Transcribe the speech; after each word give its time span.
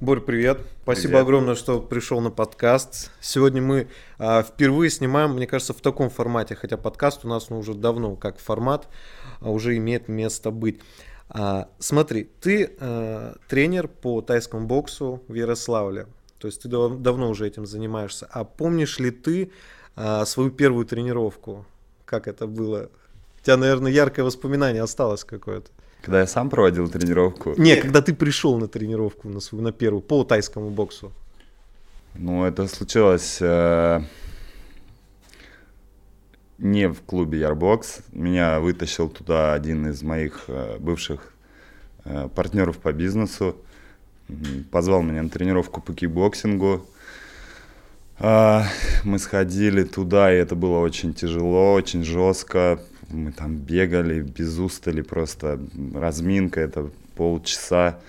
Борь, 0.00 0.22
привет. 0.22 0.62
Спасибо 0.82 1.08
привет. 1.08 1.22
огромное, 1.24 1.54
что 1.54 1.78
пришел 1.78 2.22
на 2.22 2.30
подкаст. 2.30 3.10
Сегодня 3.20 3.60
мы 3.60 3.88
а, 4.18 4.42
впервые 4.42 4.88
снимаем, 4.88 5.34
мне 5.34 5.46
кажется, 5.46 5.74
в 5.74 5.82
таком 5.82 6.08
формате, 6.08 6.54
хотя 6.54 6.78
подкаст 6.78 7.26
у 7.26 7.28
нас 7.28 7.50
ну, 7.50 7.58
уже 7.58 7.74
давно 7.74 8.16
как 8.16 8.38
формат 8.38 8.88
а, 9.40 9.50
уже 9.50 9.76
имеет 9.76 10.08
место 10.08 10.50
быть. 10.50 10.80
А, 11.28 11.68
смотри, 11.80 12.30
ты 12.40 12.74
а, 12.80 13.36
тренер 13.46 13.88
по 13.88 14.22
тайскому 14.22 14.66
боксу 14.66 15.22
в 15.28 15.34
Ярославле, 15.34 16.06
то 16.38 16.48
есть 16.48 16.62
ты 16.62 16.68
дав- 16.68 17.02
давно 17.02 17.28
уже 17.28 17.46
этим 17.46 17.66
занимаешься. 17.66 18.26
А 18.32 18.44
помнишь 18.44 18.98
ли 19.00 19.10
ты 19.10 19.52
а, 19.96 20.24
свою 20.24 20.50
первую 20.50 20.86
тренировку? 20.86 21.66
Как 22.06 22.26
это 22.26 22.46
было? 22.46 22.88
У 23.38 23.44
тебя, 23.44 23.58
наверное, 23.58 23.92
яркое 23.92 24.24
воспоминание 24.24 24.82
осталось 24.82 25.24
какое-то. 25.24 25.70
Когда 26.02 26.20
я 26.20 26.26
сам 26.26 26.48
проводил 26.48 26.88
тренировку? 26.88 27.54
Не, 27.58 27.76
когда 27.76 28.00
ты 28.00 28.14
пришел 28.14 28.58
на 28.58 28.68
тренировку, 28.68 29.28
на, 29.28 29.40
свою, 29.40 29.62
на 29.62 29.72
первую, 29.72 30.00
по 30.00 30.24
тайскому 30.24 30.70
боксу. 30.70 31.12
Ну, 32.14 32.44
это 32.44 32.66
случилось 32.66 33.38
э, 33.40 34.00
не 36.58 36.88
в 36.88 37.02
клубе 37.02 37.40
Ярбокс. 37.40 38.00
Меня 38.12 38.60
вытащил 38.60 39.08
туда 39.08 39.52
один 39.52 39.88
из 39.88 40.02
моих 40.02 40.44
э, 40.48 40.78
бывших 40.78 41.34
э, 42.04 42.28
партнеров 42.34 42.78
по 42.78 42.92
бизнесу. 42.92 43.56
Позвал 44.70 45.02
меня 45.02 45.22
на 45.22 45.28
тренировку 45.28 45.80
по 45.80 45.92
кикбоксингу. 45.92 46.86
Э, 48.18 48.62
мы 49.04 49.18
сходили 49.18 49.84
туда, 49.84 50.32
и 50.32 50.36
это 50.36 50.54
было 50.54 50.78
очень 50.78 51.12
тяжело, 51.14 51.74
очень 51.74 52.04
жестко 52.04 52.80
мы 53.10 53.32
там 53.32 53.56
бегали 53.56 54.22
без 54.22 54.58
устали 54.58 55.02
просто, 55.02 55.60
разминка 55.94 56.60
это 56.60 56.90
полчаса. 57.16 58.00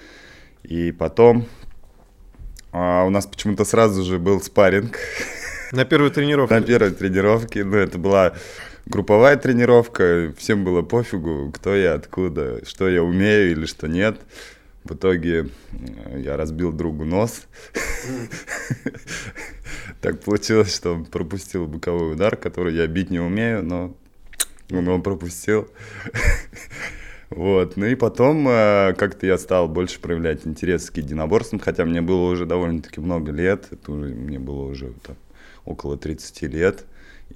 И 0.63 0.91
потом 0.91 1.47
а 2.71 3.03
у 3.03 3.09
нас 3.09 3.25
почему-то 3.25 3.65
сразу 3.65 4.03
же 4.03 4.17
был 4.17 4.41
спарринг. 4.41 4.97
На 5.71 5.85
первой 5.85 6.09
тренировке? 6.09 6.55
На 6.55 6.61
первой 6.61 6.91
тренировке, 6.91 7.63
ну 7.63 7.77
это 7.77 7.97
была 7.97 8.33
групповая 8.85 9.37
тренировка, 9.37 10.33
всем 10.37 10.63
было 10.63 10.81
пофигу, 10.81 11.51
кто 11.51 11.75
я, 11.75 11.95
откуда, 11.95 12.65
что 12.65 12.89
я 12.89 13.03
умею 13.03 13.51
или 13.51 13.65
что 13.65 13.87
нет. 13.87 14.19
В 14.83 14.95
итоге 14.95 15.49
я 16.15 16.37
разбил 16.37 16.71
другу 16.71 17.05
нос. 17.05 17.43
Так 20.01 20.21
получилось, 20.21 20.75
что 20.75 20.95
он 20.95 21.05
пропустил 21.05 21.67
боковой 21.67 22.13
удар, 22.13 22.35
который 22.35 22.73
я 22.73 22.87
бить 22.87 23.11
не 23.11 23.19
умею, 23.19 23.63
но 23.63 23.95
он 24.71 24.85
его 24.85 24.99
пропустил. 24.99 25.67
Вот, 27.31 27.77
ну 27.77 27.85
и 27.85 27.95
потом 27.95 28.45
э, 28.45 28.93
как-то 28.97 29.25
я 29.25 29.37
стал 29.37 29.69
больше 29.69 30.01
проявлять 30.01 30.45
интерес 30.45 30.91
к 30.91 30.97
единоборствам, 30.97 31.61
хотя 31.61 31.85
мне 31.85 32.01
было 32.01 32.29
уже 32.29 32.45
довольно-таки 32.45 32.99
много 32.99 33.31
лет, 33.31 33.67
это 33.71 33.93
уже, 33.93 34.13
мне 34.13 34.37
было 34.37 34.63
уже 34.63 34.91
там, 35.01 35.15
около 35.63 35.97
30 35.97 36.41
лет, 36.53 36.83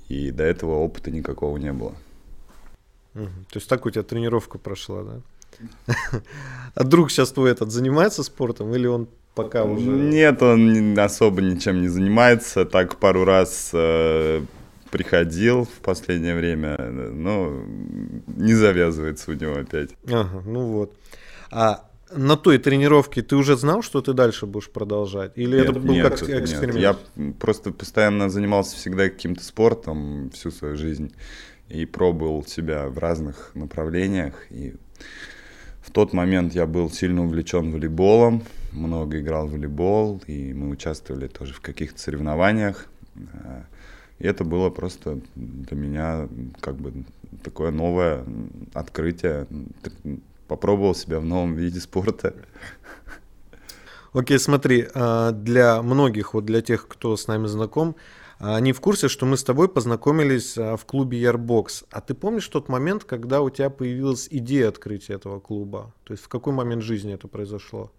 и 0.09 0.31
до 0.31 0.43
этого 0.43 0.71
опыта 0.71 1.11
никакого 1.11 1.55
не 1.55 1.71
было. 1.71 1.95
Угу. 3.15 3.29
То 3.51 3.55
есть 3.55 3.69
так 3.69 3.85
у 3.85 3.89
тебя 3.89 4.03
тренировка 4.03 4.57
прошла, 4.57 5.03
да? 5.03 5.21
А 6.75 6.83
друг 6.83 7.09
сейчас 7.09 7.31
твой 7.31 7.51
этот 7.51 7.71
занимается 7.71 8.21
спортом 8.23 8.75
или 8.75 8.87
он 8.87 9.07
пока 9.33 9.63
уже... 9.63 9.89
Нет, 9.89 10.41
он 10.41 10.99
особо 10.99 11.41
ничем 11.41 11.81
не 11.81 11.87
занимается, 11.87 12.65
так 12.65 12.97
пару 12.97 13.23
раз 13.23 13.69
э, 13.73 14.43
приходил 14.91 15.65
в 15.65 15.81
последнее 15.81 16.35
время, 16.35 16.77
но 16.77 17.63
не 18.27 18.53
завязывается 18.53 19.31
у 19.31 19.33
него 19.33 19.55
опять. 19.55 19.91
Ага, 20.07 20.41
ну 20.45 20.67
вот. 20.67 20.97
А 21.51 21.89
на 22.15 22.37
той 22.37 22.57
тренировке 22.57 23.21
ты 23.21 23.35
уже 23.35 23.57
знал, 23.57 23.81
что 23.81 24.01
ты 24.01 24.13
дальше 24.13 24.45
будешь 24.45 24.69
продолжать? 24.69 25.31
Или 25.35 25.57
нет, 25.57 25.69
это 25.69 25.79
был 25.79 25.93
нет, 25.93 26.09
как 26.09 26.29
эксперимент? 26.29 26.75
Нет. 26.75 26.97
Я 27.17 27.33
просто 27.39 27.71
постоянно 27.71 28.29
занимался 28.29 28.75
всегда 28.75 29.09
каким-то 29.09 29.43
спортом 29.43 30.29
всю 30.31 30.51
свою 30.51 30.77
жизнь 30.77 31.13
и 31.67 31.85
пробовал 31.85 32.45
себя 32.45 32.87
в 32.87 32.97
разных 32.99 33.51
направлениях. 33.55 34.33
И 34.51 34.75
в 35.81 35.91
тот 35.91 36.13
момент 36.13 36.53
я 36.53 36.65
был 36.65 36.89
сильно 36.91 37.23
увлечен 37.23 37.71
волейболом, 37.71 38.43
много 38.71 39.19
играл 39.19 39.47
в 39.47 39.51
волейбол, 39.51 40.21
и 40.27 40.53
мы 40.53 40.69
участвовали 40.69 41.27
тоже 41.27 41.53
в 41.53 41.61
каких-то 41.61 41.99
соревнованиях. 41.99 42.87
И 44.19 44.27
это 44.27 44.43
было 44.43 44.69
просто 44.69 45.19
для 45.35 45.77
меня 45.77 46.29
как 46.61 46.75
бы 46.75 46.93
такое 47.43 47.71
новое 47.71 48.23
открытие. 48.73 49.47
Попробовал 50.47 50.95
себя 50.95 51.19
в 51.19 51.25
новом 51.25 51.55
виде 51.55 51.79
спорта. 51.79 52.33
Окей, 54.13 54.37
okay, 54.37 54.39
смотри, 54.39 54.87
а, 54.93 55.31
для 55.31 55.81
многих, 55.81 56.33
вот 56.33 56.45
для 56.45 56.61
тех, 56.61 56.87
кто 56.87 57.17
с 57.17 57.27
нами 57.27 57.47
знаком, 57.47 57.95
они 58.37 58.73
в 58.73 58.81
курсе, 58.81 59.07
что 59.07 59.25
мы 59.25 59.37
с 59.37 59.43
тобой 59.43 59.67
познакомились 59.67 60.57
а, 60.57 60.77
в 60.77 60.85
клубе 60.85 61.19
Ярбокс. 61.19 61.83
А 61.91 62.01
ты 62.01 62.13
помнишь 62.13 62.47
тот 62.47 62.69
момент, 62.69 63.03
когда 63.03 63.41
у 63.41 63.49
тебя 63.49 63.69
появилась 63.69 64.27
идея 64.29 64.69
открытия 64.69 65.13
этого 65.13 65.39
клуба? 65.39 65.93
То 66.03 66.13
есть 66.13 66.23
в 66.23 66.27
какой 66.27 66.53
момент 66.53 66.83
жизни 66.83 67.13
это 67.13 67.27
произошло? 67.27 67.91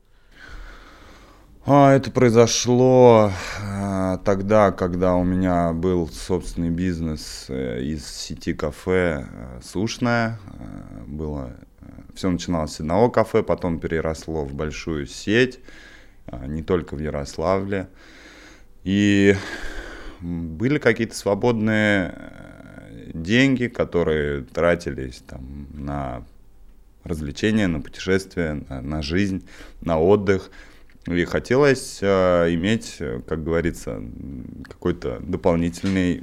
А, 1.65 1.94
это 1.94 2.10
произошло 2.10 3.32
а, 3.60 3.96
тогда, 4.16 4.72
когда 4.72 5.15
у 5.15 5.25
меня 5.25 5.72
был 5.72 6.09
собственный 6.09 6.71
бизнес 6.71 7.47
э, 7.49 7.82
из 7.82 8.06
сети 8.06 8.54
кафе 8.54 9.27
э, 9.31 9.60
«Сушная». 9.62 10.38
Э, 10.59 11.04
было, 11.06 11.53
все 12.15 12.31
начиналось 12.31 12.72
с 12.72 12.81
одного 12.81 13.10
кафе, 13.10 13.43
потом 13.43 13.78
переросло 13.78 14.44
в 14.44 14.55
большую 14.55 15.06
сеть, 15.06 15.60
не 16.47 16.62
только 16.62 16.97
в 16.97 16.99
Ярославле. 16.99 17.88
И 18.82 19.37
были 20.21 20.78
какие-то 20.78 21.15
свободные 21.15 22.15
деньги, 23.15 23.69
которые 23.69 24.43
тратились 24.43 25.22
там, 25.26 25.69
на 25.72 26.25
развлечения, 27.05 27.69
на 27.69 27.81
путешествия, 27.81 28.65
на, 28.69 28.81
на 28.81 29.03
жизнь, 29.03 29.47
на 29.81 29.99
отдых– 30.00 30.50
и 31.06 31.25
хотелось 31.25 31.99
э, 32.03 32.55
иметь, 32.55 32.99
как 33.28 33.44
говорится, 33.44 34.03
какой-то 34.65 35.21
дополнительный, 35.21 36.22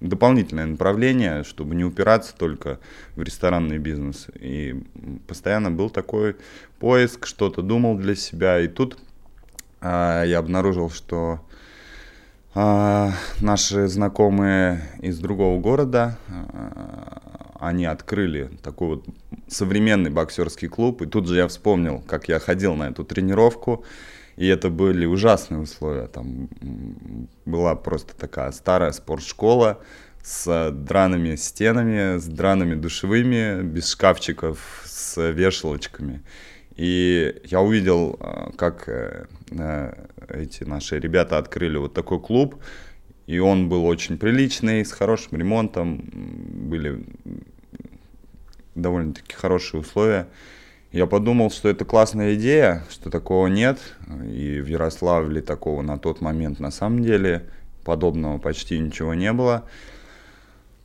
дополнительное 0.00 0.66
направление, 0.66 1.44
чтобы 1.44 1.74
не 1.74 1.84
упираться 1.84 2.34
только 2.36 2.80
в 3.14 3.22
ресторанный 3.22 3.78
бизнес. 3.78 4.26
И 4.34 4.82
постоянно 5.28 5.70
был 5.70 5.90
такой 5.90 6.36
поиск, 6.80 7.26
что-то 7.26 7.62
думал 7.62 7.96
для 7.96 8.16
себя. 8.16 8.58
И 8.60 8.66
тут 8.66 8.98
э, 9.80 10.24
я 10.26 10.38
обнаружил, 10.38 10.90
что 10.90 11.40
э, 12.54 13.10
наши 13.40 13.86
знакомые 13.86 14.82
из 15.00 15.18
другого 15.20 15.60
города, 15.60 16.18
э, 16.28 17.29
они 17.60 17.84
открыли 17.84 18.50
такой 18.62 18.88
вот 18.88 19.06
современный 19.46 20.10
боксерский 20.10 20.68
клуб. 20.68 21.02
И 21.02 21.06
тут 21.06 21.28
же 21.28 21.36
я 21.36 21.46
вспомнил, 21.46 22.02
как 22.06 22.28
я 22.28 22.38
ходил 22.38 22.74
на 22.74 22.88
эту 22.88 23.04
тренировку. 23.04 23.84
И 24.36 24.46
это 24.46 24.70
были 24.70 25.04
ужасные 25.04 25.60
условия. 25.60 26.06
Там 26.06 26.48
была 27.44 27.74
просто 27.74 28.16
такая 28.16 28.50
старая 28.52 28.92
спортшкола 28.92 29.78
с 30.22 30.70
драными 30.70 31.36
стенами, 31.36 32.18
с 32.18 32.24
драными 32.24 32.74
душевыми, 32.74 33.62
без 33.62 33.90
шкафчиков, 33.90 34.82
с 34.86 35.30
вешалочками. 35.30 36.22
И 36.76 37.42
я 37.44 37.60
увидел, 37.60 38.16
а, 38.20 38.52
как 38.56 38.88
э, 38.88 39.26
эти 40.28 40.64
наши 40.64 40.98
ребята 40.98 41.36
открыли 41.36 41.76
вот 41.76 41.92
такой 41.92 42.20
клуб. 42.20 42.56
И 43.26 43.38
он 43.38 43.68
был 43.68 43.86
очень 43.86 44.18
приличный, 44.18 44.84
с 44.84 44.90
хорошим 44.90 45.38
ремонтом. 45.38 46.02
Были 46.12 47.04
довольно-таки 48.74 49.34
хорошие 49.34 49.80
условия. 49.80 50.28
Я 50.92 51.06
подумал, 51.06 51.50
что 51.50 51.68
это 51.68 51.84
классная 51.84 52.34
идея, 52.34 52.84
что 52.90 53.10
такого 53.10 53.46
нет. 53.46 53.78
И 54.24 54.60
в 54.60 54.66
Ярославле 54.66 55.40
такого 55.40 55.82
на 55.82 55.98
тот 55.98 56.20
момент 56.20 56.58
на 56.58 56.70
самом 56.70 57.02
деле 57.02 57.48
подобного 57.84 58.38
почти 58.38 58.78
ничего 58.78 59.14
не 59.14 59.32
было. 59.32 59.64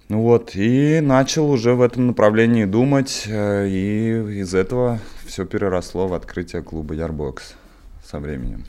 Ну 0.08 0.22
вот, 0.22 0.56
и 0.56 1.00
начал 1.02 1.50
уже 1.50 1.74
в 1.74 1.82
этом 1.82 2.06
направлении 2.08 2.66
думать, 2.66 3.24
э, 3.26 3.68
и 3.68 4.40
из 4.42 4.54
этого 4.54 5.00
все 5.26 5.46
переросло 5.46 6.08
в 6.08 6.14
открытие 6.14 6.62
клуба 6.62 6.94
Ярбокс 6.94 7.56
со 8.04 8.20
временем. 8.20 8.66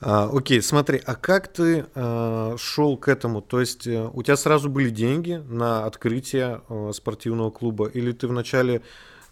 А, 0.00 0.30
окей, 0.32 0.62
смотри, 0.62 1.00
а 1.04 1.16
как 1.16 1.48
ты 1.48 1.86
а, 1.94 2.54
шел 2.56 2.96
к 2.96 3.08
этому? 3.08 3.42
То 3.42 3.60
есть 3.60 3.86
а, 3.88 4.10
у 4.12 4.22
тебя 4.22 4.36
сразу 4.36 4.68
были 4.70 4.90
деньги 4.90 5.42
на 5.48 5.86
открытие 5.86 6.60
а, 6.68 6.92
спортивного 6.92 7.50
клуба, 7.50 7.86
или 7.86 8.12
ты 8.12 8.28
вначале 8.28 8.82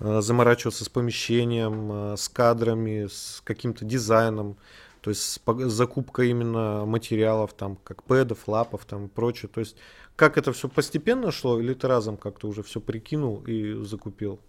а, 0.00 0.20
заморачивался 0.20 0.84
с 0.84 0.88
помещением, 0.88 1.88
а, 1.92 2.14
с 2.16 2.28
кадрами, 2.28 3.06
с 3.06 3.40
каким-то 3.44 3.84
дизайном, 3.84 4.56
то 5.02 5.10
есть 5.10 5.40
закупкой 5.46 6.30
именно 6.30 6.84
материалов, 6.84 7.52
там, 7.52 7.78
как 7.84 8.02
пэдов, 8.02 8.48
лапов 8.48 8.84
там 8.86 9.06
и 9.06 9.08
прочее. 9.08 9.48
То 9.52 9.60
есть 9.60 9.76
как 10.16 10.36
это 10.36 10.52
все 10.52 10.68
постепенно 10.68 11.30
шло, 11.30 11.60
или 11.60 11.74
ты 11.74 11.86
разом 11.86 12.16
как-то 12.16 12.48
уже 12.48 12.64
все 12.64 12.80
прикинул 12.80 13.44
и 13.46 13.84
закупил? 13.84 14.40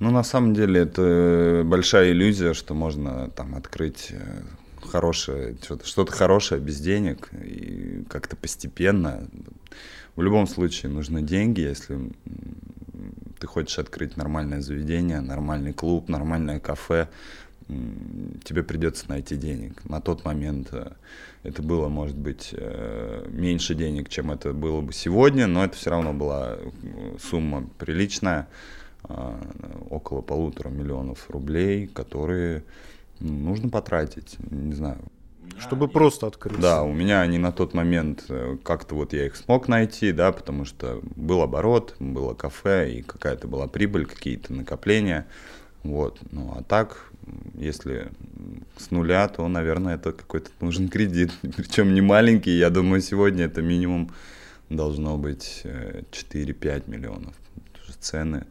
Ну, 0.00 0.10
на 0.10 0.22
самом 0.22 0.54
деле, 0.54 0.80
это 0.80 1.62
большая 1.64 2.10
иллюзия, 2.12 2.54
что 2.54 2.74
можно 2.74 3.30
там 3.30 3.54
открыть 3.54 4.08
э, 4.10 4.42
хорошее, 4.86 5.56
что-то, 5.62 6.12
хорошее 6.12 6.60
без 6.60 6.80
денег 6.80 7.30
и 7.32 8.04
как-то 8.08 8.36
постепенно. 8.36 9.28
В 10.16 10.22
любом 10.22 10.46
случае 10.46 10.90
нужны 10.90 11.22
деньги, 11.22 11.60
если 11.60 11.98
ты 13.38 13.46
хочешь 13.46 13.78
открыть 13.78 14.16
нормальное 14.16 14.60
заведение, 14.60 15.20
нормальный 15.20 15.72
клуб, 15.72 16.08
нормальное 16.08 16.60
кафе, 16.60 17.08
тебе 18.44 18.62
придется 18.62 19.06
найти 19.08 19.36
денег. 19.36 19.84
На 19.88 20.00
тот 20.00 20.24
момент 20.24 20.68
э, 20.72 20.92
это 21.42 21.62
было, 21.62 21.88
может 21.88 22.16
быть, 22.16 22.50
э, 22.52 23.26
меньше 23.28 23.74
денег, 23.74 24.08
чем 24.08 24.30
это 24.30 24.52
было 24.52 24.80
бы 24.80 24.92
сегодня, 24.92 25.46
но 25.46 25.64
это 25.64 25.76
все 25.76 25.90
равно 25.90 26.12
была 26.12 26.56
э, 26.56 27.16
сумма 27.20 27.68
приличная, 27.78 28.48
около 29.88 30.20
полутора 30.20 30.68
миллионов 30.68 31.30
рублей, 31.30 31.86
которые 31.86 32.64
нужно 33.20 33.68
потратить, 33.68 34.36
не 34.50 34.74
знаю. 34.74 34.98
Чтобы 35.58 35.88
просто 35.88 36.26
открыть. 36.26 36.58
Да, 36.58 36.82
у 36.82 36.92
меня 36.92 37.20
они 37.20 37.38
на 37.38 37.52
тот 37.52 37.74
момент, 37.74 38.24
как-то 38.62 38.94
вот 38.94 39.12
я 39.12 39.26
их 39.26 39.36
смог 39.36 39.68
найти, 39.68 40.12
да, 40.12 40.32
потому 40.32 40.64
что 40.64 41.00
был 41.16 41.42
оборот, 41.42 41.96
было 41.98 42.34
кафе, 42.34 42.92
и 42.92 43.02
какая-то 43.02 43.46
была 43.46 43.66
прибыль, 43.66 44.06
какие-то 44.06 44.52
накопления. 44.54 45.26
Вот. 45.82 46.18
Ну 46.30 46.54
а 46.56 46.62
так, 46.62 47.10
если 47.54 48.10
с 48.76 48.90
нуля, 48.90 49.28
то, 49.28 49.46
наверное, 49.48 49.96
это 49.96 50.12
какой-то 50.12 50.50
нужен 50.60 50.88
кредит. 50.88 51.30
Причем 51.56 51.94
не 51.94 52.00
маленький. 52.00 52.56
Я 52.56 52.70
думаю, 52.70 53.02
сегодня 53.02 53.44
это 53.44 53.60
минимум 53.60 54.10
должно 54.68 55.18
быть 55.18 55.62
4-5 55.64 56.64
э, 56.64 56.82
миллионов. 56.86 57.34
Цены 57.98 58.46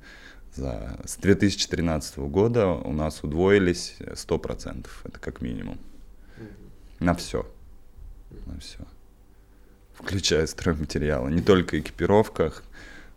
за... 0.56 1.00
с 1.06 1.18
2013 1.18 2.18
года 2.20 2.68
у 2.68 2.94
нас 2.94 3.24
удвоились 3.24 3.96
100%. 4.00 4.88
Это 5.04 5.20
как 5.20 5.42
минимум. 5.42 5.78
На 7.00 7.14
все. 7.16 7.46
На 8.46 8.60
все. 8.60 8.80
Включая 9.94 10.48
стройматериалы. 10.48 11.32
Не 11.32 11.42
только 11.42 11.80
экипировках, 11.80 12.64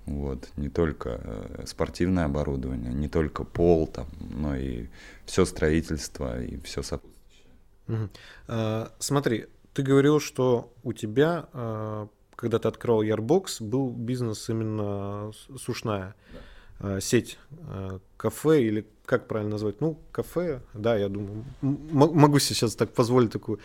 вот, 0.05 0.49
не 0.56 0.69
только 0.69 1.20
э, 1.23 1.64
спортивное 1.67 2.25
оборудование, 2.25 2.93
не 2.93 3.08
только 3.08 3.44
пол, 3.44 3.87
там, 3.87 4.08
но 4.19 4.56
и 4.56 4.88
все 5.26 5.44
строительство 5.44 6.43
и 6.43 6.61
все 6.61 6.82
сопутствующее. 6.82 7.52
Угу. 7.88 8.08
А, 8.49 8.93
смотри, 8.99 9.46
ты 9.75 9.82
говорил, 9.82 10.19
что 10.19 10.73
у 10.82 10.93
тебя, 10.93 11.49
а, 11.52 12.08
когда 12.35 12.58
ты 12.58 12.67
открыл 12.67 13.02
Ярбокс, 13.02 13.61
был 13.61 13.90
бизнес 13.90 14.49
именно 14.50 15.31
сушная 15.56 16.17
да. 16.32 16.38
А, 16.82 17.00
сеть 17.00 17.38
а, 17.69 18.00
кафе 18.17 18.64
или 18.64 18.87
как 19.06 19.29
правильно 19.29 19.52
назвать? 19.52 19.81
Ну, 19.81 19.99
кафе, 20.11 20.62
да, 20.75 20.96
я 20.96 21.08
думаю, 21.08 21.44
могу 21.61 22.38
сейчас 22.38 22.75
так 22.75 22.93
позволить 22.93 23.31
такую. 23.31 23.61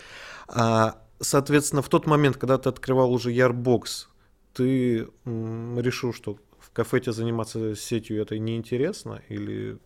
А, 0.47 1.01
соответственно, 1.19 1.81
в 1.81 1.89
тот 1.89 2.05
момент, 2.05 2.37
когда 2.37 2.57
ты 2.57 2.69
открывал 2.69 3.11
уже 3.11 3.31
Ярбокс, 3.31 4.09
ты 4.53 5.07
решил, 5.25 6.13
что 6.13 6.37
в 6.59 6.71
кафе 6.71 6.99
тебе 6.99 7.13
заниматься 7.13 7.75
сетью 7.75 8.21
это 8.21 8.37
неинтересно? 8.37 9.21
Или 9.29 9.77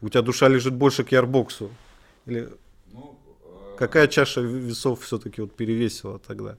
у 0.00 0.08
тебя 0.08 0.22
душа 0.22 0.48
лежит 0.48 0.74
больше 0.74 1.04
к 1.04 1.12
ярбоксу? 1.12 1.70
Или 2.26 2.48
ну, 2.92 3.18
э... 3.44 3.76
какая 3.78 4.08
чаша 4.08 4.40
весов 4.40 5.02
все-таки 5.02 5.40
вот 5.40 5.54
перевесила 5.54 6.18
тогда? 6.18 6.58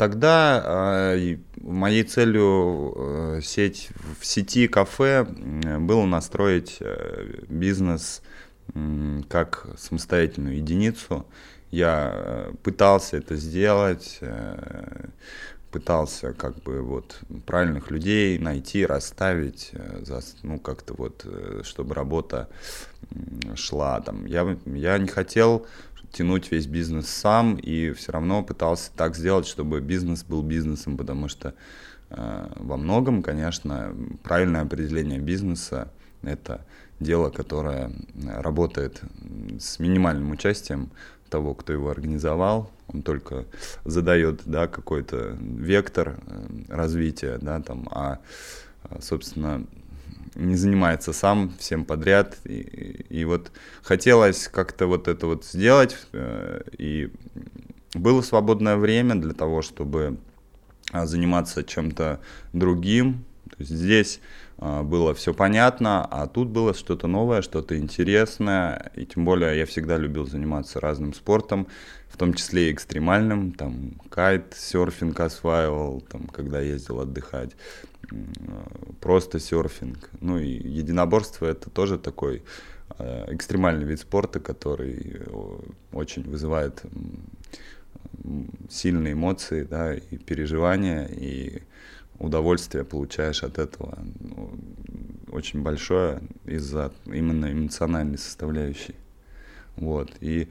Тогда 0.00 1.12
э, 1.12 1.36
моей 1.60 2.04
целью 2.04 2.94
э, 2.96 3.40
сеть, 3.42 3.90
в 4.18 4.24
сети 4.24 4.66
кафе 4.66 5.24
было 5.24 6.06
настроить 6.06 6.78
э, 6.80 7.42
бизнес 7.50 8.22
как 9.28 9.66
самостоятельную 9.76 10.56
единицу. 10.56 11.26
Я 11.70 12.12
э, 12.14 12.52
пытался 12.62 13.18
это 13.18 13.36
сделать. 13.36 14.20
Пытался 15.70 16.32
как 16.32 16.62
бы 16.62 16.80
вот 16.80 17.20
правильных 17.44 17.90
людей 17.90 18.38
найти, 18.38 18.86
расставить, 18.86 19.70
ну 20.42 20.58
как-то 20.58 20.94
вот, 20.94 21.24
чтобы 21.62 21.94
работа 21.94 22.48
шла 23.54 24.00
там. 24.00 24.24
Я, 24.24 24.56
я 24.64 24.98
не 24.98 25.06
хотел 25.06 25.66
тянуть 26.12 26.50
весь 26.50 26.66
бизнес 26.66 27.08
сам 27.08 27.56
и 27.56 27.92
все 27.92 28.12
равно 28.12 28.42
пытался 28.42 28.90
так 28.96 29.16
сделать, 29.16 29.46
чтобы 29.46 29.80
бизнес 29.80 30.24
был 30.24 30.42
бизнесом, 30.42 30.96
потому 30.96 31.28
что 31.28 31.54
э, 32.10 32.52
во 32.56 32.76
многом, 32.76 33.22
конечно, 33.22 33.94
правильное 34.22 34.62
определение 34.62 35.18
бизнеса 35.18 35.90
это 36.22 36.64
дело, 36.98 37.30
которое 37.30 37.92
работает 38.26 39.00
с 39.58 39.78
минимальным 39.78 40.30
участием 40.32 40.90
того, 41.30 41.54
кто 41.54 41.72
его 41.72 41.90
организовал, 41.90 42.70
он 42.92 43.02
только 43.02 43.46
задает, 43.84 44.42
да, 44.44 44.66
какой-то 44.66 45.36
вектор 45.40 46.18
э, 46.26 46.46
развития, 46.68 47.38
да, 47.40 47.60
там, 47.60 47.88
а, 47.92 48.18
собственно, 49.00 49.64
не 50.34 50.56
занимается 50.56 51.12
сам 51.12 51.52
всем 51.58 51.84
подряд. 51.84 52.36
И, 52.44 53.04
и 53.08 53.24
вот 53.24 53.52
хотелось 53.82 54.48
как-то 54.48 54.86
вот 54.86 55.08
это 55.08 55.26
вот 55.26 55.44
сделать, 55.44 55.96
э, 56.12 56.62
и 56.78 57.10
было 57.94 58.22
свободное 58.22 58.76
время 58.76 59.16
для 59.16 59.34
того, 59.34 59.62
чтобы 59.62 60.18
а, 60.92 61.06
заниматься 61.06 61.64
чем-то 61.64 62.20
другим. 62.52 63.24
То 63.50 63.56
есть 63.58 63.72
здесь 63.72 64.20
а, 64.58 64.82
было 64.82 65.14
все 65.14 65.34
понятно, 65.34 66.04
а 66.04 66.26
тут 66.26 66.48
было 66.48 66.74
что-то 66.74 67.06
новое, 67.06 67.42
что-то 67.42 67.78
интересное, 67.78 68.92
и 68.94 69.06
тем 69.06 69.24
более 69.24 69.58
я 69.58 69.66
всегда 69.66 69.96
любил 69.96 70.26
заниматься 70.26 70.80
разным 70.80 71.14
спортом, 71.14 71.66
в 72.08 72.16
том 72.16 72.34
числе 72.34 72.68
и 72.68 72.72
экстремальным, 72.72 73.52
там 73.52 73.92
кайт, 74.08 74.54
серфинг 74.56 75.18
осваивал, 75.20 76.00
там, 76.00 76.26
когда 76.26 76.60
ездил 76.60 77.00
отдыхать, 77.00 77.52
просто 79.00 79.38
серфинг, 79.38 80.10
ну 80.20 80.38
и 80.38 80.48
единоборство 80.48 81.46
это 81.46 81.70
тоже 81.70 81.98
такой 81.98 82.42
а, 82.98 83.26
экстремальный 83.32 83.84
вид 83.84 84.00
спорта, 84.00 84.40
который 84.40 85.22
очень 85.92 86.22
вызывает 86.24 86.82
сильные 88.68 89.14
эмоции, 89.14 89.62
да, 89.62 89.94
и 89.94 90.18
переживания, 90.18 91.06
и 91.06 91.62
удовольствие 92.18 92.84
получаешь 92.84 93.42
от 93.42 93.58
этого 93.58 93.98
ну, 94.20 94.50
очень 95.32 95.62
большое 95.62 96.20
из-за 96.44 96.92
именно 97.06 97.50
эмоциональной 97.50 98.18
составляющей. 98.18 98.94
Вот. 99.76 100.10
И 100.20 100.48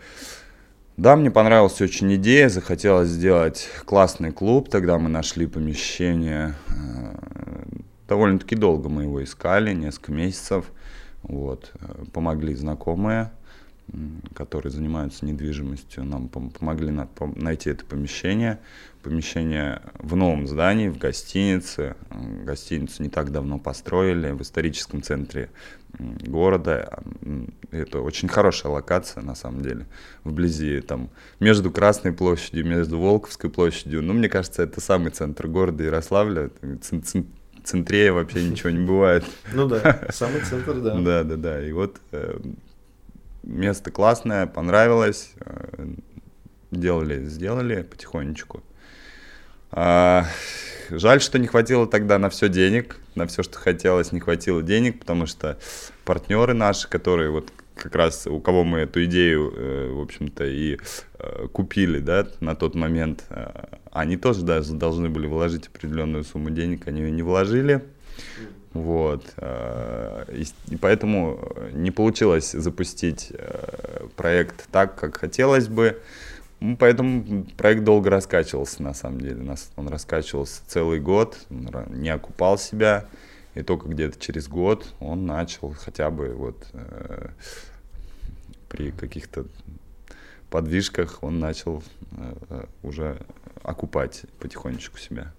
да, 0.97 1.15
мне 1.15 1.31
понравилась 1.31 1.79
очень 1.79 2.13
идея, 2.15 2.49
захотелось 2.49 3.09
сделать 3.09 3.69
классный 3.85 4.31
клуб, 4.31 4.69
тогда 4.69 4.97
мы 4.97 5.09
нашли 5.09 5.45
помещение, 5.45 6.55
э, 6.67 7.38
довольно-таки 8.09 8.55
долго 8.55 8.89
мы 8.89 9.03
его 9.03 9.23
искали, 9.23 9.73
несколько 9.73 10.11
месяцев, 10.11 10.65
вот, 11.23 11.71
э, 11.79 12.05
помогли 12.11 12.55
знакомые, 12.55 13.31
которые 14.35 14.71
занимаются 14.71 15.25
недвижимостью, 15.25 16.03
нам 16.03 16.27
помогли 16.27 16.91
найти 17.35 17.69
это 17.71 17.85
помещение. 17.85 18.59
Помещение 19.01 19.81
в 19.93 20.15
новом 20.15 20.45
здании, 20.45 20.89
в 20.89 20.97
гостинице. 20.97 21.95
Гостиницу 22.43 23.01
не 23.01 23.09
так 23.09 23.31
давно 23.31 23.57
построили 23.57 24.31
в 24.31 24.41
историческом 24.41 25.01
центре 25.01 25.49
города. 25.97 26.99
Это 27.71 28.01
очень 28.01 28.27
хорошая 28.27 28.73
локация, 28.73 29.23
на 29.23 29.35
самом 29.35 29.61
деле, 29.61 29.87
вблизи, 30.23 30.81
там, 30.81 31.09
между 31.39 31.71
Красной 31.71 32.11
площадью, 32.11 32.65
между 32.65 32.99
Волковской 32.99 33.49
площадью. 33.49 34.03
Ну, 34.03 34.13
мне 34.13 34.27
кажется, 34.27 34.63
это 34.63 34.81
самый 34.81 35.11
центр 35.11 35.47
города 35.47 35.81
Ярославля. 35.83 36.51
Центрее 37.69 38.11
вообще 38.11 38.43
ничего 38.43 38.71
не 38.71 38.83
бывает. 38.83 39.23
Ну 39.53 39.67
да, 39.67 40.07
самый 40.09 40.41
центр, 40.41 40.73
да. 40.79 40.95
Да, 40.95 41.23
да, 41.23 41.35
да. 41.35 41.63
И 41.63 41.71
вот 41.71 41.97
э, 42.11 42.39
место 43.43 43.91
классное, 43.91 44.47
понравилось, 44.47 45.33
э, 45.41 45.85
делали, 46.71 47.25
сделали 47.25 47.83
потихонечку. 47.83 48.63
А, 49.71 50.25
жаль, 50.89 51.21
что 51.21 51.37
не 51.37 51.45
хватило 51.45 51.85
тогда 51.85 52.17
на 52.17 52.31
все 52.31 52.49
денег, 52.49 52.97
на 53.13 53.27
все, 53.27 53.43
что 53.43 53.59
хотелось, 53.59 54.11
не 54.11 54.19
хватило 54.19 54.63
денег, 54.63 55.01
потому 55.01 55.27
что 55.27 55.59
партнеры 56.05 56.55
наши, 56.55 56.89
которые 56.89 57.29
вот 57.29 57.51
как 57.79 57.95
раз 57.95 58.27
у 58.27 58.39
кого 58.39 58.63
мы 58.63 58.79
эту 58.79 59.03
идею, 59.05 59.53
э, 59.55 59.91
в 59.91 60.01
общем-то, 60.01 60.45
и 60.45 60.77
э, 61.17 61.47
купили, 61.51 61.99
да, 61.99 62.27
на 62.39 62.55
тот 62.55 62.75
момент, 62.75 63.25
они 63.91 64.17
тоже 64.17 64.43
даже 64.43 64.73
должны 64.73 65.09
были 65.09 65.27
вложить 65.27 65.67
определенную 65.67 66.23
сумму 66.23 66.49
денег, 66.49 66.87
они 66.87 67.01
ее 67.01 67.11
не 67.11 67.23
вложили. 67.23 67.83
Вот. 68.73 69.33
Э, 69.37 70.25
и 70.69 70.75
поэтому 70.77 71.39
не 71.73 71.91
получилось 71.91 72.51
запустить 72.51 73.31
э, 73.31 74.07
проект 74.15 74.67
так, 74.71 74.95
как 74.95 75.17
хотелось 75.17 75.67
бы. 75.67 75.99
Поэтому 76.77 77.45
проект 77.57 77.83
долго 77.83 78.09
раскачивался, 78.09 78.83
на 78.83 78.93
самом 78.93 79.21
деле. 79.21 79.55
Он 79.77 79.87
раскачивался 79.87 80.61
целый 80.67 80.99
год, 80.99 81.37
не 81.49 82.09
окупал 82.09 82.57
себя. 82.57 83.05
И 83.55 83.63
только 83.63 83.89
где-то 83.89 84.19
через 84.19 84.47
год 84.47 84.93
он 84.99 85.25
начал 85.25 85.73
хотя 85.73 86.09
бы 86.09 86.33
вот 86.33 86.67
э, 86.73 87.29
при 88.69 88.91
каких-то 88.91 89.45
подвижках 90.49 91.23
он 91.23 91.39
начал 91.39 91.83
э, 92.11 92.65
уже 92.83 93.19
окупать 93.63 94.23
потихонечку 94.39 94.97
себя. 94.97 95.33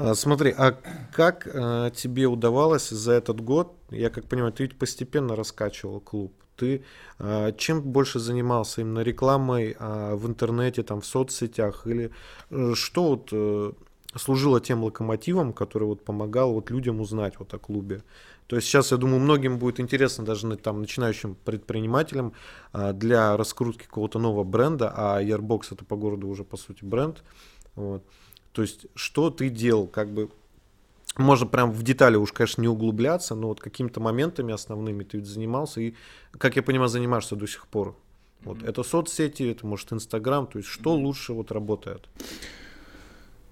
А, 0.00 0.14
смотри, 0.14 0.54
а 0.56 0.78
как 1.12 1.48
а, 1.52 1.90
тебе 1.90 2.26
удавалось 2.26 2.88
за 2.88 3.12
этот 3.12 3.40
год, 3.40 3.76
я 3.90 4.10
как 4.10 4.26
понимаю, 4.26 4.52
ты 4.52 4.64
ведь 4.64 4.78
постепенно 4.78 5.34
раскачивал 5.34 6.00
клуб, 6.00 6.32
ты 6.58 6.82
а, 7.18 7.52
чем 7.52 7.80
больше 7.80 8.18
занимался 8.18 8.80
именно 8.82 9.00
рекламой 9.00 9.76
а, 9.78 10.14
в 10.16 10.26
интернете, 10.26 10.82
там, 10.82 11.00
в 11.00 11.06
соцсетях, 11.06 11.86
или 11.86 12.10
а, 12.50 12.74
что 12.74 13.04
вот 13.10 13.28
а, 13.32 13.72
служило 14.16 14.60
тем 14.60 14.84
локомотивом, 14.84 15.52
который 15.52 15.84
вот 15.84 16.04
помогал 16.04 16.52
вот 16.52 16.70
людям 16.70 17.00
узнать 17.00 17.38
вот 17.38 17.54
о 17.54 17.58
клубе? 17.58 18.02
То 18.48 18.56
есть 18.56 18.66
сейчас, 18.66 18.92
я 18.92 18.96
думаю, 18.96 19.20
многим 19.20 19.58
будет 19.58 19.78
интересно, 19.78 20.24
даже 20.24 20.56
там, 20.56 20.80
начинающим 20.80 21.36
предпринимателям, 21.44 22.32
а, 22.72 22.92
для 22.92 23.36
раскрутки 23.36 23.84
какого-то 23.84 24.18
нового 24.18 24.42
бренда, 24.42 24.92
а 24.94 25.22
Airbox 25.22 25.68
это 25.72 25.84
по 25.84 25.96
городу 25.96 26.28
уже, 26.28 26.44
по 26.44 26.56
сути, 26.56 26.84
бренд, 26.84 27.22
вот, 27.76 28.02
то 28.52 28.62
есть, 28.62 28.86
что 28.94 29.30
ты 29.30 29.50
делал, 29.50 29.86
как 29.86 30.10
бы, 30.10 30.30
можно 31.18 31.46
прям 31.46 31.72
в 31.72 31.82
детали 31.82 32.16
уж, 32.16 32.32
конечно, 32.32 32.62
не 32.62 32.68
углубляться, 32.68 33.34
но 33.34 33.48
вот 33.48 33.60
какими-то 33.60 34.00
моментами 34.00 34.54
основными 34.54 35.04
ты 35.04 35.18
ведь 35.18 35.26
занимался, 35.26 35.80
и, 35.80 35.94
как 36.32 36.56
я 36.56 36.62
понимаю, 36.62 36.88
занимаешься 36.88 37.36
до 37.36 37.46
сих 37.46 37.66
пор. 37.66 37.96
Вот, 38.44 38.58
mm-hmm. 38.58 38.68
это 38.68 38.82
соцсети, 38.84 39.50
это, 39.50 39.66
может, 39.66 39.92
Инстаграм, 39.92 40.46
то 40.46 40.58
есть, 40.58 40.68
что 40.68 40.94
mm-hmm. 40.94 41.02
лучше 41.02 41.32
вот 41.32 41.52
работает? 41.52 42.08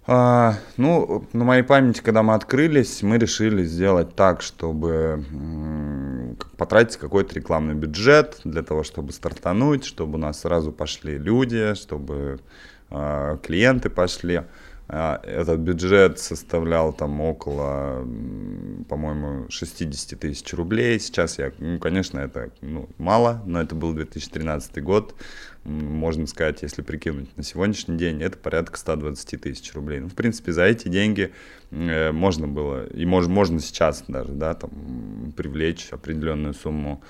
А, 0.09 0.55
ну, 0.77 1.27
на 1.33 1.45
моей 1.45 1.65
памяти, 1.65 2.01
когда 2.01 2.23
мы 2.23 2.35
открылись, 2.35 3.03
мы 3.03 3.19
решили 3.19 3.65
сделать 3.65 4.15
так, 4.15 4.41
чтобы 4.41 5.25
потратить 6.57 6.97
какой-то 6.97 7.35
рекламный 7.35 7.75
бюджет 7.75 8.41
для 8.45 8.63
того, 8.63 8.85
чтобы 8.85 9.13
стартануть, 9.13 9.85
чтобы 9.85 10.15
у 10.15 10.19
нас 10.19 10.41
сразу 10.41 10.71
пошли 10.71 11.19
люди, 11.19 11.75
чтобы 11.75 12.39
э, 12.91 13.39
клиенты 13.43 13.91
пошли. 13.91 14.43
Этот 14.89 15.59
бюджет 15.61 16.21
составлял 16.21 16.93
там 16.93 17.21
около, 17.21 18.07
по-моему, 18.89 19.47
60 19.49 20.19
тысяч 20.19 20.55
рублей. 20.55 21.01
Сейчас 21.01 21.39
я, 21.39 21.53
ну, 21.59 21.81
конечно, 21.81 22.21
это 22.21 22.51
ну, 22.61 22.89
мало, 22.97 23.43
но 23.47 23.61
это 23.61 23.75
был 23.75 23.95
2013 23.95 24.83
год. 24.85 25.15
Можно 25.65 26.29
сказать, 26.29 26.63
если 26.63 26.83
прикинуть 26.83 27.37
на 27.37 27.43
сегодняшний 27.43 27.97
день, 27.97 28.23
это 28.23 28.39
порядка 28.39 28.79
120 28.79 29.41
тысяч 29.41 29.75
рублей. 29.75 29.99
Ну, 29.99 30.09
в 30.09 30.15
принципе, 30.15 30.53
за 30.53 30.63
эти 30.63 30.87
деньги 30.87 31.33
э, 31.73 32.13
можно 32.13 32.47
было, 32.47 32.87
и 32.87 33.05
мож, 33.05 33.27
можно 33.27 33.59
сейчас 33.59 34.05
даже, 34.07 34.31
да, 34.31 34.55
там, 34.55 35.33
привлечь 35.37 35.89
определенную 35.91 36.55
сумму 36.55 37.03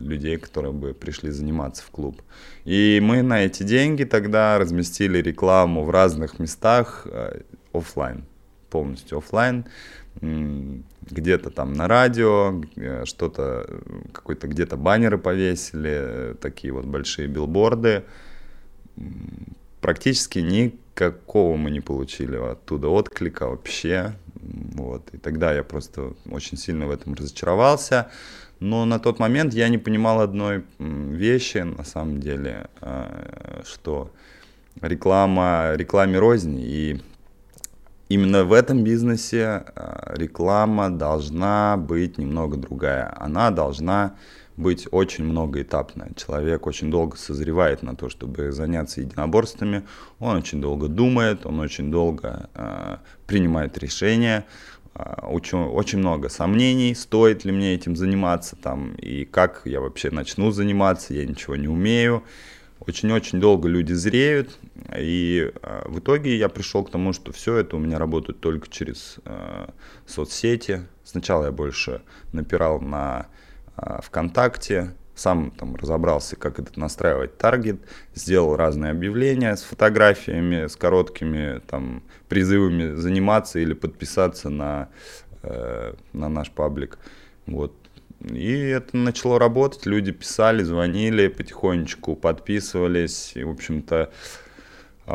людей, 0.00 0.36
которые 0.36 0.72
бы 0.72 0.92
пришли 0.92 1.30
заниматься 1.30 1.82
в 1.82 1.90
клуб. 1.90 2.20
И 2.64 3.00
мы 3.02 3.22
на 3.22 3.44
эти 3.44 3.62
деньги 3.62 4.04
тогда 4.04 4.58
разместили 4.58 5.18
рекламу 5.18 5.84
в 5.84 5.90
разных 5.90 6.38
местах 6.38 7.06
э, 7.10 7.40
офлайн, 7.72 8.24
полностью 8.68 9.18
офлайн, 9.18 9.64
где-то 10.20 11.50
там 11.50 11.72
на 11.72 11.88
радио, 11.88 12.62
э, 12.76 13.04
что-то, 13.06 13.66
какой-то 14.12 14.46
где-то 14.48 14.76
баннеры 14.76 15.18
повесили, 15.18 16.36
такие 16.40 16.72
вот 16.72 16.84
большие 16.84 17.28
билборды. 17.28 18.04
Практически 19.80 20.40
никакого 20.40 21.56
мы 21.56 21.70
не 21.70 21.80
получили 21.80 22.36
оттуда 22.36 22.88
отклика 22.88 23.48
вообще. 23.48 24.14
Вот. 24.34 25.08
И 25.12 25.18
тогда 25.18 25.54
я 25.54 25.62
просто 25.62 26.12
очень 26.30 26.58
сильно 26.58 26.86
в 26.86 26.90
этом 26.90 27.14
разочаровался. 27.14 28.10
Но 28.60 28.84
на 28.84 28.98
тот 28.98 29.18
момент 29.18 29.54
я 29.54 29.68
не 29.68 29.78
понимал 29.78 30.20
одной 30.20 30.64
вещи, 30.78 31.58
на 31.58 31.82
самом 31.82 32.20
деле, 32.20 32.68
а, 32.82 33.62
что 33.64 34.10
реклама, 34.82 35.72
рекламе 35.74 36.18
рознь. 36.18 36.58
И 36.60 37.00
именно 38.10 38.44
в 38.44 38.52
этом 38.52 38.84
бизнесе 38.84 39.64
а, 39.74 40.12
реклама 40.14 40.90
должна 40.90 41.78
быть 41.78 42.18
немного 42.18 42.58
другая. 42.58 43.14
Она 43.18 43.50
должна 43.50 44.14
быть 44.60 44.86
очень 44.90 45.24
многоэтапная. 45.24 46.10
Человек 46.16 46.66
очень 46.66 46.90
долго 46.90 47.16
созревает 47.16 47.82
на 47.82 47.96
то, 47.96 48.10
чтобы 48.10 48.52
заняться 48.52 49.00
единоборствами. 49.00 49.84
Он 50.18 50.36
очень 50.36 50.60
долго 50.60 50.88
думает, 50.88 51.46
он 51.46 51.60
очень 51.60 51.90
долго 51.90 52.50
э, 52.54 52.98
принимает 53.26 53.78
решения. 53.78 54.44
А, 54.94 55.26
очень, 55.26 55.58
очень 55.58 55.98
много 55.98 56.28
сомнений, 56.28 56.94
стоит 56.94 57.44
ли 57.44 57.52
мне 57.52 57.74
этим 57.74 57.96
заниматься 57.96 58.56
там, 58.56 58.94
и 58.94 59.24
как 59.24 59.62
я 59.64 59.80
вообще 59.80 60.10
начну 60.10 60.50
заниматься, 60.50 61.14
я 61.14 61.24
ничего 61.24 61.56
не 61.56 61.68
умею. 61.68 62.24
Очень-очень 62.80 63.40
долго 63.40 63.68
люди 63.68 63.92
зреют, 63.92 64.58
и 64.96 65.52
э, 65.62 65.82
в 65.86 65.98
итоге 65.98 66.36
я 66.36 66.48
пришел 66.48 66.82
к 66.82 66.90
тому, 66.90 67.12
что 67.12 67.30
все 67.30 67.56
это 67.56 67.76
у 67.76 67.78
меня 67.78 67.98
работает 67.98 68.40
только 68.40 68.68
через 68.70 69.16
э, 69.26 69.66
соцсети. 70.06 70.86
Сначала 71.04 71.44
я 71.44 71.52
больше 71.52 72.00
напирал 72.32 72.80
на 72.80 73.26
э, 73.76 74.00
ВКонтакте, 74.02 74.94
сам 75.20 75.50
там 75.50 75.76
разобрался, 75.76 76.36
как 76.36 76.58
это 76.58 76.78
настраивать 76.80 77.36
таргет, 77.36 77.80
сделал 78.14 78.56
разные 78.56 78.92
объявления 78.92 79.54
с 79.54 79.62
фотографиями, 79.62 80.66
с 80.66 80.76
короткими 80.76 81.60
там 81.66 82.02
призывами 82.28 82.94
заниматься 82.94 83.58
или 83.58 83.74
подписаться 83.74 84.48
на, 84.48 84.88
э, 85.42 85.92
на 86.12 86.28
наш 86.28 86.50
паблик. 86.50 86.98
Вот. 87.46 87.74
И 88.28 88.52
это 88.52 88.96
начало 88.96 89.38
работать, 89.38 89.86
люди 89.86 90.12
писали, 90.12 90.62
звонили 90.62 91.28
потихонечку, 91.28 92.16
подписывались, 92.16 93.32
и, 93.34 93.44
в 93.44 93.50
общем-то, 93.50 93.96
а 93.96 94.10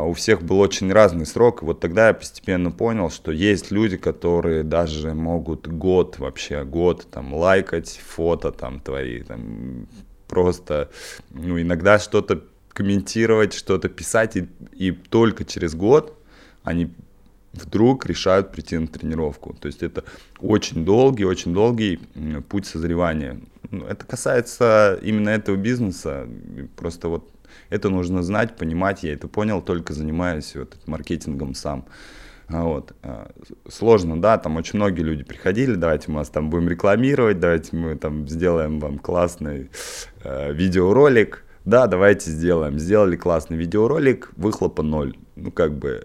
у 0.03 0.13
всех 0.13 0.41
был 0.41 0.59
очень 0.59 0.91
разный 0.91 1.25
срок. 1.25 1.61
И 1.61 1.65
вот 1.65 1.79
тогда 1.79 2.07
я 2.07 2.13
постепенно 2.13 2.71
понял, 2.71 3.09
что 3.09 3.31
есть 3.31 3.71
люди, 3.71 3.97
которые 3.97 4.63
даже 4.63 5.13
могут 5.13 5.67
год 5.67 6.19
вообще, 6.19 6.63
год 6.63 7.07
там 7.11 7.33
лайкать 7.33 8.01
фото 8.05 8.51
там 8.51 8.79
твои, 8.79 9.21
там 9.21 9.87
просто, 10.27 10.89
ну, 11.29 11.61
иногда 11.61 11.99
что-то 11.99 12.43
комментировать, 12.69 13.53
что-то 13.53 13.87
писать, 13.87 14.35
и, 14.35 14.49
и 14.73 14.91
только 14.91 15.45
через 15.45 15.75
год 15.75 16.17
они 16.63 16.91
вдруг 17.53 18.05
решают 18.05 18.51
прийти 18.51 18.77
на 18.77 18.87
тренировку. 18.87 19.53
То 19.53 19.67
есть 19.67 19.81
это 19.81 20.03
очень 20.39 20.83
долгий, 20.83 21.23
очень 21.23 21.53
долгий 21.53 21.99
путь 22.49 22.65
созревания. 22.65 23.39
Ну, 23.71 23.85
это 23.85 24.05
касается 24.05 24.99
именно 25.01 25.29
этого 25.29 25.55
бизнеса. 25.55 26.27
Просто 26.75 27.07
вот 27.07 27.29
это 27.69 27.89
нужно 27.89 28.23
знать, 28.23 28.55
понимать. 28.55 29.03
Я 29.03 29.13
это 29.13 29.27
понял, 29.27 29.61
только 29.61 29.93
занимаюсь 29.93 30.55
вот 30.55 30.77
маркетингом 30.85 31.53
сам. 31.53 31.85
А 32.47 32.63
вот. 32.63 32.93
А, 33.01 33.31
сложно, 33.69 34.21
да, 34.21 34.37
там 34.37 34.57
очень 34.57 34.77
многие 34.77 35.01
люди 35.01 35.23
приходили, 35.23 35.75
давайте 35.75 36.11
мы 36.11 36.19
вас 36.19 36.29
там 36.29 36.49
будем 36.49 36.69
рекламировать, 36.69 37.39
давайте 37.39 37.75
мы 37.75 37.95
там 37.95 38.27
сделаем 38.27 38.79
вам 38.79 38.99
классный 38.99 39.69
э, 40.23 40.53
видеоролик. 40.53 41.43
Да, 41.65 41.87
давайте 41.87 42.29
сделаем. 42.29 42.77
Сделали 42.77 43.15
классный 43.15 43.57
видеоролик, 43.57 44.31
выхлопа 44.35 44.83
ноль 44.83 45.17
ну, 45.35 45.51
как 45.51 45.77
бы, 45.77 46.03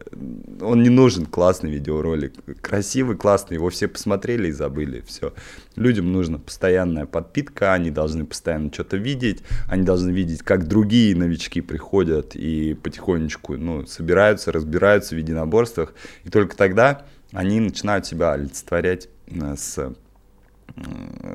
он 0.60 0.82
не 0.82 0.88
нужен, 0.88 1.24
классный 1.24 1.70
видеоролик, 1.70 2.34
красивый, 2.60 3.16
классный, 3.16 3.54
его 3.54 3.70
все 3.70 3.86
посмотрели 3.86 4.48
и 4.48 4.52
забыли, 4.52 5.04
все. 5.06 5.32
Людям 5.76 6.12
нужна 6.12 6.38
постоянная 6.38 7.06
подпитка, 7.06 7.72
они 7.72 7.90
должны 7.90 8.26
постоянно 8.26 8.72
что-то 8.72 8.96
видеть, 8.96 9.42
они 9.68 9.84
должны 9.84 10.10
видеть, 10.10 10.42
как 10.42 10.66
другие 10.66 11.14
новички 11.14 11.60
приходят 11.60 12.34
и 12.34 12.74
потихонечку, 12.74 13.56
ну, 13.56 13.86
собираются, 13.86 14.50
разбираются 14.50 15.14
в 15.14 15.18
единоборствах, 15.18 15.94
и 16.24 16.28
только 16.28 16.56
тогда 16.56 17.06
они 17.32 17.60
начинают 17.60 18.06
себя 18.06 18.32
олицетворять 18.32 19.08
э, 19.28 19.54
с, 19.56 19.92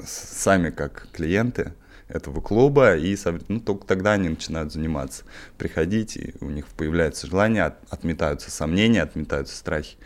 с 0.06 0.10
сами 0.10 0.70
как 0.70 1.08
клиенты, 1.14 1.74
этого 2.08 2.42
клуба, 2.42 2.96
и 2.96 3.18
ну, 3.48 3.60
только 3.60 3.86
тогда 3.86 4.14
они 4.14 4.30
начинают 4.30 4.72
заниматься. 4.72 5.24
Приходить, 5.58 6.18
и 6.18 6.34
у 6.42 6.50
них 6.50 6.68
появляется 6.68 7.28
желание, 7.28 7.64
от, 7.64 7.76
отметаются 7.92 8.52
сомнения, 8.52 9.02
отметаются 9.02 9.56
страхи. 9.56 9.98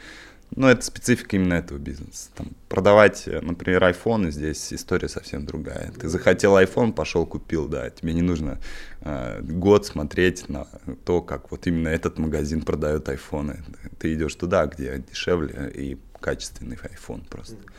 Но 0.56 0.70
это 0.72 0.82
специфика 0.82 1.36
именно 1.36 1.53
этого 1.53 1.77
бизнеса. 1.77 2.29
Там, 2.36 2.48
продавать, 2.70 3.27
например, 3.27 3.84
iPhone, 3.84 4.32
здесь 4.32 4.74
история 4.74 5.08
совсем 5.08 5.46
другая. 5.46 5.91
Ты 5.91 6.10
захотел 6.10 6.58
iPhone, 6.58 6.91
пошел 6.91 7.25
купил, 7.27 7.68
да. 7.68 7.88
Тебе 7.91 8.13
не 8.13 8.24
нужно 8.24 8.60
э, 9.01 9.41
год 9.44 9.86
смотреть 9.86 10.50
на 10.50 10.68
то, 11.06 11.22
как 11.22 11.51
вот 11.51 11.68
именно 11.68 11.89
этот 11.89 12.18
магазин 12.18 12.62
продает 12.62 13.08
айфоны. 13.10 13.63
Ты 14.00 14.15
идешь 14.15 14.34
туда, 14.34 14.65
где 14.65 15.03
дешевле 15.08 15.72
и 15.75 16.00
качественный 16.20 16.77
iPhone 16.77 17.27
просто. 17.29 17.56
Mm. 17.56 17.72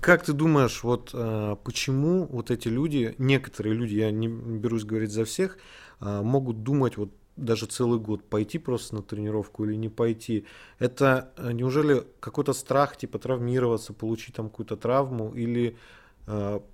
Как 0.00 0.24
ты 0.24 0.32
думаешь, 0.32 0.82
вот 0.82 1.10
а, 1.14 1.56
почему 1.56 2.26
вот 2.26 2.50
эти 2.50 2.68
люди, 2.68 3.14
некоторые 3.18 3.74
люди, 3.74 3.94
я 3.94 4.10
не 4.10 4.28
берусь 4.28 4.84
говорить 4.84 5.10
за 5.10 5.24
всех, 5.24 5.58
а, 6.00 6.22
могут 6.22 6.62
думать 6.62 6.96
вот 6.96 7.10
даже 7.36 7.66
целый 7.66 7.98
год, 7.98 8.28
пойти 8.28 8.58
просто 8.58 8.96
на 8.96 9.02
тренировку 9.02 9.64
или 9.64 9.74
не 9.74 9.88
пойти. 9.88 10.44
Это 10.78 11.32
э, 11.38 11.52
неужели 11.52 12.04
какой-то 12.20 12.52
страх, 12.52 12.98
типа 12.98 13.18
травмироваться, 13.18 13.94
получить 13.94 14.34
там 14.34 14.50
какую-то 14.50 14.76
травму, 14.76 15.32
или 15.34 15.76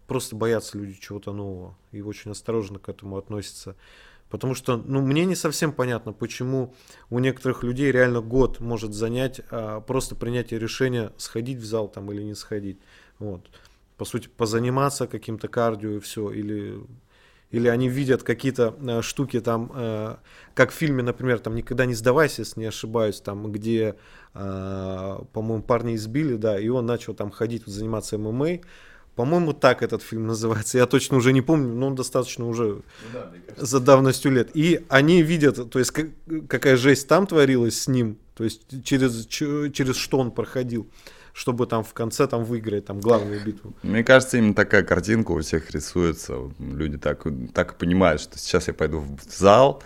просто 0.06 0.36
боятся 0.36 0.76
люди 0.76 0.98
чего-то 1.00 1.32
нового 1.32 1.74
и 1.90 2.02
очень 2.02 2.32
осторожно 2.32 2.78
к 2.80 2.88
этому 2.88 3.16
относятся? 3.16 3.76
Потому 4.30 4.54
что, 4.54 4.76
ну, 4.76 5.00
мне 5.00 5.24
не 5.24 5.34
совсем 5.34 5.72
понятно, 5.72 6.12
почему 6.12 6.74
у 7.08 7.18
некоторых 7.18 7.62
людей 7.62 7.90
реально 7.90 8.20
год 8.20 8.60
может 8.60 8.92
занять 8.92 9.40
а, 9.50 9.80
просто 9.80 10.14
принятие 10.14 10.60
решения, 10.60 11.12
сходить 11.16 11.58
в 11.58 11.64
зал 11.64 11.88
там 11.88 12.12
или 12.12 12.22
не 12.22 12.34
сходить. 12.34 12.78
Вот. 13.18 13.50
По 13.96 14.04
сути, 14.04 14.28
позаниматься 14.28 15.06
каким-то 15.06 15.48
кардио 15.48 15.92
и 15.92 16.00
все, 16.00 16.30
или 16.30 16.78
или 17.50 17.68
они 17.68 17.88
видят 17.88 18.22
какие-то 18.22 18.76
э, 18.78 19.02
штуки 19.02 19.40
там, 19.40 19.72
э, 19.74 20.16
как 20.54 20.70
в 20.70 20.74
фильме, 20.74 21.02
например, 21.02 21.38
там 21.38 21.54
«Никогда 21.54 21.86
не 21.86 21.94
сдавайся», 21.94 22.42
если 22.42 22.60
не 22.60 22.66
ошибаюсь, 22.66 23.20
там, 23.20 23.50
где, 23.50 23.96
э, 24.34 25.18
по-моему, 25.32 25.62
парня 25.62 25.94
избили, 25.94 26.36
да, 26.36 26.60
и 26.60 26.68
он 26.68 26.84
начал 26.84 27.14
там 27.14 27.30
ходить, 27.30 27.64
заниматься 27.64 28.18
ММА, 28.18 28.60
по-моему, 29.18 29.52
так 29.52 29.82
этот 29.82 30.00
фильм 30.04 30.28
называется. 30.28 30.78
Я 30.78 30.86
точно 30.86 31.16
уже 31.16 31.32
не 31.32 31.42
помню, 31.42 31.74
но 31.74 31.88
он 31.88 31.96
достаточно 31.96 32.46
уже 32.46 32.62
ну, 32.62 32.82
да, 33.12 33.32
за 33.56 33.80
давностью 33.80 34.30
лет. 34.30 34.50
И 34.54 34.86
они 34.88 35.22
видят, 35.22 35.70
то 35.70 35.78
есть 35.80 35.90
как, 35.90 36.06
какая 36.48 36.76
жесть 36.76 37.08
там 37.08 37.26
творилась 37.26 37.80
с 37.80 37.88
ним, 37.88 38.16
то 38.36 38.44
есть 38.44 38.84
через, 38.84 39.26
через 39.26 39.96
что 39.96 40.18
он 40.18 40.30
проходил 40.30 40.88
чтобы 41.34 41.66
там 41.66 41.84
в 41.84 41.92
конце 41.94 42.26
там 42.26 42.42
выиграть 42.42 42.86
там 42.86 42.98
главную 42.98 43.40
битву. 43.44 43.72
Мне 43.84 44.02
кажется, 44.02 44.38
именно 44.38 44.54
такая 44.54 44.82
картинка 44.82 45.30
у 45.30 45.40
всех 45.40 45.70
рисуется. 45.70 46.34
Люди 46.58 46.98
так, 46.98 47.24
так 47.54 47.72
и 47.72 47.74
понимают, 47.76 48.20
что 48.20 48.38
сейчас 48.38 48.66
я 48.66 48.74
пойду 48.74 48.98
в 49.00 49.38
зал, 49.38 49.80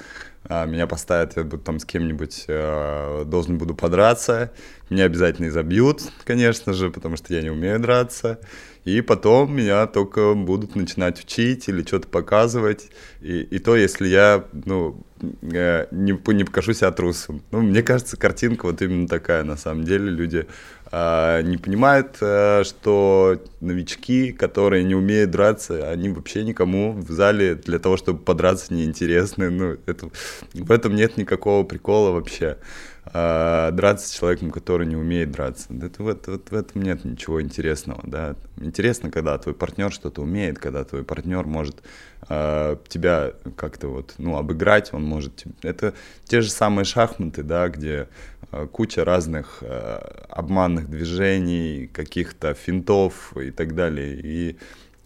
а, 0.45 0.67
меня 0.67 0.87
поставят, 0.87 1.37
я 1.37 1.45
буду 1.45 1.63
там 1.63 1.79
с 1.79 1.85
кем-нибудь, 1.85 2.45
э, 2.49 3.25
должен 3.27 3.59
буду 3.59 3.75
подраться, 3.75 4.51
меня 4.91 5.05
обязательно 5.05 5.49
изобьют, 5.49 6.03
конечно 6.25 6.73
же, 6.73 6.91
потому 6.91 7.17
что 7.17 7.33
я 7.35 7.43
не 7.43 7.51
умею 7.51 7.79
драться, 7.79 8.41
и 8.85 9.01
потом 9.01 9.55
меня 9.55 9.87
только 9.87 10.35
будут 10.35 10.75
начинать 10.75 11.21
учить 11.21 11.69
или 11.69 11.83
что-то 11.83 12.09
показывать, 12.09 12.89
и, 13.21 13.43
и 13.43 13.59
то, 13.59 13.77
если 13.77 14.09
я, 14.09 14.45
ну, 14.65 15.01
э, 15.21 15.87
не, 15.91 16.19
не 16.35 16.45
покажу 16.45 16.73
себя 16.73 16.91
трусом. 16.91 17.43
Ну, 17.53 17.61
мне 17.61 17.83
кажется, 17.83 18.17
картинка 18.17 18.67
вот 18.67 18.83
именно 18.83 19.07
такая, 19.07 19.45
на 19.45 19.57
самом 19.57 19.85
деле, 19.85 20.11
люди 20.11 20.47
а, 20.95 21.41
не 21.41 21.57
понимают, 21.57 22.19
э, 22.21 22.65
что 22.65 23.41
новички, 23.61 24.31
которые 24.33 24.85
не 24.85 24.95
умеют 24.95 25.31
драться, 25.31 25.91
они 25.91 26.11
вообще 26.11 26.45
никому 26.45 26.93
в 26.93 27.11
зале 27.11 27.55
для 27.55 27.79
того, 27.79 27.97
чтобы 27.97 28.19
подраться, 28.19 28.75
неинтересны. 28.75 29.49
Ну, 29.49 29.77
это, 29.87 30.11
в 30.53 30.71
этом 30.71 30.95
нет 30.95 31.17
никакого 31.17 31.65
прикола 31.65 32.11
вообще. 32.11 32.59
А, 33.05 33.71
драться 33.73 34.09
с 34.09 34.13
человеком, 34.13 34.51
который 34.51 34.87
не 34.87 34.97
умеет 34.97 35.33
драться. 35.33 35.69
Это, 35.75 36.03
вот, 36.03 36.27
вот 36.29 36.51
в 36.51 36.55
этом 36.55 36.83
нет 36.83 37.05
ничего 37.05 37.43
интересного. 37.43 38.01
Да? 38.05 38.37
Интересно, 38.59 39.11
когда 39.11 39.37
твой 39.39 39.55
партнер 39.55 39.93
что-то 39.93 40.23
умеет, 40.23 40.59
когда 40.59 40.85
твой 40.85 41.03
партнер 41.03 41.45
может 41.45 41.83
э, 42.29 42.77
тебя 42.89 43.33
как-то 43.57 43.89
вот, 43.89 44.15
ну, 44.19 44.37
обыграть, 44.37 44.93
он 44.95 45.03
может... 45.05 45.45
Это 45.63 45.95
те 46.25 46.41
же 46.41 46.51
самые 46.51 46.85
шахматы, 46.85 47.43
да, 47.43 47.69
где 47.69 48.09
Э, 48.53 48.67
куча 48.71 49.05
разных 49.05 49.59
э, 49.63 49.97
обманных 50.29 50.91
движений, 50.91 51.89
каких-то 51.93 52.53
финтов 52.53 53.35
и 53.37 53.51
так 53.51 53.75
далее. 53.75 54.21
И 54.23 54.57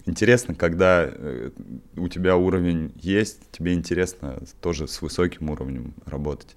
интересно, 0.04 0.54
когда 0.54 1.04
э, 1.06 1.50
у 1.96 2.08
тебя 2.08 2.36
уровень 2.36 2.92
есть, 2.96 3.40
тебе 3.52 3.74
интересно 3.74 4.42
тоже 4.60 4.88
с 4.88 5.00
высоким 5.00 5.50
уровнем 5.50 5.94
работать. 6.06 6.56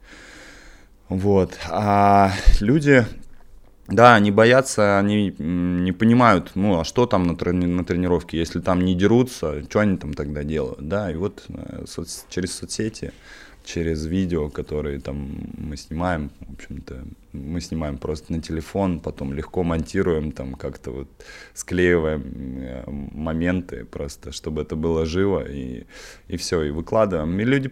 Вот. 1.09 1.57
А 1.67 2.31
люди, 2.59 3.05
да, 3.87 4.15
они 4.15 4.31
боятся, 4.31 4.99
они 4.99 5.35
не 5.37 5.91
понимают, 5.91 6.51
ну, 6.53 6.79
а 6.79 6.83
что 6.83 7.07
там 7.07 7.23
на, 7.23 7.33
трени- 7.35 7.65
на 7.65 7.83
тренировке, 7.83 8.37
если 8.37 8.59
там 8.59 8.81
не 8.81 8.93
дерутся, 8.93 9.63
что 9.63 9.79
они 9.79 9.97
там 9.97 10.13
тогда 10.13 10.43
делают, 10.43 10.87
да, 10.87 11.11
и 11.11 11.15
вот 11.15 11.45
соц- 11.85 12.25
через 12.29 12.55
соцсети 12.55 13.11
через 13.69 14.05
видео, 14.05 14.49
которые 14.49 14.99
там 14.99 15.29
мы 15.57 15.77
снимаем, 15.77 16.31
в 16.39 16.53
общем-то, 16.53 17.05
мы 17.33 17.61
снимаем 17.61 17.97
просто 17.97 18.33
на 18.33 18.41
телефон, 18.41 18.99
потом 18.99 19.33
легко 19.33 19.63
монтируем, 19.63 20.31
там 20.31 20.55
как-то 20.55 20.91
вот 20.91 21.07
склеиваем 21.53 22.23
э, 22.61 22.83
моменты 23.13 23.85
просто, 23.85 24.31
чтобы 24.31 24.63
это 24.63 24.75
было 24.75 25.05
живо, 25.05 25.43
и, 25.47 25.85
и 26.27 26.37
все, 26.37 26.63
и 26.63 26.71
выкладываем. 26.71 27.39
И 27.39 27.43
люди 27.43 27.71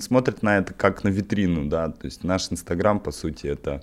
смотрят 0.00 0.42
на 0.42 0.56
это 0.58 0.72
как 0.72 1.04
на 1.04 1.08
витрину, 1.08 1.68
да, 1.68 1.90
то 1.90 2.06
есть 2.06 2.24
наш 2.24 2.50
Инстаграм, 2.50 2.98
по 2.98 3.12
сути, 3.12 3.46
это 3.46 3.82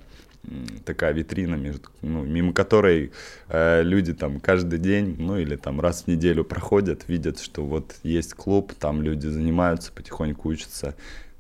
такая 0.84 1.14
витрина, 1.14 1.54
между, 1.54 1.90
ну, 2.02 2.24
мимо 2.24 2.54
которой 2.54 3.12
э, 3.50 3.84
люди 3.84 4.14
там 4.14 4.40
каждый 4.40 4.80
день, 4.80 5.16
ну 5.20 5.38
или 5.38 5.56
там 5.56 5.80
раз 5.80 6.04
в 6.04 6.08
неделю 6.08 6.44
проходят, 6.44 7.08
видят, 7.08 7.40
что 7.40 7.64
вот 7.64 7.96
есть 8.02 8.34
клуб, 8.34 8.74
там 8.74 9.04
люди 9.04 9.28
занимаются, 9.28 9.92
потихоньку 9.92 10.50
учатся, 10.50 10.96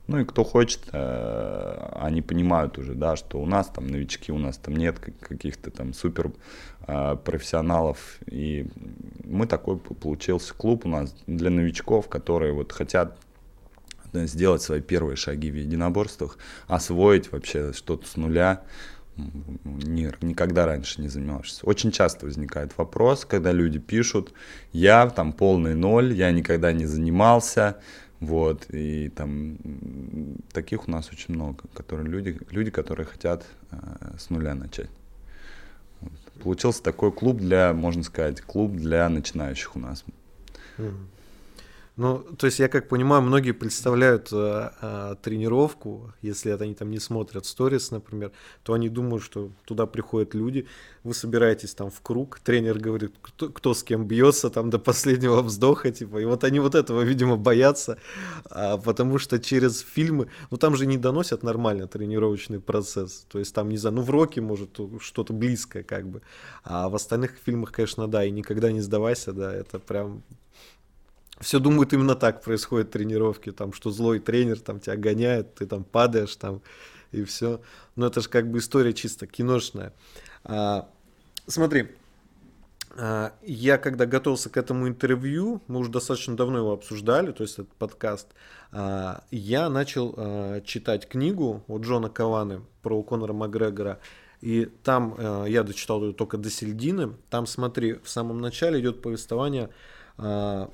ну 0.07 0.19
и 0.19 0.25
кто 0.25 0.43
хочет, 0.43 0.81
э, 0.91 1.89
они 1.95 2.21
понимают 2.21 2.77
уже, 2.77 2.95
да, 2.95 3.15
что 3.15 3.39
у 3.39 3.45
нас 3.45 3.67
там 3.67 3.87
новички, 3.87 4.31
у 4.31 4.37
нас 4.37 4.57
там 4.57 4.75
нет 4.75 4.99
каких-то 4.99 5.71
там 5.71 5.93
супер 5.93 6.31
э, 6.87 7.15
профессионалов. 7.23 8.19
И 8.25 8.67
мы 9.23 9.47
такой 9.47 9.77
получился 9.77 10.53
клуб 10.53 10.85
у 10.85 10.89
нас 10.89 11.15
для 11.27 11.49
новичков, 11.49 12.09
которые 12.09 12.53
вот 12.53 12.71
хотят 12.71 13.17
сделать 14.13 14.61
свои 14.61 14.81
первые 14.81 15.15
шаги 15.15 15.51
в 15.51 15.55
единоборствах, 15.55 16.37
освоить 16.67 17.31
вообще 17.31 17.71
что-то 17.73 18.07
с 18.07 18.17
нуля, 18.17 18.63
ни, 19.17 20.11
никогда 20.25 20.65
раньше 20.65 21.01
не 21.01 21.07
занимался. 21.07 21.65
Очень 21.65 21.91
часто 21.91 22.25
возникает 22.25 22.77
вопрос, 22.77 23.25
когда 23.25 23.51
люди 23.51 23.79
пишут, 23.79 24.33
я 24.73 25.09
там 25.09 25.33
полный 25.33 25.75
ноль, 25.75 26.13
я 26.13 26.31
никогда 26.31 26.71
не 26.71 26.85
занимался, 26.85 27.77
вот, 28.21 28.67
и 28.69 29.09
там 29.09 29.57
таких 30.53 30.87
у 30.87 30.91
нас 30.91 31.09
очень 31.11 31.33
много, 31.33 31.63
которые 31.73 32.07
люди, 32.07 32.39
люди 32.51 32.69
которые 32.69 33.07
хотят 33.07 33.43
э, 33.71 33.77
с 34.19 34.29
нуля 34.29 34.53
начать. 34.53 34.91
Вот. 36.01 36.43
Получился 36.43 36.83
такой 36.83 37.11
клуб 37.11 37.37
для, 37.37 37.73
можно 37.73 38.03
сказать, 38.03 38.39
клуб 38.41 38.73
для 38.73 39.09
начинающих 39.09 39.75
у 39.75 39.79
нас. 39.79 40.05
Mm-hmm. 40.77 40.93
Ну, 41.97 42.19
то 42.37 42.45
есть 42.45 42.59
я 42.59 42.69
как 42.69 42.87
понимаю, 42.87 43.21
многие 43.21 43.51
представляют 43.51 44.29
э, 44.31 44.71
э, 44.81 45.15
тренировку, 45.21 46.13
если 46.21 46.53
это 46.53 46.63
они 46.63 46.73
там 46.73 46.89
не 46.89 46.99
смотрят 46.99 47.45
сторис, 47.45 47.91
например, 47.91 48.31
то 48.63 48.73
они 48.73 48.87
думают, 48.87 49.23
что 49.23 49.51
туда 49.65 49.85
приходят 49.85 50.33
люди, 50.33 50.67
вы 51.03 51.13
собираетесь 51.13 51.73
там 51.73 51.91
в 51.91 51.99
круг, 52.01 52.39
тренер 52.39 52.79
говорит, 52.79 53.13
кто, 53.21 53.49
кто 53.49 53.73
с 53.73 53.83
кем 53.83 54.05
бьется 54.07 54.49
там 54.49 54.69
до 54.69 54.79
последнего 54.79 55.41
вздоха, 55.41 55.91
типа, 55.91 56.19
и 56.19 56.25
вот 56.25 56.45
они 56.45 56.59
вот 56.59 56.75
этого, 56.75 57.01
видимо, 57.01 57.35
боятся, 57.35 57.97
а, 58.49 58.77
потому 58.77 59.17
что 59.17 59.37
через 59.37 59.79
фильмы, 59.81 60.29
ну 60.49 60.55
там 60.55 60.77
же 60.77 60.85
не 60.85 60.97
доносят 60.97 61.43
нормально 61.43 61.87
тренировочный 61.87 62.61
процесс, 62.61 63.25
то 63.27 63.37
есть 63.37 63.53
там, 63.53 63.67
не 63.67 63.77
знаю, 63.77 63.97
ну 63.97 64.01
в 64.01 64.09
Роке 64.09 64.39
может 64.39 64.79
что-то 65.01 65.33
близкое 65.33 65.83
как 65.83 66.07
бы, 66.07 66.21
а 66.63 66.87
в 66.87 66.95
остальных 66.95 67.31
фильмах, 67.45 67.73
конечно, 67.73 68.07
да, 68.07 68.23
и 68.23 68.31
никогда 68.31 68.71
не 68.71 68.79
сдавайся, 68.79 69.33
да, 69.33 69.53
это 69.53 69.77
прям 69.77 70.23
все 71.41 71.59
думают 71.59 71.93
именно 71.93 72.15
так 72.15 72.41
происходят 72.41 72.91
тренировки, 72.91 73.51
там, 73.51 73.73
что 73.73 73.91
злой 73.91 74.19
тренер 74.19 74.59
там 74.59 74.79
тебя 74.79 74.95
гоняет, 74.95 75.55
ты 75.55 75.65
там 75.65 75.83
падаешь 75.83 76.35
там 76.35 76.61
и 77.11 77.23
все. 77.23 77.61
Но 77.95 78.07
это 78.07 78.21
же 78.21 78.29
как 78.29 78.49
бы 78.49 78.59
история 78.59 78.93
чисто 78.93 79.27
киношная. 79.27 79.93
А, 80.43 80.87
смотри, 81.47 81.89
а, 82.95 83.33
я 83.41 83.77
когда 83.77 84.05
готовился 84.05 84.49
к 84.49 84.57
этому 84.57 84.87
интервью, 84.87 85.61
мы 85.67 85.79
уже 85.79 85.91
достаточно 85.91 86.35
давно 86.35 86.59
его 86.59 86.71
обсуждали, 86.71 87.31
то 87.31 87.43
есть 87.43 87.55
этот 87.55 87.73
подкаст, 87.73 88.27
а, 88.71 89.23
я 89.31 89.69
начал 89.69 90.13
а, 90.15 90.61
читать 90.61 91.07
книгу 91.07 91.63
от 91.67 91.81
Джона 91.81 92.09
Каваны 92.09 92.61
про 92.81 93.01
Конора 93.03 93.33
Макгрегора. 93.33 93.99
И 94.41 94.65
там 94.65 95.15
а, 95.17 95.45
я 95.45 95.63
дочитал 95.63 96.03
ее 96.03 96.13
только 96.13 96.37
до 96.37 96.49
середины. 96.49 97.13
Там, 97.29 97.45
смотри, 97.45 97.93
в 97.93 98.09
самом 98.09 98.39
начале 98.39 98.79
идет 98.79 99.01
повествование 99.01 99.69
а, 100.17 100.69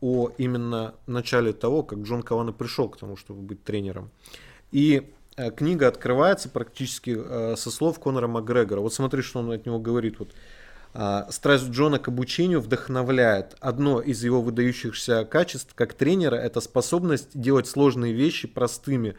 о 0.00 0.30
именно 0.38 0.94
начале 1.06 1.52
того, 1.52 1.82
как 1.82 2.00
Джон 2.00 2.22
Кавана 2.22 2.52
пришел 2.52 2.88
к 2.88 2.98
тому, 2.98 3.16
чтобы 3.16 3.42
быть 3.42 3.64
тренером. 3.64 4.10
И 4.70 5.10
э, 5.36 5.50
книга 5.50 5.88
открывается 5.88 6.48
практически 6.48 7.16
э, 7.18 7.56
со 7.56 7.70
слов 7.70 7.98
Конора 7.98 8.28
Макгрегора. 8.28 8.80
Вот 8.80 8.94
смотри, 8.94 9.22
что 9.22 9.40
он 9.40 9.50
от 9.50 9.66
него 9.66 9.78
говорит. 9.78 10.18
Вот, 10.18 10.34
«А, 10.94 11.26
Страсть 11.30 11.68
Джона 11.68 11.98
к 11.98 12.08
обучению 12.08 12.60
вдохновляет. 12.60 13.56
Одно 13.60 14.00
из 14.00 14.22
его 14.22 14.40
выдающихся 14.40 15.24
качеств 15.24 15.74
как 15.74 15.94
тренера– 15.94 16.34
это 16.36 16.60
способность 16.60 17.38
делать 17.38 17.66
сложные 17.66 18.12
вещи 18.12 18.46
простыми. 18.46 19.16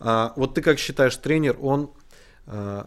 А, 0.00 0.32
вот 0.36 0.54
ты 0.54 0.62
как 0.62 0.78
считаешь, 0.78 1.16
тренер, 1.16 1.58
он 1.60 1.90
э, 2.46 2.84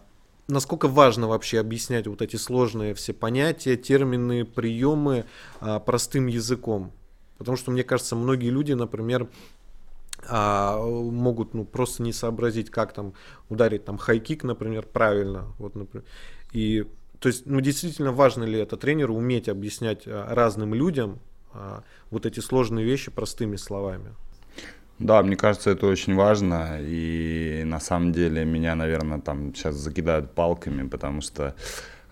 насколько 0.47 0.87
важно 0.87 1.27
вообще 1.27 1.59
объяснять 1.59 2.07
вот 2.07 2.21
эти 2.21 2.35
сложные 2.37 2.93
все 2.93 3.13
понятия, 3.13 3.77
термины, 3.77 4.45
приемы 4.45 5.25
простым 5.85 6.27
языком? 6.27 6.91
Потому 7.37 7.57
что, 7.57 7.71
мне 7.71 7.83
кажется, 7.83 8.15
многие 8.15 8.49
люди, 8.49 8.73
например, 8.73 9.27
а, 10.27 10.81
могут 10.81 11.53
ну, 11.53 11.65
просто 11.65 12.03
не 12.03 12.13
сообразить, 12.13 12.69
как 12.69 12.93
там 12.93 13.13
ударить 13.49 13.85
там 13.85 13.97
хайкик, 13.97 14.43
например, 14.43 14.85
правильно. 14.85 15.53
Вот, 15.57 15.75
например. 15.75 16.05
И 16.51 16.85
то 17.19 17.29
есть, 17.29 17.45
ну, 17.45 17.59
действительно 17.61 18.11
важно 18.11 18.43
ли 18.43 18.59
это 18.59 18.77
тренеру 18.77 19.15
уметь 19.15 19.49
объяснять 19.49 20.03
а, 20.05 20.33
разным 20.33 20.73
людям 20.73 21.19
а, 21.53 21.83
вот 22.09 22.25
эти 22.25 22.39
сложные 22.39 22.85
вещи 22.85 23.11
простыми 23.11 23.55
словами? 23.55 24.13
Да, 24.99 25.21
мне 25.23 25.35
кажется, 25.35 25.71
это 25.71 25.87
очень 25.87 26.15
важно, 26.15 26.79
и 26.79 27.63
на 27.65 27.81
самом 27.81 28.13
деле 28.13 28.45
меня, 28.45 28.75
наверное, 28.75 29.19
там 29.19 29.53
сейчас 29.53 29.75
закидают 29.75 30.31
палками, 30.31 30.87
потому 30.87 31.19
что 31.19 31.53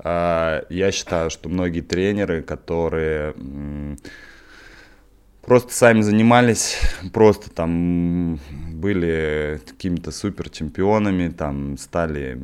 э, 0.03 0.63
я 0.69 0.91
считаю, 0.91 1.29
что 1.29 1.47
многие 1.47 1.79
тренеры, 1.79 2.41
которые 2.41 3.35
э, 3.37 3.95
просто 5.43 5.73
сами 5.73 6.01
занимались, 6.01 6.79
просто 7.11 7.49
там 7.49 8.39
были 8.73 9.61
какими-то 9.65 10.11
супер 10.11 10.49
чемпионами, 10.49 11.29
там 11.29 11.77
стали 11.77 12.39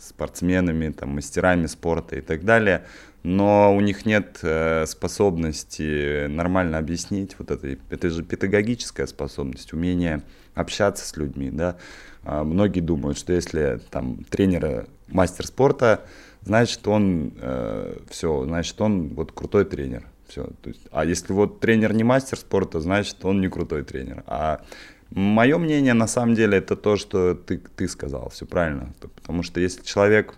спортсменами, 0.00 0.90
там 0.90 1.10
мастерами 1.10 1.66
спорта 1.66 2.16
и 2.16 2.20
так 2.20 2.44
далее, 2.44 2.84
но 3.22 3.74
у 3.74 3.80
них 3.80 4.04
нет 4.04 4.40
э, 4.42 4.84
способности 4.86 6.26
нормально 6.26 6.78
объяснить 6.78 7.36
вот 7.38 7.50
это, 7.50 7.76
это 7.88 8.10
же 8.10 8.24
педагогическая 8.24 9.06
способность, 9.06 9.72
умение 9.72 10.22
общаться 10.54 11.06
с 11.06 11.16
людьми, 11.16 11.50
да. 11.50 11.76
А 12.24 12.42
многие 12.42 12.80
думают, 12.80 13.16
что 13.16 13.32
если 13.32 13.80
там 13.90 14.24
тренера 14.24 14.86
мастер 15.08 15.46
спорта, 15.46 16.04
значит 16.42 16.86
он 16.88 17.32
э, 17.40 17.98
все, 18.10 18.44
значит 18.44 18.80
он 18.80 19.08
вот 19.10 19.30
крутой 19.30 19.66
тренер 19.66 20.11
все. 20.32 20.44
То 20.62 20.70
есть, 20.70 20.80
а 20.90 21.04
если 21.04 21.32
вот 21.32 21.60
тренер 21.60 21.92
не 21.92 22.04
мастер 22.04 22.38
спорта, 22.38 22.80
значит 22.80 23.24
он 23.24 23.40
не 23.40 23.48
крутой 23.48 23.84
тренер. 23.84 24.24
А 24.26 24.62
мое 25.10 25.58
мнение 25.58 25.94
на 25.94 26.06
самом 26.06 26.34
деле 26.34 26.58
это 26.58 26.74
то, 26.74 26.96
что 26.96 27.34
ты, 27.34 27.58
ты 27.58 27.86
сказал, 27.86 28.30
все 28.30 28.46
правильно. 28.46 28.94
Потому 29.00 29.42
что 29.42 29.60
если 29.60 29.82
человек 29.82 30.34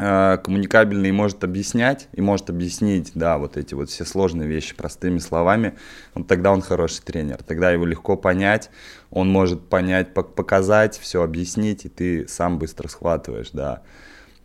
э, 0.00 0.38
коммуникабельный 0.42 1.10
и 1.10 1.12
может 1.12 1.44
объяснять, 1.44 2.08
и 2.12 2.20
может 2.20 2.50
объяснить, 2.50 3.12
да, 3.14 3.38
вот 3.38 3.56
эти 3.56 3.74
вот 3.74 3.88
все 3.88 4.04
сложные 4.04 4.48
вещи 4.48 4.74
простыми 4.74 5.18
словами, 5.18 5.74
вот 6.14 6.26
тогда 6.26 6.50
он 6.52 6.60
хороший 6.60 7.02
тренер. 7.02 7.42
Тогда 7.44 7.70
его 7.70 7.86
легко 7.86 8.16
понять, 8.16 8.70
он 9.10 9.28
может 9.28 9.68
понять, 9.68 10.12
показать, 10.12 10.98
все 10.98 11.22
объяснить, 11.22 11.84
и 11.84 11.88
ты 11.88 12.26
сам 12.26 12.58
быстро 12.58 12.88
схватываешь, 12.88 13.50
да. 13.52 13.82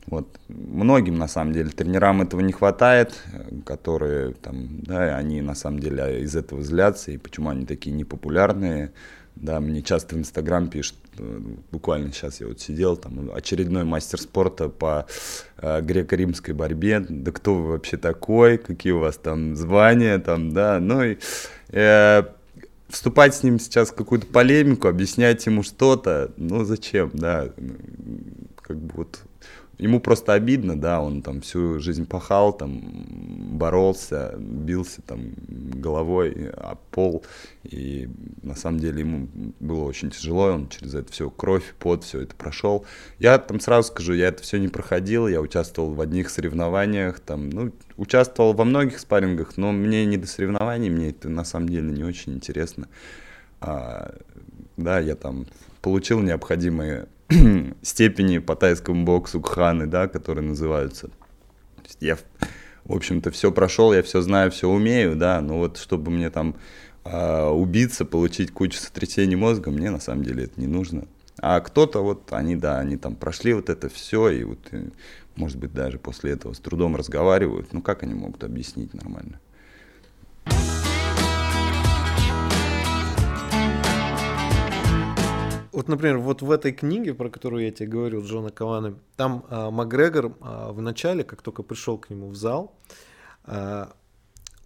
Вот. 0.09 0.39
Многим, 0.47 1.19
на 1.19 1.27
самом 1.27 1.53
деле, 1.53 1.69
тренерам 1.69 2.21
этого 2.23 2.41
не 2.41 2.51
хватает, 2.51 3.13
которые 3.63 4.33
там, 4.33 4.81
да, 4.81 5.15
они 5.15 5.41
на 5.41 5.53
самом 5.53 5.79
деле 5.79 6.23
из 6.23 6.35
этого 6.35 6.63
злятся, 6.63 7.11
и 7.11 7.17
почему 7.17 7.49
они 7.49 7.65
такие 7.65 7.95
непопулярные. 7.95 8.91
Да, 9.35 9.59
мне 9.59 9.81
часто 9.83 10.15
в 10.15 10.17
Инстаграм 10.17 10.67
пишут, 10.67 10.97
э, 11.17 11.39
буквально 11.71 12.11
сейчас 12.11 12.41
я 12.41 12.47
вот 12.47 12.59
сидел, 12.59 12.97
там 12.97 13.31
очередной 13.33 13.85
мастер 13.85 14.19
спорта 14.19 14.67
по 14.67 15.05
э, 15.57 15.81
греко-римской 15.81 16.53
борьбе, 16.53 17.05
да 17.07 17.31
кто 17.31 17.55
вы 17.55 17.67
вообще 17.69 17.95
такой, 17.95 18.57
какие 18.57 18.91
у 18.91 18.99
вас 18.99 19.15
там 19.15 19.55
звания, 19.55 20.19
там, 20.19 20.51
да, 20.51 20.79
ну 20.81 21.03
и 21.03 21.17
э, 21.69 22.23
вступать 22.89 23.35
с 23.35 23.43
ним 23.43 23.59
сейчас 23.59 23.91
в 23.91 23.95
какую-то 23.95 24.27
полемику, 24.27 24.89
объяснять 24.89 25.45
ему 25.45 25.63
что-то, 25.63 26.33
ну 26.35 26.65
зачем, 26.65 27.11
да, 27.13 27.47
как 28.61 28.77
бы 28.77 28.91
вот 28.95 29.21
ему 29.79 30.01
просто 30.01 30.33
обидно, 30.33 30.79
да, 30.79 31.01
он 31.01 31.21
там 31.21 31.39
всю 31.41 31.79
жизнь 31.79 32.05
пахал, 32.05 32.51
там 32.53 32.81
боролся, 33.57 34.35
бился 34.37 35.01
там 35.01 35.31
головой 35.47 36.49
о 36.51 36.75
пол, 36.91 37.23
и 37.63 38.09
на 38.43 38.55
самом 38.55 38.79
деле 38.79 38.99
ему 38.99 39.29
было 39.59 39.85
очень 39.85 40.11
тяжело, 40.11 40.47
он 40.47 40.67
через 40.67 40.93
это 40.93 41.11
все 41.11 41.29
кровь, 41.29 41.73
пот, 41.79 42.03
все 42.03 42.21
это 42.21 42.35
прошел. 42.35 42.85
Я 43.19 43.37
там 43.37 43.61
сразу 43.61 43.87
скажу, 43.87 44.13
я 44.13 44.27
это 44.27 44.43
все 44.43 44.59
не 44.59 44.67
проходил, 44.67 45.27
я 45.27 45.39
участвовал 45.39 45.93
в 45.93 46.01
одних 46.01 46.29
соревнованиях, 46.29 47.21
там, 47.21 47.49
ну, 47.49 47.71
участвовал 47.95 48.53
во 48.53 48.65
многих 48.65 48.99
спаррингах, 48.99 49.55
но 49.55 49.71
мне 49.71 50.05
не 50.05 50.17
до 50.17 50.27
соревнований, 50.27 50.89
мне 50.89 51.09
это 51.11 51.29
на 51.29 51.45
самом 51.45 51.69
деле 51.69 51.89
не 51.89 52.03
очень 52.03 52.33
интересно. 52.33 52.89
А, 53.61 54.13
да, 54.75 54.99
я 54.99 55.15
там 55.15 55.45
получил 55.81 56.19
необходимые 56.19 57.07
степени 57.81 58.39
по 58.39 58.55
тайскому 58.55 59.05
боксу 59.05 59.39
кханы, 59.41 59.85
да, 59.85 60.07
которые 60.07 60.47
называются. 60.47 61.09
Я, 61.99 62.17
в 62.85 62.95
общем-то, 62.95 63.31
все 63.31 63.51
прошел, 63.51 63.93
я 63.93 64.01
все 64.03 64.21
знаю, 64.21 64.51
все 64.51 64.67
умею, 64.67 65.15
да, 65.15 65.41
но 65.41 65.59
вот 65.59 65.77
чтобы 65.77 66.11
мне 66.11 66.29
там 66.29 66.55
э, 67.05 67.47
убиться, 67.47 68.05
получить 68.05 68.51
кучу 68.51 68.77
сотрясений 68.77 69.35
мозга, 69.35 69.69
мне 69.71 69.91
на 69.91 69.99
самом 69.99 70.23
деле 70.23 70.45
это 70.45 70.59
не 70.59 70.67
нужно. 70.67 71.07
А 71.41 71.59
кто-то 71.61 72.03
вот, 72.03 72.33
они, 72.33 72.55
да, 72.55 72.79
они 72.79 72.97
там 72.97 73.15
прошли 73.15 73.53
вот 73.53 73.69
это 73.69 73.89
все, 73.89 74.29
и 74.29 74.43
вот, 74.43 74.59
э, 74.71 74.89
может 75.35 75.57
быть, 75.57 75.73
даже 75.73 75.99
после 75.99 76.31
этого 76.31 76.53
с 76.53 76.59
трудом 76.59 76.95
разговаривают. 76.95 77.73
Ну, 77.73 77.81
как 77.81 78.03
они 78.03 78.13
могут 78.13 78.43
объяснить 78.43 78.93
нормально? 78.93 79.39
Вот, 85.79 85.87
например, 85.87 86.17
вот 86.17 86.41
в 86.41 86.51
этой 86.51 86.73
книге, 86.73 87.13
про 87.13 87.29
которую 87.29 87.63
я 87.63 87.71
тебе 87.71 87.87
говорил, 87.87 88.21
Джона 88.21 88.49
Каваны, 88.49 88.95
там 89.15 89.45
а, 89.49 89.71
Макгрегор 89.71 90.35
а, 90.41 90.73
в 90.73 90.81
начале, 90.81 91.23
как 91.23 91.41
только 91.41 91.63
пришел 91.63 91.97
к 91.97 92.09
нему 92.09 92.27
в 92.27 92.35
зал, 92.35 92.75
а, 93.45 93.93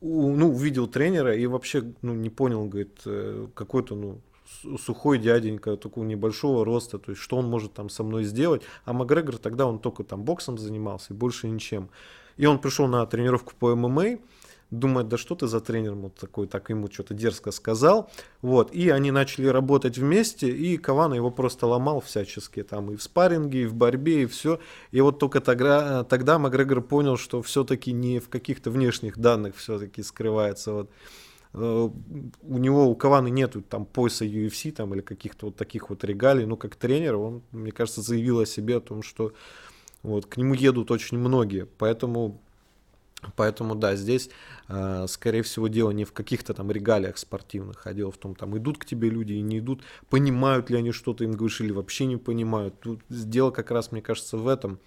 у, 0.02 0.36
ну, 0.36 0.50
увидел 0.50 0.88
тренера 0.88 1.36
и 1.36 1.46
вообще 1.46 1.84
ну, 2.02 2.16
не 2.16 2.32
понял, 2.32 2.66
говорит, 2.66 3.02
э, 3.06 3.46
какой-то 3.54 3.96
ну, 3.96 4.22
сухой 4.80 5.20
дяденька, 5.20 5.78
такого 5.78 6.04
небольшого 6.04 6.66
роста, 6.66 6.98
то 6.98 7.12
есть 7.12 7.22
что 7.22 7.38
он 7.38 7.48
может 7.48 7.74
там 7.74 7.90
со 7.90 8.02
мной 8.02 8.24
сделать. 8.24 8.64
А 8.84 8.94
Макгрегор 8.94 9.38
тогда 9.38 9.68
он 9.68 9.78
только 9.78 10.04
там 10.04 10.24
боксом 10.24 10.58
занимался 10.58 11.14
и 11.14 11.16
больше 11.16 11.48
ничем. 11.48 11.92
И 12.38 12.48
он 12.48 12.58
пришел 12.58 12.88
на 12.88 13.06
тренировку 13.06 13.54
по 13.60 13.76
ММА, 13.76 14.18
думает, 14.80 15.08
да 15.08 15.18
что 15.18 15.36
ты 15.36 15.48
за 15.48 15.62
тренер 15.62 15.94
вот 15.94 16.16
такой, 16.16 16.48
так 16.48 16.70
ему 16.70 16.90
что-то 16.92 17.14
дерзко 17.14 17.52
сказал. 17.52 18.10
Вот, 18.42 18.74
и 18.74 18.90
они 18.90 19.12
начали 19.12 19.48
работать 19.48 19.98
вместе, 19.98 20.50
и 20.50 20.78
Кавана 20.78 21.14
его 21.14 21.32
просто 21.32 21.68
ломал 21.68 22.02
всячески, 22.02 22.64
там 22.64 22.92
и 22.92 22.96
в 22.96 23.04
спарринге, 23.04 23.64
и 23.64 23.66
в 23.66 23.76
борьбе, 23.76 24.24
и 24.24 24.26
все. 24.26 24.60
И 24.92 25.02
вот 25.02 25.20
только 25.20 25.42
тогда, 25.42 26.04
тогда 26.04 26.40
Макгрегор 26.40 26.82
понял, 26.82 27.18
что 27.18 27.42
все-таки 27.42 27.92
не 27.92 28.20
в 28.20 28.30
каких-то 28.30 28.72
внешних 28.72 29.18
данных 29.18 29.56
все-таки 29.56 30.02
скрывается 30.04 30.74
вот 30.74 30.90
э, 31.54 31.90
у 32.42 32.58
него, 32.58 32.88
у 32.88 32.96
Каваны 32.96 33.30
нету 33.30 33.62
там 33.62 33.86
пояса 33.86 34.26
UFC 34.26 34.72
там 34.72 34.94
или 34.94 35.02
каких-то 35.02 35.48
вот 35.48 35.56
таких 35.56 35.90
вот 35.90 36.04
регалий, 36.04 36.46
ну 36.46 36.58
как 36.58 36.76
тренер, 36.76 37.16
он, 37.16 37.44
мне 37.52 37.72
кажется, 37.72 38.02
заявил 38.02 38.40
о 38.40 38.46
себе 38.46 38.78
о 38.78 38.82
том, 38.82 39.04
что 39.04 39.34
вот 40.02 40.26
к 40.26 40.38
нему 40.38 40.54
едут 40.54 40.92
очень 40.92 41.18
многие, 41.18 41.66
поэтому 41.66 42.42
Поэтому, 43.36 43.76
да, 43.76 43.96
здесь, 43.96 44.30
э, 44.70 45.06
скорее 45.08 45.42
всего, 45.42 45.68
дело 45.68 45.92
не 45.92 46.06
в 46.06 46.14
каких-то 46.14 46.54
там 46.54 46.72
регалиях 46.72 47.18
спортивных, 47.18 47.86
а 47.86 47.94
дело 47.94 48.12
в 48.12 48.18
том, 48.18 48.36
там 48.36 48.58
идут 48.58 48.78
к 48.78 48.86
тебе 48.86 49.10
люди 49.10 49.34
и 49.34 49.42
не 49.42 49.60
идут, 49.60 49.84
понимают 50.10 50.70
ли 50.70 50.78
они 50.78 50.92
что-то 50.92 51.24
им 51.24 51.34
говоришь 51.34 51.62
или 51.62 51.72
вообще 51.72 52.06
не 52.06 52.18
понимают. 52.18 52.80
Тут 52.80 53.02
дело 53.10 53.52
как 53.52 53.72
раз, 53.72 53.92
мне 53.92 54.02
кажется, 54.02 54.38
в 54.38 54.48
этом. 54.48 54.80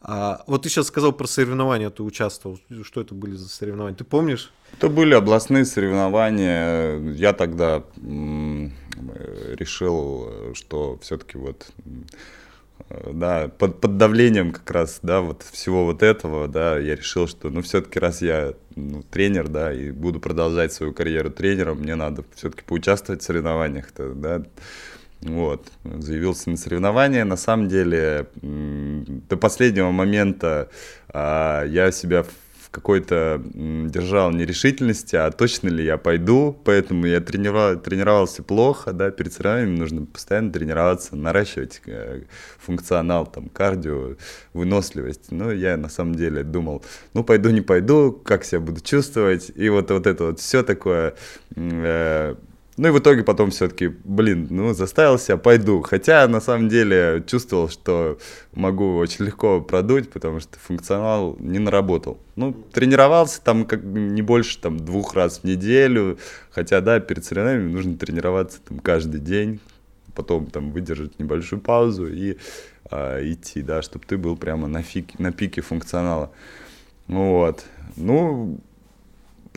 А, 0.00 0.42
вот 0.46 0.62
ты 0.62 0.68
сейчас 0.68 0.86
сказал 0.86 1.12
про 1.12 1.26
соревнования, 1.26 1.90
ты 1.90 2.02
участвовал. 2.02 2.58
Что 2.82 3.00
это 3.00 3.14
были 3.14 3.34
за 3.34 3.48
соревнования? 3.48 3.96
Ты 3.96 4.04
помнишь? 4.04 4.52
Это 4.72 4.88
были 4.88 5.14
областные 5.14 5.64
соревнования. 5.64 6.98
Я 7.12 7.32
тогда 7.32 7.84
решил, 9.56 10.54
что 10.54 10.98
все-таки 11.02 11.38
вот 11.38 11.70
да, 12.90 13.48
под, 13.48 13.80
под 13.80 13.96
давлением 13.96 14.52
как 14.52 14.70
раз, 14.70 15.00
да, 15.02 15.20
вот 15.20 15.42
всего 15.42 15.84
вот 15.84 16.02
этого, 16.02 16.48
да, 16.48 16.78
я 16.78 16.96
решил, 16.96 17.28
что, 17.28 17.50
ну, 17.50 17.62
все-таки 17.62 17.98
раз 17.98 18.22
я 18.22 18.54
ну, 18.76 19.02
тренер, 19.02 19.48
да, 19.48 19.72
и 19.72 19.90
буду 19.90 20.20
продолжать 20.20 20.72
свою 20.72 20.92
карьеру 20.92 21.30
тренером, 21.30 21.78
мне 21.78 21.94
надо 21.94 22.24
все-таки 22.34 22.62
поучаствовать 22.64 23.22
в 23.22 23.24
соревнованиях-то, 23.24 24.14
да, 24.14 24.42
вот, 25.20 25.66
заявился 25.84 26.50
на 26.50 26.56
соревнования. 26.56 27.24
На 27.24 27.36
самом 27.36 27.68
деле, 27.68 28.28
до 28.40 29.36
последнего 29.36 29.90
момента 29.90 30.68
а, 31.08 31.64
я 31.64 31.90
себя 31.90 32.24
какой-то 32.78 33.42
держал 33.44 34.30
нерешительности, 34.30 35.16
а 35.16 35.30
точно 35.32 35.68
ли 35.68 35.84
я 35.84 35.98
пойду, 35.98 36.56
поэтому 36.64 37.06
я 37.06 37.20
тренировал, 37.20 37.76
тренировался 37.76 38.44
плохо, 38.44 38.92
да, 38.92 39.10
перед 39.10 39.32
соревнованиями 39.32 39.78
нужно 39.78 40.06
постоянно 40.06 40.52
тренироваться, 40.52 41.16
наращивать 41.16 41.82
э, 41.86 42.22
функционал, 42.58 43.26
там, 43.26 43.48
кардио, 43.48 44.14
выносливость. 44.52 45.32
Ну, 45.32 45.50
я 45.50 45.76
на 45.76 45.88
самом 45.88 46.14
деле 46.14 46.44
думал, 46.44 46.84
ну, 47.14 47.24
пойду, 47.24 47.50
не 47.50 47.62
пойду, 47.62 48.12
как 48.12 48.44
себя 48.44 48.60
буду 48.60 48.80
чувствовать, 48.80 49.50
и 49.56 49.68
вот, 49.68 49.90
вот 49.90 50.06
это 50.06 50.24
вот 50.26 50.38
все 50.38 50.62
такое, 50.62 51.14
э, 51.56 52.36
Ну 52.78 52.88
и 52.88 52.90
в 52.92 52.98
итоге 53.00 53.24
потом 53.24 53.50
все-таки, 53.50 53.88
блин, 53.88 54.46
ну 54.50 54.72
заставил 54.72 55.18
себя, 55.18 55.36
пойду. 55.36 55.82
Хотя 55.82 56.28
на 56.28 56.40
самом 56.40 56.68
деле 56.68 57.24
чувствовал, 57.26 57.68
что 57.68 58.18
могу 58.52 58.96
очень 58.98 59.24
легко 59.24 59.60
продуть, 59.60 60.10
потому 60.10 60.38
что 60.38 60.60
функционал 60.60 61.36
не 61.40 61.58
наработал. 61.58 62.18
Ну, 62.36 62.52
тренировался 62.52 63.42
там 63.42 63.64
как 63.64 63.82
не 63.82 64.22
больше 64.22 64.60
там 64.60 64.78
двух 64.78 65.14
раз 65.14 65.40
в 65.40 65.44
неделю. 65.44 66.18
Хотя, 66.52 66.80
да, 66.80 67.00
перед 67.00 67.24
соревнованиями 67.24 67.72
нужно 67.72 67.96
тренироваться 67.96 68.60
там 68.60 68.78
каждый 68.78 69.20
день, 69.20 69.58
потом 70.14 70.46
там 70.46 70.70
выдержать 70.70 71.18
небольшую 71.18 71.60
паузу 71.60 72.06
и 72.06 72.36
э, 72.92 73.32
идти, 73.32 73.60
да, 73.60 73.82
чтобы 73.82 74.04
ты 74.06 74.16
был 74.16 74.36
прямо 74.36 74.68
на, 74.68 74.82
фике, 74.82 75.16
на 75.18 75.32
пике 75.32 75.62
функционала. 75.62 76.30
Вот. 77.08 77.64
Ну, 77.96 78.60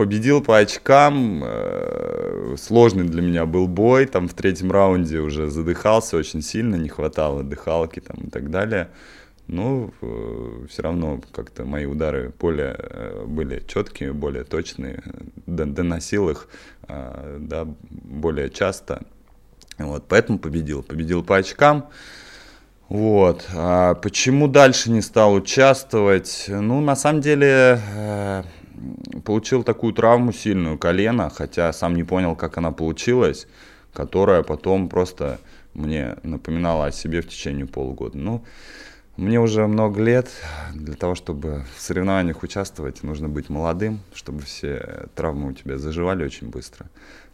победил 0.02 0.42
по 0.42 0.58
очкам. 0.58 1.44
Э, 1.46 2.56
сложный 2.58 3.04
для 3.04 3.22
меня 3.22 3.46
был 3.46 3.68
бой. 3.68 4.08
Там 4.08 4.28
в 4.28 4.34
третьем 4.34 4.72
раунде 4.72 5.20
уже 5.20 5.52
задыхался 5.52 6.18
очень 6.18 6.42
сильно, 6.42 6.76
не 6.76 6.90
хватало 6.90 7.44
дыхалки 7.44 8.00
там 8.00 8.18
и 8.18 8.30
так 8.32 8.50
далее. 8.50 8.90
Ну, 9.46 9.94
э, 10.02 10.66
все 10.72 10.82
равно 10.82 11.22
как-то 11.32 11.66
мои 11.66 11.86
удары 11.86 12.34
более 12.40 12.76
э, 12.80 13.26
были 13.28 13.64
четкие, 13.68 14.12
более 14.12 14.44
точные, 14.44 15.04
доносил 15.46 16.32
их 16.32 16.48
да, 16.88 17.68
более 17.92 18.50
часто. 18.50 19.04
Вот, 19.78 20.06
поэтому 20.08 20.40
победил. 20.40 20.82
Победил 20.82 21.24
по 21.24 21.38
очкам. 21.38 21.90
Вот. 22.90 23.46
А 23.54 23.94
почему 23.94 24.48
дальше 24.48 24.90
не 24.90 25.02
стал 25.02 25.36
участвовать? 25.36 26.46
Ну, 26.48 26.82
на 26.82 26.96
самом 26.96 27.22
деле, 27.22 27.80
получил 29.26 29.64
такую 29.64 29.94
травму 29.94 30.32
сильную, 30.32 30.78
колено, 30.78 31.30
хотя 31.30 31.72
сам 31.74 31.96
не 31.96 32.04
понял, 32.04 32.36
как 32.36 32.58
она 32.58 32.72
получилась, 32.72 33.48
которая 33.94 34.44
потом 34.44 34.90
просто 34.90 35.40
мне 35.74 36.18
напоминала 36.24 36.88
о 36.88 36.92
себе 36.92 37.22
в 37.22 37.28
течение 37.28 37.66
полугода. 37.66 38.18
Ну, 38.18 38.44
мне 39.18 39.40
уже 39.40 39.68
много 39.68 40.02
лет, 40.02 40.30
для 40.74 40.96
того, 40.96 41.16
чтобы 41.16 41.66
в 41.76 41.82
соревнованиях 41.82 42.44
участвовать, 42.44 43.04
нужно 43.04 43.30
быть 43.30 43.50
молодым, 43.50 44.00
чтобы 44.14 44.42
все 44.42 45.08
травмы 45.16 45.50
у 45.50 45.54
тебя 45.54 45.78
заживали 45.78 46.24
очень 46.24 46.50
быстро. 46.50 46.90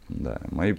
Да, 0.10 0.42
мои, 0.52 0.76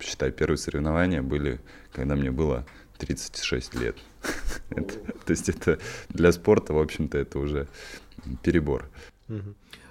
считай, 0.00 0.30
первые 0.30 0.58
соревнования 0.58 1.22
были, 1.22 1.60
когда 1.92 2.16
мне 2.16 2.30
было 2.30 2.64
36 2.98 3.74
лет. 3.74 3.96
То 4.70 5.30
есть 5.30 5.48
это 5.48 5.78
для 6.08 6.32
спорта, 6.32 6.72
в 6.72 6.78
общем-то, 6.78 7.18
это 7.18 7.38
уже 7.38 7.68
перебор. 8.42 8.88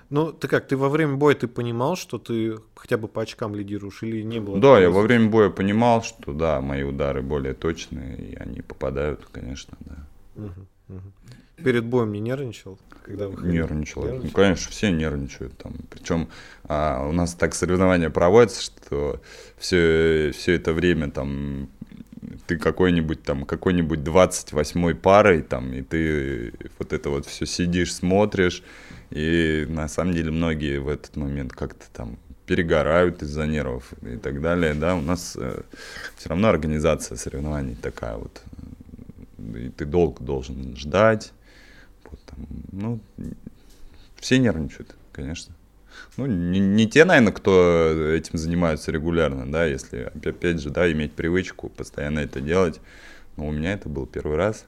Ну, 0.09 0.31
ты 0.31 0.47
как, 0.47 0.67
ты 0.67 0.75
во 0.75 0.89
время 0.89 1.15
боя 1.15 1.35
ты 1.35 1.47
понимал, 1.47 1.95
что 1.95 2.17
ты 2.17 2.57
хотя 2.75 2.97
бы 2.97 3.07
по 3.07 3.21
очкам 3.21 3.53
лидируешь 3.55 4.01
или 4.01 4.23
не 4.23 4.39
было? 4.39 4.59
Да, 4.59 4.79
я 4.79 4.89
во 4.89 5.01
время 5.01 5.29
боя 5.29 5.49
понимал, 5.49 6.01
что 6.01 6.33
да, 6.33 6.61
мои 6.61 6.83
удары 6.83 7.21
более 7.21 7.53
точные, 7.53 8.17
и 8.17 8.35
они 8.35 8.61
попадают, 8.61 9.27
конечно, 9.31 9.77
да. 9.81 9.95
Угу, 10.35 10.95
угу. 10.95 11.11
Перед 11.63 11.85
боем 11.85 12.11
не 12.11 12.19
нервничал? 12.19 12.79
Когда 13.03 13.27
выходил? 13.27 13.51
Нервничал. 13.51 14.03
нервничал. 14.03 14.25
Ну, 14.25 14.31
конечно, 14.31 14.71
все 14.71 14.91
нервничают 14.91 15.57
там. 15.57 15.75
Причем 15.89 16.29
а, 16.63 17.05
у 17.07 17.11
нас 17.11 17.33
так 17.33 17.53
соревнования 17.53 18.09
проводятся, 18.09 18.63
что 18.63 19.21
все, 19.57 20.31
все 20.33 20.55
это 20.55 20.73
время 20.73 21.11
там 21.11 21.69
ты 22.47 22.57
какой-нибудь 22.57 23.23
там, 23.23 23.45
какой-нибудь 23.45 24.03
28 24.03 24.95
парой 24.95 25.41
там, 25.41 25.73
и 25.73 25.81
ты 25.81 26.53
вот 26.77 26.93
это 26.93 27.09
вот 27.09 27.25
все 27.25 27.45
сидишь, 27.45 27.93
смотришь, 27.93 28.63
и 29.11 29.65
на 29.69 29.87
самом 29.87 30.13
деле 30.13 30.31
многие 30.31 30.79
в 30.79 30.87
этот 30.87 31.15
момент 31.15 31.53
как-то 31.53 31.85
там 31.93 32.17
перегорают 32.45 33.21
из-за 33.21 33.45
нервов 33.45 33.93
и 34.01 34.17
так 34.17 34.41
далее, 34.41 34.73
да, 34.73 34.95
у 34.95 35.01
нас 35.01 35.37
э, 35.39 35.61
все 36.17 36.29
равно 36.29 36.49
организация 36.49 37.15
соревнований 37.15 37.75
такая 37.75 38.15
вот, 38.15 38.41
и 39.55 39.69
ты 39.69 39.85
долго 39.85 40.23
должен 40.23 40.75
ждать, 40.75 41.31
вот, 42.09 42.19
там, 42.25 42.47
ну, 42.71 42.99
все 44.19 44.39
нервничают, 44.39 44.95
конечно. 45.11 45.53
Ну, 46.17 46.25
не, 46.25 46.59
не 46.59 46.87
те, 46.87 47.05
наверное, 47.05 47.33
кто 47.33 48.13
этим 48.13 48.37
занимаются 48.37 48.91
регулярно, 48.91 49.51
да, 49.51 49.65
если, 49.65 50.11
опять 50.23 50.59
же, 50.59 50.69
да, 50.69 50.91
иметь 50.91 51.13
привычку 51.13 51.69
постоянно 51.69 52.19
это 52.19 52.41
делать, 52.41 52.79
но 53.37 53.47
у 53.47 53.51
меня 53.51 53.73
это 53.73 53.89
был 53.89 54.05
первый 54.05 54.37
раз. 54.37 54.65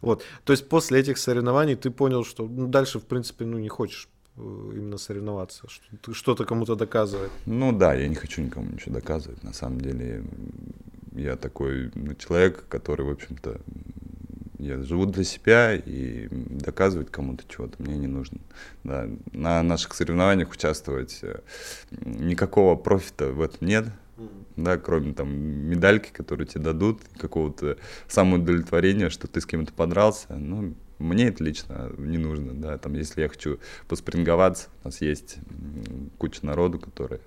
Вот. 0.00 0.22
То 0.44 0.52
есть 0.52 0.68
после 0.68 1.00
этих 1.00 1.18
соревнований 1.18 1.76
ты 1.76 1.90
понял, 1.90 2.24
что 2.24 2.46
ну, 2.46 2.66
дальше, 2.66 2.98
в 2.98 3.04
принципе, 3.04 3.44
ну, 3.44 3.58
не 3.58 3.68
хочешь 3.68 4.08
э, 4.36 4.40
именно 4.40 4.98
соревноваться, 4.98 5.68
что 5.68 6.14
что-то 6.14 6.44
кому-то 6.44 6.74
доказывать. 6.74 7.30
Ну 7.46 7.72
да, 7.72 7.94
я 7.94 8.08
не 8.08 8.14
хочу 8.14 8.42
никому 8.42 8.70
ничего 8.70 8.94
доказывать. 8.94 9.42
На 9.42 9.52
самом 9.52 9.80
деле 9.80 10.24
я 11.12 11.36
такой 11.36 11.90
ну, 11.94 12.14
человек, 12.14 12.64
который, 12.68 13.04
в 13.04 13.10
общем-то, 13.10 13.60
я 14.58 14.82
живу 14.82 15.06
для 15.06 15.24
себя 15.24 15.74
и 15.74 16.28
доказывать 16.30 17.10
кому-то 17.10 17.44
чего-то 17.48 17.82
мне 17.82 17.96
не 17.96 18.06
нужно. 18.06 18.38
Да, 18.84 19.08
на 19.32 19.62
наших 19.62 19.94
соревнованиях 19.94 20.50
участвовать 20.50 21.18
э, 21.22 21.40
никакого 21.90 22.76
профита 22.76 23.28
в 23.28 23.40
этом 23.40 23.66
нет 23.66 23.86
да, 24.64 24.76
кроме 24.78 25.14
там 25.14 25.30
медальки, 25.30 26.10
которые 26.10 26.46
тебе 26.46 26.64
дадут, 26.64 27.02
какого-то 27.18 27.78
самоудовлетворения, 28.08 29.10
что 29.10 29.26
ты 29.26 29.40
с 29.40 29.46
кем-то 29.46 29.72
подрался, 29.72 30.34
ну, 30.36 30.74
мне 30.98 31.28
это 31.28 31.42
лично 31.42 31.90
не 31.96 32.18
нужно, 32.18 32.52
да, 32.52 32.76
там, 32.78 32.94
если 32.94 33.22
я 33.22 33.28
хочу 33.28 33.58
поспринговаться, 33.88 34.68
у 34.84 34.88
нас 34.88 35.00
есть 35.00 35.38
куча 36.18 36.44
народу, 36.44 36.78
которые, 36.78 37.20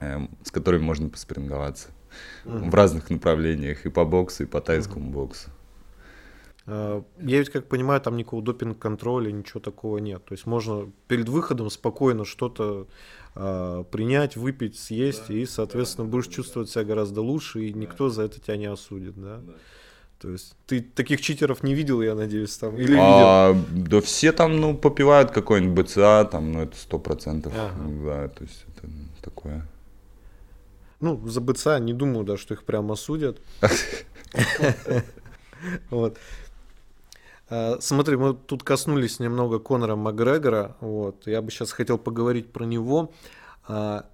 э, 0.00 0.20
с 0.44 0.50
которыми 0.50 0.82
можно 0.82 1.08
поспринговаться 1.08 1.88
mm-hmm. 2.44 2.70
в 2.70 2.74
разных 2.74 3.10
направлениях, 3.10 3.84
и 3.84 3.90
по 3.90 4.04
боксу, 4.04 4.44
и 4.44 4.46
по 4.46 4.60
тайскому 4.60 5.10
mm-hmm. 5.10 5.12
боксу. 5.12 5.50
А, 6.66 7.04
я 7.20 7.38
ведь 7.38 7.50
как 7.50 7.66
понимаю, 7.66 8.00
там 8.00 8.16
никакого 8.16 8.42
допинг-контроля, 8.42 9.30
ничего 9.30 9.60
такого 9.60 9.98
нет. 9.98 10.24
То 10.24 10.32
есть 10.32 10.46
можно 10.46 10.90
перед 11.08 11.28
выходом 11.28 11.70
спокойно 11.70 12.24
что-то 12.24 12.86
э, 13.34 13.84
принять, 13.90 14.36
выпить, 14.36 14.78
съесть, 14.78 15.28
да, 15.28 15.34
и, 15.34 15.44
соответственно, 15.44 16.06
да, 16.06 16.12
будешь 16.12 16.28
да. 16.28 16.32
чувствовать 16.32 16.70
себя 16.70 16.84
гораздо 16.84 17.20
лучше, 17.20 17.64
и 17.64 17.72
да. 17.72 17.78
никто 17.78 18.08
за 18.08 18.22
это 18.22 18.40
тебя 18.40 18.56
не 18.56 18.66
осудит, 18.66 19.14
да? 19.16 19.38
да. 19.38 19.52
То 20.20 20.30
есть 20.30 20.56
ты 20.66 20.80
таких 20.80 21.20
читеров 21.20 21.62
не 21.62 21.74
видел, 21.74 22.00
я 22.00 22.14
надеюсь, 22.14 22.56
там? 22.56 22.76
Или 22.78 22.96
а, 22.98 23.52
видел? 23.52 23.86
Да 23.86 24.00
все 24.00 24.32
там, 24.32 24.58
ну, 24.58 24.74
попивают 24.74 25.32
какой-нибудь 25.32 25.86
БЦА, 25.86 26.24
там, 26.24 26.52
ну, 26.52 26.62
это 26.62 26.76
сто 26.76 26.98
процентов. 26.98 27.52
Ага. 27.54 27.74
Да, 28.04 28.28
то 28.28 28.44
есть 28.44 28.64
это 28.68 28.88
такое. 29.22 29.66
Ну, 31.00 31.28
за 31.28 31.42
БЦА 31.42 31.78
не 31.78 31.92
думаю, 31.92 32.24
да, 32.24 32.38
что 32.38 32.54
их 32.54 32.64
прямо 32.64 32.94
осудят. 32.94 33.38
Вот. 35.90 36.18
А, 37.48 37.78
смотри, 37.80 38.16
мы 38.16 38.34
тут 38.34 38.62
коснулись 38.62 39.20
немного 39.20 39.58
Конора 39.58 39.96
Макгрегора. 39.96 40.76
Вот. 40.80 41.26
Я 41.26 41.42
бы 41.42 41.50
сейчас 41.50 41.72
хотел 41.72 41.98
поговорить 41.98 42.52
про 42.52 42.64
него. 42.64 43.12
А, 43.66 44.06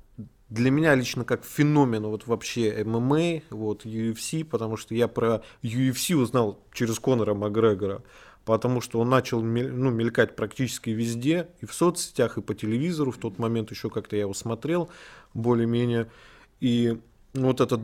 для 0.50 0.70
меня 0.72 0.94
лично 0.96 1.24
как 1.24 1.44
феномен 1.44 2.04
вот 2.06 2.26
вообще 2.26 2.82
ММА, 2.84 3.42
вот 3.50 3.86
UFC, 3.86 4.44
потому 4.44 4.76
что 4.76 4.94
я 4.94 5.06
про 5.06 5.42
UFC 5.62 6.14
узнал 6.14 6.58
через 6.72 6.98
Конора 6.98 7.34
Макгрегора, 7.34 8.02
потому 8.44 8.80
что 8.80 8.98
он 8.98 9.08
начал 9.08 9.40
ну, 9.42 9.90
мелькать 9.90 10.34
практически 10.34 10.90
везде, 10.90 11.48
и 11.60 11.66
в 11.66 11.72
соцсетях, 11.72 12.36
и 12.36 12.42
по 12.42 12.54
телевизору, 12.54 13.12
в 13.12 13.18
тот 13.18 13.38
момент 13.38 13.70
еще 13.70 13.90
как-то 13.90 14.16
я 14.16 14.22
его 14.22 14.34
смотрел 14.34 14.90
более-менее, 15.34 16.10
и 16.58 16.98
вот 17.32 17.60
этот, 17.60 17.80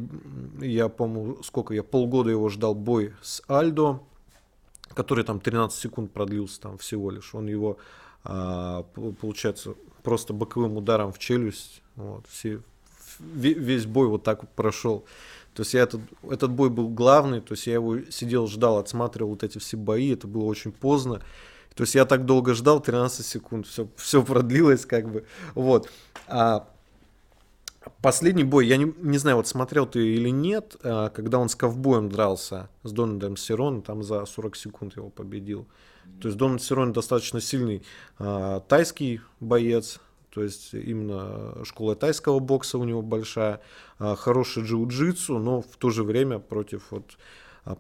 я 0.61 0.89
помню, 0.89 1.41
сколько 1.45 1.73
я, 1.73 1.85
полгода 1.85 2.31
его 2.31 2.49
ждал 2.49 2.75
бой 2.75 3.15
с 3.23 3.43
Альдо, 3.49 4.01
который 4.97 5.25
там 5.25 5.39
13 5.39 5.79
секунд 5.79 6.13
продлился 6.13 6.61
там 6.61 6.79
всего 6.79 7.11
лишь. 7.11 7.35
Он 7.35 7.47
его, 7.47 7.77
а, 8.25 8.83
получается, 9.21 9.75
просто 10.03 10.33
боковым 10.33 10.77
ударом 10.79 11.13
в 11.13 11.19
челюсть, 11.19 11.83
вот, 11.97 12.25
все, 12.29 12.63
весь 13.21 13.87
бой 13.87 14.09
вот 14.09 14.23
так 14.23 14.49
прошел. 14.55 15.05
То 15.53 15.63
есть 15.63 15.75
я 15.75 15.83
этот, 15.83 16.01
этот 16.29 16.51
бой 16.51 16.71
был 16.71 16.89
главный, 16.89 17.41
то 17.41 17.53
есть 17.53 17.67
я 17.67 17.75
его 17.75 18.01
сидел, 18.11 18.47
ждал, 18.47 18.79
отсматривал 18.79 19.31
вот 19.31 19.43
эти 19.43 19.59
все 19.59 19.77
бои, 19.77 20.13
это 20.13 20.27
было 20.27 20.45
очень 20.45 20.73
поздно. 20.73 21.21
То 21.75 21.83
есть 21.83 21.95
я 21.95 22.07
так 22.07 22.25
долго 22.25 22.55
ждал, 22.55 22.81
13 22.81 23.25
секунд, 23.25 23.67
все, 23.67 23.89
все 23.97 24.23
продлилось 24.23 24.87
как 24.87 25.11
бы. 25.11 25.27
Вот. 25.55 25.91
А 26.27 26.69
Последний 28.03 28.45
бой, 28.45 28.67
я 28.67 28.77
не, 28.77 28.93
не 28.99 29.19
знаю, 29.19 29.37
вот 29.37 29.49
смотрел 29.49 29.87
ты 29.87 30.15
или 30.15 30.29
нет, 30.29 30.77
а, 30.83 31.11
когда 31.11 31.39
он 31.39 31.49
с 31.49 31.55
ковбоем 31.55 32.09
дрался, 32.09 32.69
с 32.83 32.93
Дональдом 32.93 33.37
Сироном, 33.37 33.83
там 33.83 34.03
за 34.03 34.25
40 34.25 34.57
секунд 34.57 34.97
его 34.97 35.11
победил. 35.11 35.67
То 36.21 36.29
есть 36.29 36.39
Дональд 36.39 36.63
Сирон 36.63 36.93
достаточно 36.93 37.41
сильный 37.41 37.83
а, 38.19 38.61
тайский 38.61 39.21
боец, 39.41 40.01
то 40.31 40.43
есть 40.43 40.75
именно 40.75 41.65
школа 41.65 41.97
тайского 41.97 42.39
бокса 42.39 42.79
у 42.79 42.85
него 42.85 43.03
большая, 43.03 43.61
а, 43.99 44.17
хороший 44.17 44.65
джиу-джитсу, 44.65 45.39
но 45.39 45.63
в 45.63 45.77
то 45.79 45.91
же 45.91 46.05
время 46.05 46.39
против 46.39 46.91
вот 46.91 47.17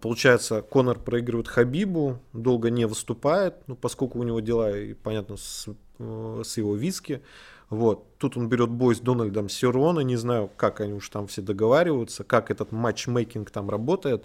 Получается, 0.01 0.63
Конор 0.63 0.99
проигрывает 0.99 1.47
Хабибу, 1.47 2.19
долго 2.33 2.71
не 2.71 2.87
выступает, 2.89 3.55
ну, 3.69 3.77
поскольку 3.77 4.19
у 4.19 4.25
него 4.25 4.41
дела, 4.41 4.77
и, 4.77 4.95
понятно, 4.95 5.37
с 5.37 5.69
э, 6.01 6.43
с 6.45 6.57
его 6.57 6.75
виски. 6.75 7.23
Вот. 7.71 8.17
Тут 8.19 8.37
он 8.37 8.49
берет 8.49 8.71
бой 8.71 8.95
с 8.95 9.01
Дональдом 9.01 9.49
Сирона, 9.49 10.01
не 10.01 10.17
знаю, 10.17 10.51
как 10.57 10.81
они 10.81 10.93
уж 10.95 11.09
там 11.09 11.27
все 11.27 11.43
договариваются, 11.43 12.25
как 12.25 12.51
этот 12.51 12.73
матчмейкинг 12.73 13.51
там 13.51 13.71
работает. 13.71 14.25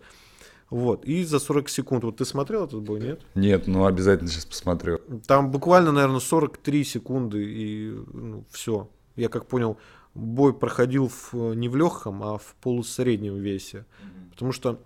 Вот, 0.69 1.03
и 1.03 1.25
за 1.25 1.39
40 1.39 1.67
секунд, 1.67 2.05
вот 2.05 2.17
ты 2.17 2.25
смотрел 2.25 2.63
этот 2.63 2.81
бой, 2.81 3.01
нет? 3.01 3.21
Нет, 3.35 3.67
ну 3.67 3.85
обязательно 3.85 4.29
сейчас 4.29 4.45
посмотрю. 4.45 5.01
Там 5.27 5.51
буквально, 5.51 5.91
наверное, 5.91 6.21
43 6.21 6.83
секунды 6.85 7.43
и 7.43 7.89
ну, 8.13 8.45
все. 8.49 8.87
Я 9.17 9.27
как 9.27 9.47
понял, 9.47 9.77
бой 10.13 10.53
проходил 10.53 11.09
в, 11.09 11.33
не 11.55 11.67
в 11.67 11.75
легком, 11.75 12.23
а 12.23 12.37
в 12.37 12.55
полусреднем 12.61 13.35
весе. 13.35 13.85
Потому 14.31 14.53
что 14.53 14.79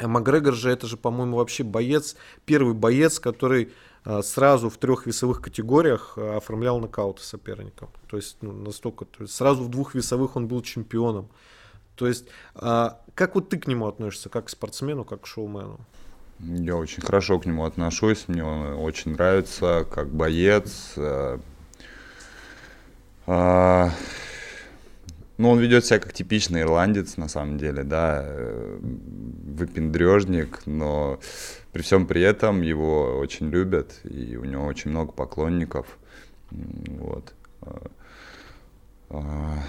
Макгрегор 0.00 0.54
же 0.54 0.70
это 0.70 0.86
же, 0.86 0.96
по-моему, 0.96 1.36
вообще 1.36 1.64
боец, 1.64 2.16
первый 2.46 2.74
боец, 2.74 3.20
который 3.20 3.72
сразу 4.22 4.68
в 4.68 4.76
трех 4.76 5.06
весовых 5.06 5.40
категориях 5.40 6.14
а, 6.16 6.36
оформлял 6.36 6.78
нокауты 6.78 7.22
соперникам. 7.22 7.88
То 8.08 8.16
есть 8.16 8.36
ну, 8.42 8.52
настолько, 8.52 9.04
то 9.04 9.22
есть 9.22 9.34
сразу 9.34 9.64
в 9.64 9.70
двух 9.70 9.94
весовых 9.94 10.36
он 10.36 10.46
был 10.46 10.62
чемпионом. 10.62 11.28
То 11.96 12.06
есть, 12.06 12.26
а, 12.54 13.00
как 13.14 13.34
вот 13.34 13.48
ты 13.48 13.58
к 13.58 13.66
нему 13.66 13.86
относишься, 13.86 14.28
как 14.28 14.46
к 14.46 14.50
спортсмену, 14.50 15.04
как 15.04 15.22
к 15.22 15.26
шоумену? 15.26 15.78
Я 16.40 16.76
очень 16.76 17.02
хорошо 17.02 17.38
к 17.38 17.46
нему 17.46 17.64
отношусь, 17.64 18.26
мне 18.26 18.44
он 18.44 18.74
очень 18.74 19.12
нравится, 19.12 19.86
как 19.90 20.10
боец. 20.10 20.94
Э, 20.96 21.38
а, 23.26 23.90
ну, 25.36 25.50
он 25.50 25.58
ведет 25.58 25.84
себя 25.84 25.98
как 25.98 26.12
типичный 26.12 26.60
ирландец, 26.60 27.16
на 27.16 27.28
самом 27.28 27.58
деле, 27.58 27.82
да, 27.82 28.22
э, 28.24 28.78
выпендрежник, 28.80 30.60
но 30.66 31.18
при 31.72 31.82
всем 31.82 32.06
при 32.06 32.22
этом 32.22 32.62
его 32.62 33.18
очень 33.18 33.50
любят, 33.50 34.00
и 34.04 34.36
у 34.36 34.44
него 34.44 34.64
очень 34.64 34.90
много 34.90 35.12
поклонников. 35.12 35.98
Вот. 36.50 37.34
А, 39.10 39.62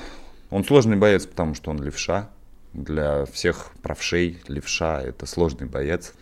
он 0.49 0.63
сложный 0.63 0.97
боец, 0.97 1.25
потому 1.25 1.55
что 1.55 1.71
он 1.71 1.81
левша. 1.81 2.29
Для 2.73 3.25
всех 3.25 3.71
правшей 3.81 4.39
левша– 4.47 5.01
это 5.03 5.25
сложный 5.25 5.67
боец. 5.67 6.13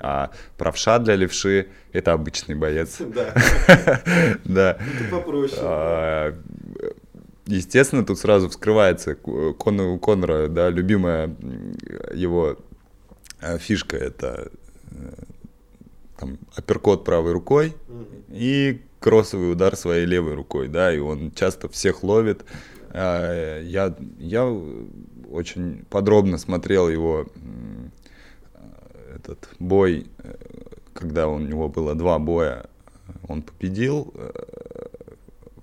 А 0.00 0.32
правша 0.58 0.98
для 0.98 1.14
левши– 1.14 1.68
это 1.92 2.12
обычный 2.12 2.56
боец. 2.56 2.98
Да. 2.98 3.34
Да. 4.44 4.76
Это 4.76 5.10
попроще. 5.10 5.60
Естественно, 7.46 8.04
тут 8.04 8.18
сразу 8.18 8.48
вскрывается 8.48 9.14
Конор, 9.14 9.86
у 9.88 9.98
Конора, 9.98 10.48
да, 10.48 10.70
любимая 10.70 11.34
его 12.14 12.56
а, 13.40 13.58
фишка– 13.58 13.96
это 13.98 14.52
э, 14.92 15.12
там, 16.18 16.38
апперкот 16.54 17.04
правой 17.04 17.32
рукой 17.32 17.74
и 18.28 18.80
кроссовый 19.00 19.50
удар 19.50 19.74
своей 19.76 20.06
левой 20.06 20.34
рукой, 20.34 20.68
да, 20.68 20.94
и 20.94 21.00
он 21.00 21.32
часто 21.32 21.68
всех 21.68 22.04
ловит, 22.04 22.44
а, 22.90 23.60
я, 23.60 23.96
я 24.18 24.46
очень 25.28 25.84
подробно 25.90 26.38
смотрел 26.38 26.88
его 26.88 27.26
этот 29.14 29.48
бой, 29.58 30.06
э, 30.18 30.34
когда 30.92 31.28
у 31.28 31.38
него 31.38 31.68
было 31.68 31.94
два 31.94 32.18
боя, 32.18 32.66
он 33.28 33.42
победил 33.42 34.12
э, 34.14 34.30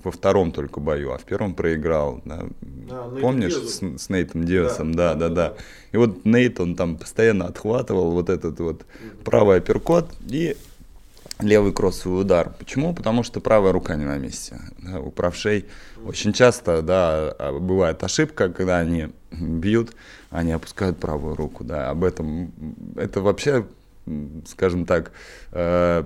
во 0.04 0.12
втором 0.12 0.52
только 0.52 0.80
бою, 0.80 1.12
а 1.12 1.18
в 1.18 1.24
первом 1.24 1.54
проиграл. 1.54 2.22
Да. 2.26 2.46
А, 2.90 3.18
Помнишь 3.20 3.56
с, 3.56 3.82
с 3.82 4.10
Нейтом 4.10 4.46
Диасом? 4.46 4.94
Да 4.94 5.14
да, 5.14 5.30
да, 5.30 5.36
да, 5.36 5.50
да. 5.50 5.54
И 5.92 5.98
вот 5.98 6.26
Нейт, 6.26 6.60
он 6.60 6.76
там 6.76 6.98
постоянно 6.98 7.48
отхватывал 7.48 8.12
вот 8.12 8.30
этот 8.30 8.60
вот 8.60 8.86
правый 9.24 9.58
апперкот 9.58 10.10
и 10.28 10.56
левый 11.40 11.72
кроссовый 11.74 12.22
удар. 12.22 12.54
Почему? 12.58 12.94
Потому 12.94 13.24
что 13.24 13.40
правая 13.40 13.72
рука 13.72 13.96
не 13.96 14.06
на 14.06 14.18
месте. 14.18 14.60
Да, 14.80 15.00
у 15.00 15.12
правшей 15.12 15.66
очень 16.06 16.34
часто, 16.34 16.82
да, 16.82 17.36
а, 17.38 17.58
бывает 17.60 18.04
ошибка, 18.04 18.50
когда 18.50 18.80
они 18.80 19.10
бьют, 19.32 19.92
они 20.30 20.52
опускают 20.52 20.98
правую 20.98 21.36
руку, 21.36 21.64
да. 21.64 21.90
Об 21.90 22.04
этом 22.04 22.52
это 22.96 23.22
вообще, 23.22 23.66
скажем 24.48 24.86
так, 24.86 25.12
э, 25.52 26.04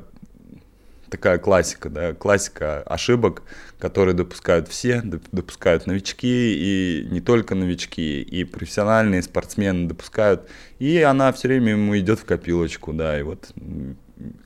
такая 1.13 1.37
классика, 1.37 1.89
да, 1.89 2.13
классика 2.13 2.81
ошибок, 2.81 3.43
которые 3.77 4.15
допускают 4.15 4.67
все, 4.67 4.99
допускают 5.03 5.85
новички 5.85 6.55
и 6.55 7.07
не 7.11 7.21
только 7.21 7.53
новички, 7.53 8.19
и 8.19 8.43
профессиональные 8.43 9.21
спортсмены 9.21 9.87
допускают, 9.87 10.49
и 10.79 10.99
она 11.01 11.31
все 11.31 11.49
время 11.49 11.73
ему 11.73 11.95
идет 11.99 12.19
в 12.19 12.25
копилочку, 12.25 12.93
да, 12.93 13.19
и 13.19 13.21
вот 13.21 13.51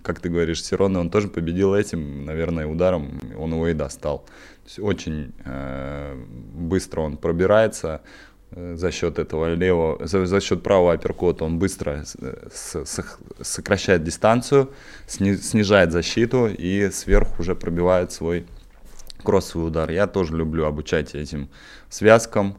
как 0.02 0.20
ты 0.20 0.30
говоришь, 0.30 0.64
Сироны 0.64 1.00
он 1.00 1.10
тоже 1.10 1.30
победил 1.30 1.74
этим, 1.74 2.26
наверное, 2.26 2.68
ударом, 2.68 3.18
он 3.38 3.54
его 3.54 3.68
и 3.70 3.74
достал. 3.74 4.26
Очень 4.80 5.34
э, 5.46 6.22
быстро 6.54 7.02
он 7.02 7.16
пробирается 7.16 8.02
за 8.76 8.92
счет 8.92 9.20
этого 9.20 9.54
левого, 9.54 10.06
за, 10.08 10.26
за 10.26 10.42
счет 10.42 10.64
правого 10.64 10.94
апперкота 10.94 11.46
он 11.46 11.60
быстро 11.60 12.04
с, 12.06 12.76
с, 12.86 13.18
сокращает 13.42 14.04
дистанцию, 14.04 14.72
сни, 15.06 15.36
снижает 15.36 15.92
защиту 15.92 16.48
и 16.48 16.90
сверху 16.90 17.42
уже 17.42 17.56
пробивает 17.56 18.12
свой 18.12 18.46
кроссовый 19.24 19.68
удар. 19.68 19.92
Я 19.92 20.08
тоже 20.08 20.36
люблю 20.36 20.66
обучать 20.66 21.14
этим 21.16 21.50
связкам, 21.90 22.58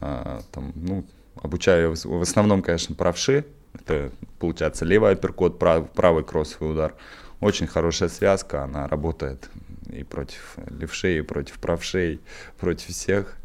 э, 0.00 0.40
там, 0.52 0.72
ну, 0.74 1.04
обучаю 1.36 1.94
в 1.94 2.22
основном, 2.22 2.62
конечно, 2.62 2.94
правши, 2.94 3.44
это 3.74 4.12
получается 4.38 4.84
левый 4.84 5.12
апперкот, 5.12 5.58
прав, 5.58 5.90
правый 5.90 6.24
кроссовый 6.24 6.72
удар. 6.72 6.94
Очень 7.40 7.66
хорошая 7.66 8.08
связка, 8.08 8.62
она 8.62 8.86
работает 8.86 9.50
и 9.90 10.04
против 10.04 10.56
левшей, 10.68 11.18
и 11.18 11.22
против 11.22 11.58
правшей, 11.58 12.20
против 12.58 12.88
всех. 12.88 13.36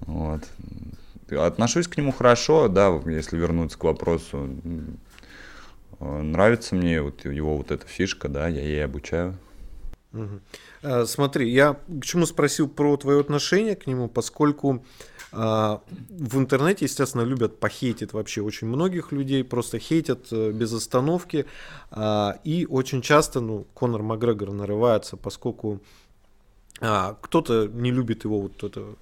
Вот. 0.00 0.42
Отношусь 1.30 1.88
к 1.88 1.96
нему 1.96 2.12
хорошо, 2.12 2.68
да, 2.68 2.88
если 3.06 3.36
вернуться 3.36 3.78
к 3.78 3.84
вопросу. 3.84 4.48
Нравится 6.00 6.74
мне 6.74 7.02
вот 7.02 7.24
его 7.24 7.56
вот 7.56 7.70
эта 7.70 7.86
фишка, 7.86 8.28
да, 8.28 8.48
я 8.48 8.62
ей 8.62 8.84
обучаю. 8.84 9.36
Угу. 10.12 11.06
Смотри, 11.06 11.50
я 11.50 11.74
к 11.74 12.04
чему 12.04 12.24
спросил 12.24 12.68
про 12.68 12.96
твое 12.96 13.20
отношение 13.20 13.74
к 13.76 13.86
нему, 13.86 14.08
поскольку 14.08 14.84
а, 15.30 15.82
в 16.08 16.38
интернете, 16.38 16.86
естественно, 16.86 17.22
любят 17.22 17.60
похейтить 17.60 18.12
вообще 18.12 18.40
очень 18.40 18.66
многих 18.66 19.12
людей, 19.12 19.44
просто 19.44 19.78
хейтят 19.78 20.28
э, 20.30 20.52
без 20.52 20.72
остановки. 20.72 21.46
А, 21.90 22.38
и 22.44 22.66
очень 22.66 23.02
часто, 23.02 23.40
ну, 23.40 23.66
Конор 23.74 24.02
Макгрегор 24.02 24.52
нарывается, 24.52 25.16
поскольку 25.16 25.80
а, 26.80 27.16
кто-то 27.20 27.68
не 27.68 27.90
любит 27.90 28.24
его 28.24 28.40
вот 28.40 28.64
это 28.64 28.94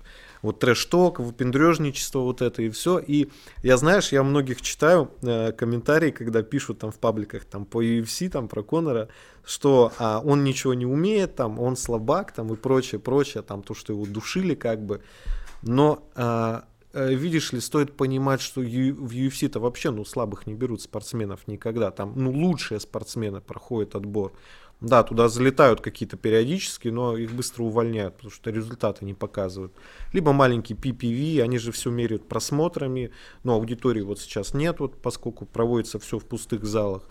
вот 0.47 0.61
трэш-ток, 0.61 1.21
выпендрежничество 1.21 2.21
вот 2.21 2.41
это 2.41 2.63
и 2.63 2.71
все. 2.71 2.99
И 2.99 3.29
я, 3.63 3.77
знаешь, 3.77 4.13
я 4.13 4.23
многих 4.23 4.63
читаю 4.63 5.11
э, 5.23 5.53
комментарии, 5.53 6.11
когда 6.11 6.43
пишут 6.43 6.79
там 6.79 6.91
в 6.91 6.99
пабликах 6.99 7.45
там 7.45 7.65
по 7.65 7.83
UFC, 7.85 8.31
там 8.31 8.49
про 8.49 8.63
Конора, 8.63 9.09
что 9.45 9.93
а, 9.99 10.21
он 10.25 10.43
ничего 10.45 10.75
не 10.75 10.87
умеет, 10.87 11.37
там 11.37 11.61
он 11.61 11.77
слабак, 11.77 12.33
там 12.33 12.53
и 12.53 12.57
прочее, 12.57 13.01
прочее, 13.01 13.43
там 13.43 13.63
то, 13.63 13.75
что 13.75 13.93
его 13.93 14.07
душили 14.07 14.55
как 14.55 14.85
бы. 14.85 15.03
Но 15.63 16.09
а, 16.15 16.65
э, 16.93 17.15
видишь 17.15 17.53
ли, 17.53 17.61
стоит 17.61 17.97
понимать, 17.97 18.41
что 18.41 18.61
в 18.61 18.65
UFC-то 18.65 19.61
вообще 19.61 19.91
ну, 19.91 20.05
слабых 20.05 20.47
не 20.47 20.55
берут 20.55 20.83
спортсменов 20.83 21.47
никогда. 21.47 21.91
Там 21.91 22.13
ну, 22.17 22.31
лучшие 22.31 22.81
спортсмены 22.81 23.41
проходят 23.41 23.95
отбор. 23.95 24.33
Да, 24.81 25.03
туда 25.03 25.29
залетают 25.29 25.81
какие-то 25.81 26.19
периодически, 26.19 26.89
но 26.89 27.17
их 27.17 27.33
быстро 27.33 27.63
увольняют, 27.63 28.17
потому 28.17 28.31
что 28.31 28.51
результаты 28.51 29.07
не 29.07 29.15
показывают. 29.15 29.73
Либо 30.13 30.35
маленький 30.35 30.75
PPV, 30.75 31.41
они 31.41 31.57
же 31.57 31.73
все 31.73 31.91
меряют 31.91 32.29
просмотрами, 32.29 33.11
но 33.43 33.55
аудитории 33.55 34.03
вот 34.03 34.21
сейчас 34.21 34.53
нет, 34.53 34.81
вот, 34.81 35.01
поскольку 35.01 35.47
проводится 35.47 35.99
все 35.99 36.19
в 36.19 36.27
пустых 36.27 36.65
залах. 36.67 37.09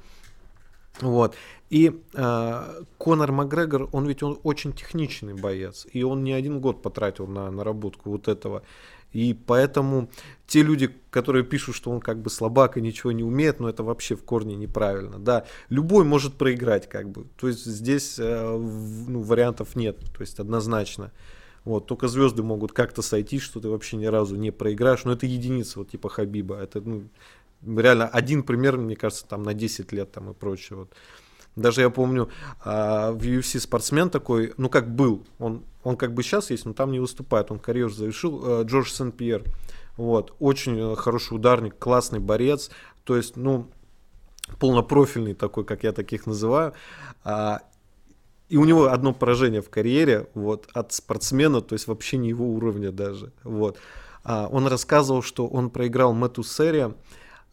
Вот. 1.01 1.35
И 1.69 2.01
э, 2.13 2.83
Конор 2.97 3.31
Макгрегор, 3.31 3.89
он 3.91 4.07
ведь 4.07 4.23
он 4.23 4.39
очень 4.43 4.71
техничный 4.71 5.33
боец, 5.33 5.87
и 5.91 6.03
он 6.03 6.23
не 6.23 6.31
один 6.31 6.61
год 6.61 6.81
потратил 6.81 7.27
на 7.27 7.49
наработку 7.51 8.11
вот 8.11 8.27
этого. 8.27 8.63
И 9.11 9.33
поэтому 9.33 10.09
те 10.45 10.61
люди, 10.61 10.93
которые 11.09 11.45
пишут, 11.45 11.75
что 11.75 11.89
он 11.89 12.01
как 12.01 12.21
бы 12.21 12.29
слабак 12.29 12.77
и 12.77 12.81
ничего 12.81 13.13
не 13.13 13.23
умеет, 13.23 13.59
ну 13.59 13.67
это 13.69 13.81
вообще 13.81 14.15
в 14.15 14.23
корне 14.23 14.55
неправильно. 14.55 15.19
Да, 15.19 15.45
любой 15.69 16.03
может 16.03 16.35
проиграть 16.35 16.89
как 16.89 17.09
бы. 17.09 17.25
То 17.39 17.47
есть 17.47 17.65
здесь 17.65 18.19
э, 18.19 18.57
ну, 19.07 19.21
вариантов 19.21 19.75
нет, 19.75 19.97
то 19.99 20.21
есть 20.21 20.39
однозначно. 20.39 21.11
Вот, 21.63 21.87
только 21.87 22.07
звезды 22.07 22.43
могут 22.43 22.73
как-то 22.73 23.01
сойти, 23.01 23.39
что 23.39 23.59
ты 23.59 23.69
вообще 23.69 23.97
ни 23.97 24.05
разу 24.05 24.35
не 24.35 24.51
проиграешь. 24.51 25.03
Но 25.03 25.13
это 25.13 25.25
единица, 25.25 25.79
вот 25.79 25.89
типа 25.89 26.09
Хабиба. 26.09 26.57
Это 26.57 26.79
ну, 26.81 27.05
реально 27.65 28.07
один 28.07 28.43
пример, 28.43 28.77
мне 28.77 28.95
кажется, 28.95 29.25
там 29.27 29.43
на 29.43 29.53
10 29.53 29.91
лет 29.91 30.11
там 30.11 30.31
и 30.31 30.33
прочее. 30.33 30.79
Вот. 30.79 30.93
Даже 31.55 31.81
я 31.81 31.89
помню, 31.89 32.29
а, 32.63 33.11
в 33.11 33.21
UFC 33.21 33.59
спортсмен 33.59 34.09
такой, 34.09 34.53
ну 34.57 34.69
как 34.69 34.93
был, 34.93 35.25
он, 35.39 35.63
он 35.83 35.95
как 35.95 36.13
бы 36.13 36.21
сейчас 36.21 36.51
есть, 36.51 36.65
но 36.65 36.73
там 36.73 36.91
не 36.91 36.99
выступает, 36.99 37.51
он 37.51 37.59
карьеру 37.59 37.89
завершил, 37.89 38.61
э, 38.61 38.63
Джордж 38.65 38.89
Сен-Пьер. 38.89 39.43
Вот, 39.95 40.33
очень 40.39 40.77
э, 40.77 40.95
хороший 40.95 41.35
ударник, 41.35 41.77
классный 41.79 42.19
борец, 42.19 42.69
то 43.05 43.15
есть, 43.15 43.37
ну, 43.37 43.69
полнопрофильный 44.59 45.33
такой, 45.33 45.63
как 45.63 45.83
я 45.83 45.93
таких 45.93 46.25
называю. 46.25 46.73
А, 47.23 47.61
и 48.49 48.57
у 48.57 48.65
него 48.65 48.87
одно 48.87 49.13
поражение 49.13 49.61
в 49.61 49.69
карьере, 49.69 50.27
вот, 50.33 50.67
от 50.73 50.91
спортсмена, 50.91 51.61
то 51.61 51.73
есть 51.73 51.87
вообще 51.87 52.17
не 52.17 52.29
его 52.29 52.45
уровня 52.47 52.91
даже, 52.91 53.31
вот. 53.43 53.77
А, 54.25 54.49
он 54.51 54.67
рассказывал, 54.67 55.21
что 55.21 55.47
он 55.47 55.69
проиграл 55.69 56.13
Мэтту 56.13 56.43
Серия, 56.43 56.93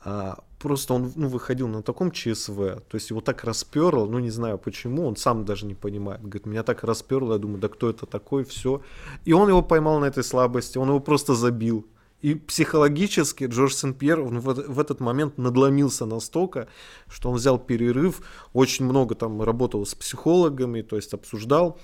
а, 0.04 0.38
просто 0.58 0.94
он 0.94 1.12
ну, 1.16 1.28
выходил 1.28 1.68
на 1.68 1.82
таком 1.82 2.10
ЧСВ, 2.10 2.56
то 2.56 2.94
есть 2.94 3.10
его 3.10 3.20
так 3.20 3.44
расперло, 3.44 4.06
ну 4.06 4.18
не 4.18 4.30
знаю 4.30 4.58
почему, 4.58 5.06
он 5.06 5.16
сам 5.16 5.44
даже 5.44 5.66
не 5.66 5.74
понимает, 5.74 6.22
говорит, 6.22 6.46
меня 6.46 6.62
так 6.62 6.84
расперло, 6.84 7.34
я 7.34 7.38
думаю, 7.38 7.60
да 7.60 7.68
кто 7.68 7.90
это 7.90 8.06
такой, 8.06 8.44
все. 8.44 8.82
И 9.24 9.32
он 9.32 9.48
его 9.48 9.62
поймал 9.62 9.98
на 9.98 10.06
этой 10.06 10.24
слабости, 10.24 10.78
он 10.78 10.88
его 10.88 11.00
просто 11.00 11.34
забил. 11.34 11.86
И 12.20 12.36
психологически 12.36 13.44
Джордж 13.44 13.72
Сен-Пьер 13.72 14.20
в, 14.20 14.54
в 14.72 14.78
этот 14.78 15.00
момент 15.00 15.38
надломился 15.38 16.06
настолько, 16.06 16.68
что 17.08 17.30
он 17.30 17.36
взял 17.36 17.58
перерыв, 17.58 18.22
очень 18.52 18.84
много 18.84 19.16
там 19.16 19.42
работал 19.42 19.84
с 19.84 19.94
психологами, 19.96 20.82
то 20.82 20.94
есть 20.94 21.12
обсуждал. 21.14 21.80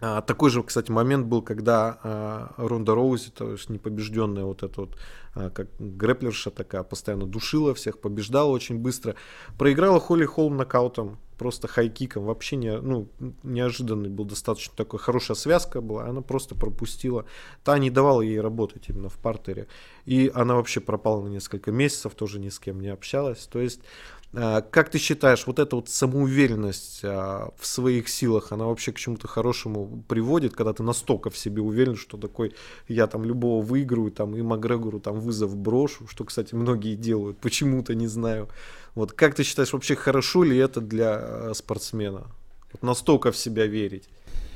А, 0.00 0.22
такой 0.22 0.50
же, 0.50 0.62
кстати, 0.62 0.90
момент 0.90 1.26
был, 1.26 1.42
когда 1.42 1.98
а, 2.02 2.54
Ронда 2.56 2.94
Роузи, 2.94 3.30
то 3.30 3.50
есть 3.50 3.68
непобежденная 3.68 4.44
вот 4.44 4.62
эта 4.62 4.82
вот, 4.82 4.96
как 5.34 5.68
грэплерша 5.78 6.50
такая, 6.50 6.82
постоянно 6.82 7.26
душила 7.26 7.74
всех, 7.74 8.00
побеждала 8.00 8.50
очень 8.50 8.78
быстро, 8.78 9.14
проиграла 9.58 10.00
Холли 10.00 10.24
Холм 10.24 10.56
нокаутом, 10.56 11.18
просто 11.40 11.68
хайкиком, 11.68 12.24
вообще 12.24 12.56
не, 12.56 12.78
ну, 12.80 13.08
неожиданный 13.42 14.10
был 14.10 14.26
достаточно 14.26 14.74
такой, 14.76 15.00
хорошая 15.00 15.36
связка 15.36 15.80
была, 15.80 16.04
она 16.04 16.20
просто 16.20 16.54
пропустила. 16.54 17.24
Та 17.64 17.78
не 17.78 17.88
давала 17.88 18.20
ей 18.20 18.38
работать 18.38 18.90
именно 18.90 19.08
в 19.08 19.16
партере. 19.16 19.66
И 20.04 20.30
она 20.34 20.56
вообще 20.56 20.80
пропала 20.80 21.22
на 21.22 21.28
несколько 21.28 21.72
месяцев, 21.72 22.14
тоже 22.14 22.40
ни 22.40 22.50
с 22.50 22.58
кем 22.58 22.78
не 22.80 22.88
общалась. 22.88 23.46
То 23.46 23.58
есть 23.58 23.80
а, 23.80 24.19
как 24.32 24.90
ты 24.90 24.98
считаешь, 24.98 25.46
вот 25.46 25.58
эта 25.58 25.74
вот 25.74 25.88
самоуверенность 25.88 27.00
а, 27.02 27.52
в 27.58 27.66
своих 27.66 28.08
силах, 28.08 28.52
она 28.52 28.66
вообще 28.66 28.92
к 28.92 28.98
чему-то 28.98 29.26
хорошему 29.26 30.04
приводит, 30.06 30.54
когда 30.54 30.72
ты 30.72 30.84
настолько 30.84 31.30
в 31.30 31.36
себе 31.36 31.62
уверен, 31.62 31.96
что 31.96 32.16
такой, 32.16 32.54
я 32.86 33.08
там 33.08 33.24
любого 33.24 33.64
выиграю, 33.64 34.12
там 34.12 34.36
и 34.36 34.42
Макгрегору 34.42 35.00
там 35.00 35.18
вызов 35.18 35.56
брошу, 35.56 36.06
что, 36.06 36.24
кстати, 36.24 36.54
многие 36.54 36.94
делают, 36.94 37.38
почему-то 37.38 37.96
не 37.96 38.06
знаю. 38.06 38.48
Вот 38.94 39.12
как 39.12 39.34
ты 39.34 39.42
считаешь, 39.42 39.72
вообще 39.72 39.96
хорошо 39.96 40.44
ли 40.44 40.56
это 40.56 40.80
для 40.80 41.16
а, 41.18 41.52
спортсмена? 41.52 42.28
Вот 42.72 42.82
настолько 42.82 43.32
в 43.32 43.36
себя 43.36 43.66
верить. 43.66 44.08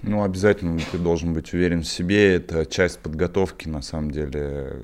Ну, 0.02 0.22
обязательно 0.22 0.78
ты 0.92 0.98
должен 0.98 1.32
быть 1.32 1.52
уверен 1.52 1.82
в 1.82 1.88
себе. 1.88 2.34
Это 2.34 2.66
часть 2.66 2.98
подготовки, 2.98 3.68
на 3.68 3.80
самом 3.80 4.10
деле. 4.10 4.82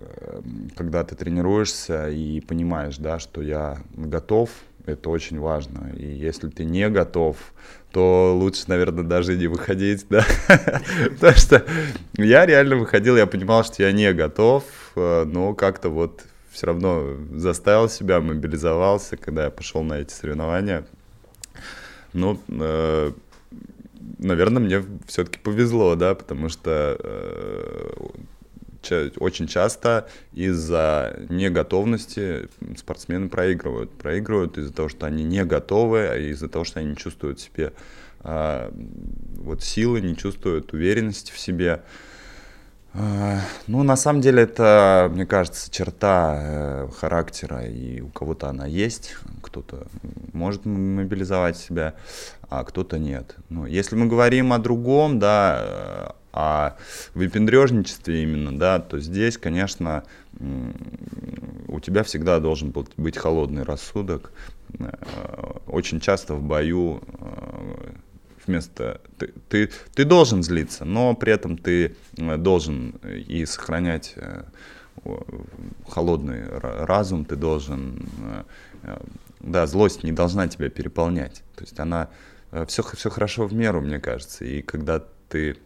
Когда 0.74 1.05
ты 1.05 1.14
тренируешься 1.14 2.09
и 2.09 2.41
понимаешь, 2.41 2.97
да, 2.97 3.18
что 3.18 3.43
я 3.43 3.82
готов, 3.93 4.51
это 4.91 5.11
очень 5.11 5.38
важно. 5.38 5.93
И 5.97 6.07
если 6.07 6.49
ты 6.49 6.64
не 6.64 6.88
готов, 6.88 7.36
то 7.93 8.36
лучше, 8.36 8.64
наверное, 8.68 9.05
даже 9.05 9.36
не 9.36 9.47
выходить, 9.47 10.07
да. 10.09 10.24
Потому 11.11 11.36
что 11.36 11.64
я 12.16 12.47
реально 12.47 12.76
выходил, 12.76 13.16
я 13.16 13.26
понимал, 13.26 13.64
что 13.64 13.82
я 13.82 13.93
не 13.93 14.12
готов, 14.12 14.64
э, 14.97 15.24
но 15.24 15.55
как-то 15.55 15.88
вот 15.88 16.22
все 16.51 16.66
равно 16.66 17.16
заставил 17.34 17.88
себя, 17.88 18.20
мобилизовался, 18.20 19.16
когда 19.16 19.45
я 19.45 19.51
пошел 19.51 19.82
на 19.82 19.95
эти 19.95 20.12
соревнования. 20.12 20.84
Ну, 22.12 22.41
э, 22.49 23.12
наверное, 24.18 24.62
мне 24.62 24.84
все-таки 25.07 25.38
повезло, 25.38 25.95
да, 25.95 26.14
потому 26.14 26.49
что 26.49 26.97
э, 26.99 27.93
очень 29.18 29.46
часто 29.46 30.08
из-за 30.32 31.20
неготовности 31.28 32.48
спортсмены 32.76 33.28
проигрывают. 33.28 33.90
Проигрывают 33.92 34.58
из-за 34.58 34.72
того, 34.72 34.88
что 34.88 35.06
они 35.06 35.24
не 35.24 35.44
готовы, 35.44 36.06
а 36.06 36.16
из-за 36.16 36.48
того, 36.48 36.64
что 36.64 36.80
они 36.80 36.90
не 36.90 36.96
чувствуют 36.96 37.40
в 37.40 37.42
себе 37.42 37.72
а, 38.20 38.72
вот 39.36 39.62
силы, 39.62 40.00
не 40.00 40.16
чувствуют 40.16 40.72
уверенности 40.72 41.32
в 41.32 41.38
себе. 41.38 41.82
А, 42.93 43.41
ну, 43.68 43.82
на 43.84 43.97
самом 43.97 44.20
деле, 44.20 44.43
это, 44.43 45.09
мне 45.12 45.24
кажется, 45.24 45.70
черта 45.70 46.38
э, 46.41 46.88
характера, 46.99 47.64
и 47.64 48.01
у 48.01 48.09
кого-то 48.09 48.49
она 48.49 48.66
есть, 48.66 49.14
кто-то 49.43 49.86
может 50.32 50.64
мобилизовать 50.64 51.57
себя, 51.57 51.95
а 52.49 52.64
кто-то 52.64 52.99
нет. 52.99 53.36
Ну, 53.49 53.66
если 53.66 53.95
мы 53.95 54.07
говорим 54.07 54.53
о 54.53 54.59
другом, 54.59 55.20
да, 55.20 56.16
о 56.32 56.76
выпендрежничестве 57.14 58.22
именно, 58.22 58.57
да, 58.59 58.80
то 58.80 58.99
здесь, 58.99 59.38
конечно, 59.38 60.05
у 61.68 61.80
тебя 61.80 62.03
всегда 62.03 62.41
должен 62.41 62.70
был 62.70 62.88
быть 62.97 63.16
холодный 63.16 63.62
рассудок. 63.62 64.32
Э, 64.78 64.91
очень 65.68 66.01
часто 66.01 66.34
в 66.34 66.43
бою 66.43 67.03
э, 67.20 67.93
вместо 68.47 69.01
ты, 69.18 69.32
ты, 69.49 69.70
ты 69.95 70.05
должен 70.05 70.43
злиться, 70.43 70.84
но 70.84 71.14
при 71.14 71.32
этом 71.32 71.57
ты 71.57 71.97
э, 72.16 72.36
должен 72.36 72.91
и 73.05 73.45
сохранять 73.47 74.14
холодный 75.88 76.47
разум, 76.59 77.24
ты 77.24 77.34
должен, 77.34 78.07
да, 79.41 79.66
злость 79.66 80.03
не 80.03 80.12
должна 80.12 80.47
тебя 80.47 80.68
переполнять. 80.68 81.43
То 81.55 81.62
есть 81.62 81.80
она 81.80 82.11
все, 82.66 82.82
все 82.82 83.09
хорошо 83.09 83.47
в 83.47 83.55
меру, 83.55 83.80
мне 83.80 83.99
кажется. 83.99 84.45
И 84.45 84.61
когда 84.61 85.03
ты 85.30 85.57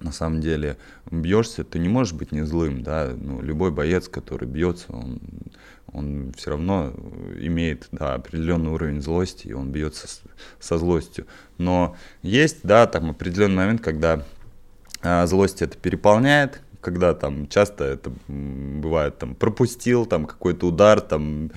на 0.00 0.12
самом 0.12 0.40
деле 0.40 0.76
бьешься, 1.10 1.62
ты 1.62 1.78
не 1.78 1.88
можешь 1.88 2.14
быть 2.14 2.32
не 2.32 2.42
злым, 2.42 2.82
да, 2.82 3.12
ну, 3.16 3.40
любой 3.42 3.70
боец, 3.70 4.08
который 4.08 4.48
бьется, 4.48 4.86
он, 4.88 5.20
он 5.92 6.32
все 6.36 6.50
равно 6.50 6.92
имеет, 7.38 7.88
да, 7.92 8.14
определенный 8.14 8.70
уровень 8.70 9.02
злости, 9.02 9.48
и 9.48 9.52
он 9.52 9.70
бьется 9.70 10.08
с, 10.08 10.22
со 10.58 10.78
злостью. 10.78 11.26
Но 11.58 11.96
есть, 12.22 12.60
да, 12.62 12.86
там 12.86 13.10
определенный 13.10 13.56
момент, 13.56 13.82
когда 13.82 14.24
а, 15.02 15.26
злость 15.26 15.62
это 15.62 15.76
переполняет, 15.76 16.62
когда 16.80 17.14
там 17.14 17.46
часто 17.48 17.84
это 17.84 18.12
бывает, 18.26 19.18
там, 19.18 19.34
пропустил 19.34 20.06
там 20.06 20.24
какой-то 20.24 20.66
удар, 20.66 21.00
там, 21.00 21.50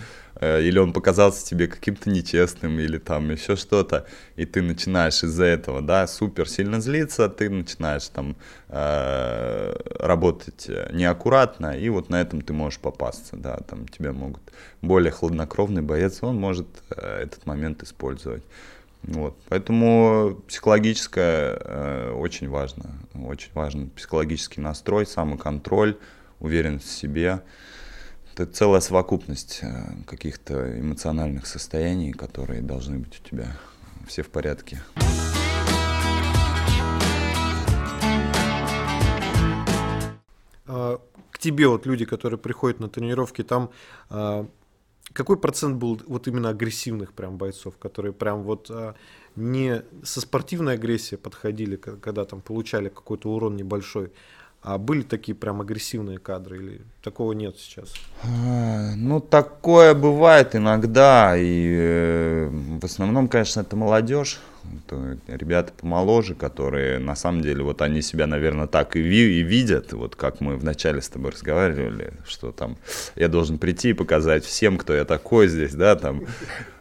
или 0.62 0.80
он 0.80 0.94
показался 0.94 1.46
тебе 1.46 1.68
каким-то 1.68 2.10
нечестным, 2.10 2.80
или 2.80 2.98
там 2.98 3.32
еще 3.32 3.56
что-то, 3.56 4.06
и 4.36 4.46
ты 4.46 4.62
начинаешь 4.62 5.24
из-за 5.24 5.46
этого, 5.46 5.82
да, 5.82 6.08
супер 6.08 6.50
сильно 6.50 6.82
злиться, 6.82 7.30
ты 7.30 7.50
начинаешь 7.50 8.08
там 8.08 8.36
э, 8.70 9.76
работать 10.00 10.70
неаккуратно, 10.92 11.78
и 11.78 11.90
вот 11.90 12.10
на 12.10 12.22
этом 12.22 12.42
ты 12.42 12.54
можешь 12.54 12.80
попасться, 12.80 13.36
да, 13.36 13.58
там 13.58 13.88
тебя 13.88 14.14
могут 14.14 14.42
более 14.82 15.12
хладнокровный 15.12 15.82
боец, 15.82 16.20
он 16.22 16.38
может 16.38 16.68
э, 16.90 17.24
этот 17.24 17.46
момент 17.46 17.84
использовать. 17.84 18.44
Вот. 19.04 19.38
Поэтому 19.50 20.42
психологическое 20.48 21.58
э, 21.60 22.12
очень 22.12 22.48
важно. 22.50 22.92
Очень 23.14 23.52
важен 23.54 23.90
психологический 23.90 24.62
настрой, 24.62 25.06
самоконтроль, 25.06 25.98
уверенность 26.40 26.88
в 26.88 26.98
себе. 26.98 27.42
Это 28.34 28.48
целая 28.48 28.82
совокупность 28.82 29.60
э, 29.62 29.68
каких-то 30.08 30.80
эмоциональных 30.80 31.46
состояний, 31.46 32.12
которые 32.14 32.64
должны 32.64 32.98
быть 32.98 33.20
у 33.20 33.30
тебя 33.30 33.56
все 34.08 34.24
в 34.24 34.30
порядке. 34.30 34.82
А, 40.66 41.00
к 41.30 41.38
тебе 41.38 41.68
вот 41.68 41.86
люди, 41.86 42.06
которые 42.06 42.40
приходят 42.40 42.80
на 42.80 42.90
тренировки, 42.90 43.44
там 43.44 43.70
а, 44.10 44.48
какой 45.14 45.38
процент 45.38 45.78
был 45.78 46.02
вот 46.08 46.28
именно 46.28 46.50
агрессивных 46.50 47.14
прям 47.14 47.38
бойцов, 47.38 47.78
которые 47.78 48.14
прям 48.14 48.42
вот 48.42 48.66
а, 48.72 48.96
не 49.36 49.84
со 50.02 50.22
спортивной 50.22 50.74
агрессией 50.74 51.20
подходили, 51.20 51.76
когда 51.76 52.26
там 52.26 52.42
получали 52.42 52.90
какой-то 52.90 53.30
урон 53.30 53.58
небольшой, 53.58 54.12
а 54.64 54.78
были 54.78 55.02
такие 55.02 55.36
прям 55.36 55.60
агрессивные 55.62 56.20
кадры 56.20 56.58
или 56.58 56.82
такого 57.04 57.34
нет 57.34 57.58
сейчас? 57.58 57.94
А, 58.24 58.96
ну, 58.96 59.20
такое 59.20 59.94
бывает 59.94 60.56
иногда. 60.56 61.36
И 61.38 61.76
э, 61.78 62.50
в 62.82 62.86
основном, 62.86 63.28
конечно, 63.28 63.62
это 63.62 63.76
молодежь. 63.76 64.40
Это 64.88 65.18
ребята 65.28 65.74
помоложе, 65.74 66.34
которые 66.36 66.98
на 67.00 67.16
самом 67.16 67.42
деле, 67.42 67.64
вот 67.64 67.82
они 67.82 68.02
себя, 68.02 68.26
наверное, 68.28 68.68
так 68.68 68.96
и, 68.96 69.02
ви- 69.02 69.40
и 69.40 69.44
видят, 69.44 69.92
вот 69.92 70.16
как 70.16 70.40
мы 70.40 70.56
вначале 70.56 71.02
с 71.02 71.10
тобой 71.10 71.32
разговаривали, 71.32 72.14
что 72.26 72.54
там 72.54 72.78
я 73.16 73.28
должен 73.28 73.58
прийти 73.58 73.90
и 73.90 73.94
показать 73.94 74.46
всем, 74.46 74.78
кто 74.78 74.94
я 74.94 75.04
такой 75.04 75.50
здесь, 75.50 75.74
да, 75.76 75.98
там. 75.98 76.22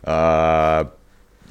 А, 0.04 0.92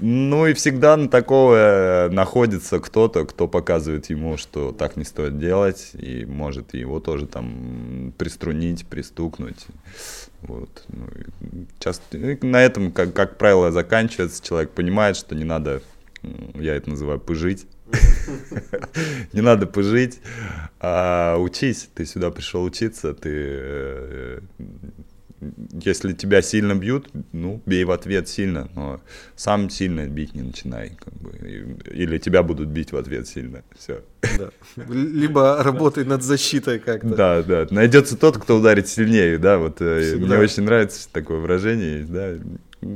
ну 0.02 0.48
и 0.48 0.54
всегда 0.54 0.98
на 0.98 1.08
такого 1.08 1.56
э, 1.56 2.10
находится 2.10 2.80
кто-то, 2.80 3.26
кто 3.26 3.48
показывает 3.48 4.10
ему, 4.10 4.36
что 4.38 4.72
так 4.72 4.98
не 4.98 5.06
стоит 5.06 5.38
делать, 5.38 5.92
и 5.94 6.26
может 6.26 6.74
его 6.74 7.00
тоже 7.00 7.28
там 7.28 8.12
приструнить, 8.18 8.88
пристукнуть. 8.88 9.68
Вот. 10.42 10.84
Ну, 10.88 11.08
часто 11.80 12.18
на 12.42 12.64
этом, 12.64 12.92
как, 12.92 13.14
как 13.14 13.38
правило, 13.38 13.72
заканчивается. 13.72 14.44
Человек 14.44 14.72
понимает, 14.72 15.16
что 15.16 15.36
не 15.36 15.44
надо, 15.44 15.84
я 16.56 16.76
это 16.76 16.90
называю, 16.90 17.20
пыжить. 17.20 17.68
Не 19.34 19.42
надо 19.42 19.68
пыжить, 19.68 20.22
а 20.80 21.36
учись. 21.38 21.90
Ты 21.94 22.06
сюда 22.06 22.32
пришел 22.32 22.64
учиться, 22.64 23.14
ты 23.14 23.30
э, 23.34 24.40
если 25.74 26.14
тебя 26.14 26.42
сильно 26.42 26.76
бьют, 26.76 27.10
ну, 27.32 27.62
бей 27.66 27.84
в 27.84 27.92
ответ 27.92 28.28
сильно, 28.28 28.70
но 28.76 29.02
сам 29.36 29.70
сильно 29.70 30.06
бить 30.08 30.36
не 30.36 30.44
начинай, 30.44 30.98
как 31.04 31.14
бы, 31.14 31.32
или 31.92 32.18
тебя 32.20 32.44
будут 32.44 32.70
бить 32.70 32.92
в 32.92 32.98
ответ 32.98 33.28
сильно, 33.28 33.64
все. 33.78 34.04
Да. 34.38 34.52
Либо 34.88 35.64
работай 35.64 36.06
над 36.06 36.22
защитой 36.24 36.80
как-то. 36.80 37.16
Да, 37.16 37.44
да, 37.44 37.68
найдется 37.72 38.18
тот, 38.18 38.38
кто 38.38 38.58
ударит 38.58 38.88
сильнее, 38.88 39.38
да, 39.40 39.58
вот 39.58 39.78
э, 39.82 40.02
Всегда. 40.02 40.26
мне 40.28 40.38
очень 40.38 40.64
нравится 40.64 41.10
такое 41.12 41.40
выражение, 41.40 42.04
да, 42.04 42.38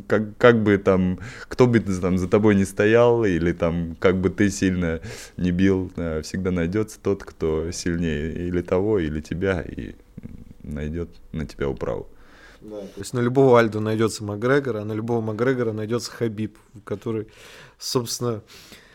как, 0.08 0.38
как 0.38 0.62
бы 0.62 0.78
там, 0.78 1.20
кто 1.48 1.66
бы 1.66 1.80
там 1.80 2.18
за 2.18 2.28
тобой 2.28 2.56
не 2.56 2.66
стоял, 2.66 3.26
или 3.26 3.54
там, 3.54 3.96
как 4.00 4.18
бы 4.18 4.30
ты 4.30 4.50
сильно 4.50 5.02
не 5.38 5.52
бил, 5.52 5.92
всегда 6.24 6.52
найдется 6.52 7.00
тот, 7.02 7.24
кто 7.24 7.72
сильнее 7.72 8.34
или 8.34 8.62
того, 8.62 9.00
или 9.00 9.20
тебя, 9.22 9.62
и 9.62 9.96
найдет 10.64 11.10
на 11.32 11.46
тебя 11.46 11.70
управу. 11.70 12.08
Да, 12.66 12.80
то 12.80 13.00
есть 13.00 13.14
на 13.14 13.20
любого 13.20 13.60
Альду 13.60 13.80
найдется 13.80 14.24
Макгрегор, 14.24 14.78
а 14.78 14.86
на 14.86 14.94
любого 14.94 15.22
Макгрегора 15.22 15.72
найдется 15.72 16.12
Хабиб, 16.12 16.58
который, 16.84 17.28
собственно, 17.78 18.42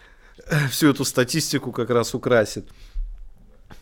всю 0.70 0.90
эту 0.90 1.04
статистику 1.04 1.70
как 1.70 1.90
раз 1.90 2.12
украсит. 2.12 2.68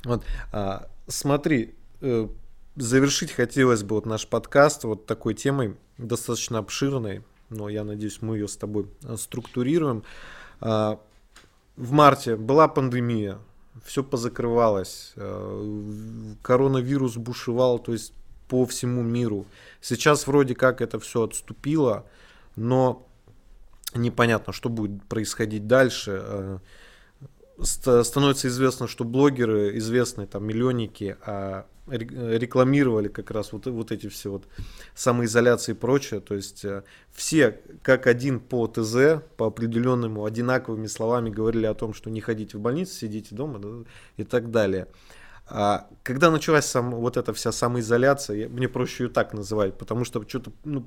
Вот, 0.05 0.25
а, 0.53 0.91
смотри, 1.07 1.75
э, 2.03 2.29
завершить 2.77 3.33
хотелось 3.33 3.83
бы 3.83 3.95
вот 3.95 4.05
наш 4.05 4.29
подкаст 4.29 4.85
вот 4.85 5.07
такой 5.07 5.33
темой, 5.33 5.75
достаточно 5.97 6.59
обширной, 6.59 7.23
но 7.49 7.71
я 7.71 7.83
надеюсь, 7.83 8.21
мы 8.21 8.37
ее 8.37 8.47
с 8.47 8.59
тобой 8.59 8.89
э, 9.05 9.17
структурируем. 9.17 10.05
А, 10.61 11.01
в 11.77 11.93
марте 11.93 12.37
была 12.37 12.69
пандемия, 12.69 13.39
все 13.87 14.05
позакрывалось, 14.05 15.15
э, 15.17 16.35
коронавирус 16.43 17.17
бушевал, 17.17 17.79
то 17.79 17.95
есть 17.95 18.13
по 18.49 18.67
всему 18.67 19.03
миру. 19.03 19.47
Сейчас 19.81 20.27
вроде 20.27 20.55
как 20.55 20.81
это 20.81 20.99
все 20.99 21.25
отступило, 21.25 22.07
но 22.57 23.07
непонятно, 23.95 24.53
что 24.53 24.69
будет 24.69 25.05
происходить 25.05 25.67
дальше. 25.67 26.21
Э, 26.23 26.59
становится 27.63 28.49
известно, 28.49 28.87
что 28.87 29.05
блогеры, 29.05 29.77
известные 29.79 30.27
там 30.27 30.45
миллионники, 30.45 31.17
а 31.23 31.67
рекламировали 31.91 33.09
как 33.09 33.31
раз 33.31 33.53
вот, 33.53 33.67
вот 33.67 33.93
эти 33.93 34.09
все 34.09 34.31
вот 34.31 34.45
самоизоляции 34.95 35.73
и 35.73 35.75
прочее. 35.75 36.21
То 36.21 36.35
есть 36.35 36.65
э, 36.65 36.83
все 37.13 37.61
как 37.83 38.07
один 38.07 38.41
по 38.41 38.67
ТЗ, 38.67 39.23
по 39.37 39.47
определенному 39.47 40.25
одинаковыми 40.25 40.87
словами 40.87 41.31
говорили 41.31 41.67
о 41.67 41.75
том, 41.75 41.95
что 41.95 42.11
не 42.11 42.21
ходите 42.21 42.59
в 42.59 42.61
больницу, 42.61 42.93
сидите 42.93 43.35
дома 43.35 43.59
да, 43.59 43.69
и 44.17 44.25
так 44.25 44.51
далее. 44.51 44.89
А 45.51 45.87
когда 46.03 46.31
началась 46.31 46.67
сам, 46.67 46.91
вот 46.91 47.17
эта 47.17 47.33
вся 47.33 47.53
самоизоляция, 47.53 48.49
мне 48.49 48.69
проще 48.69 49.05
ее 49.05 49.11
так 49.11 49.33
называть, 49.33 49.79
потому 49.79 50.05
что 50.05 50.23
что-то, 50.29 50.53
ну, 50.65 50.87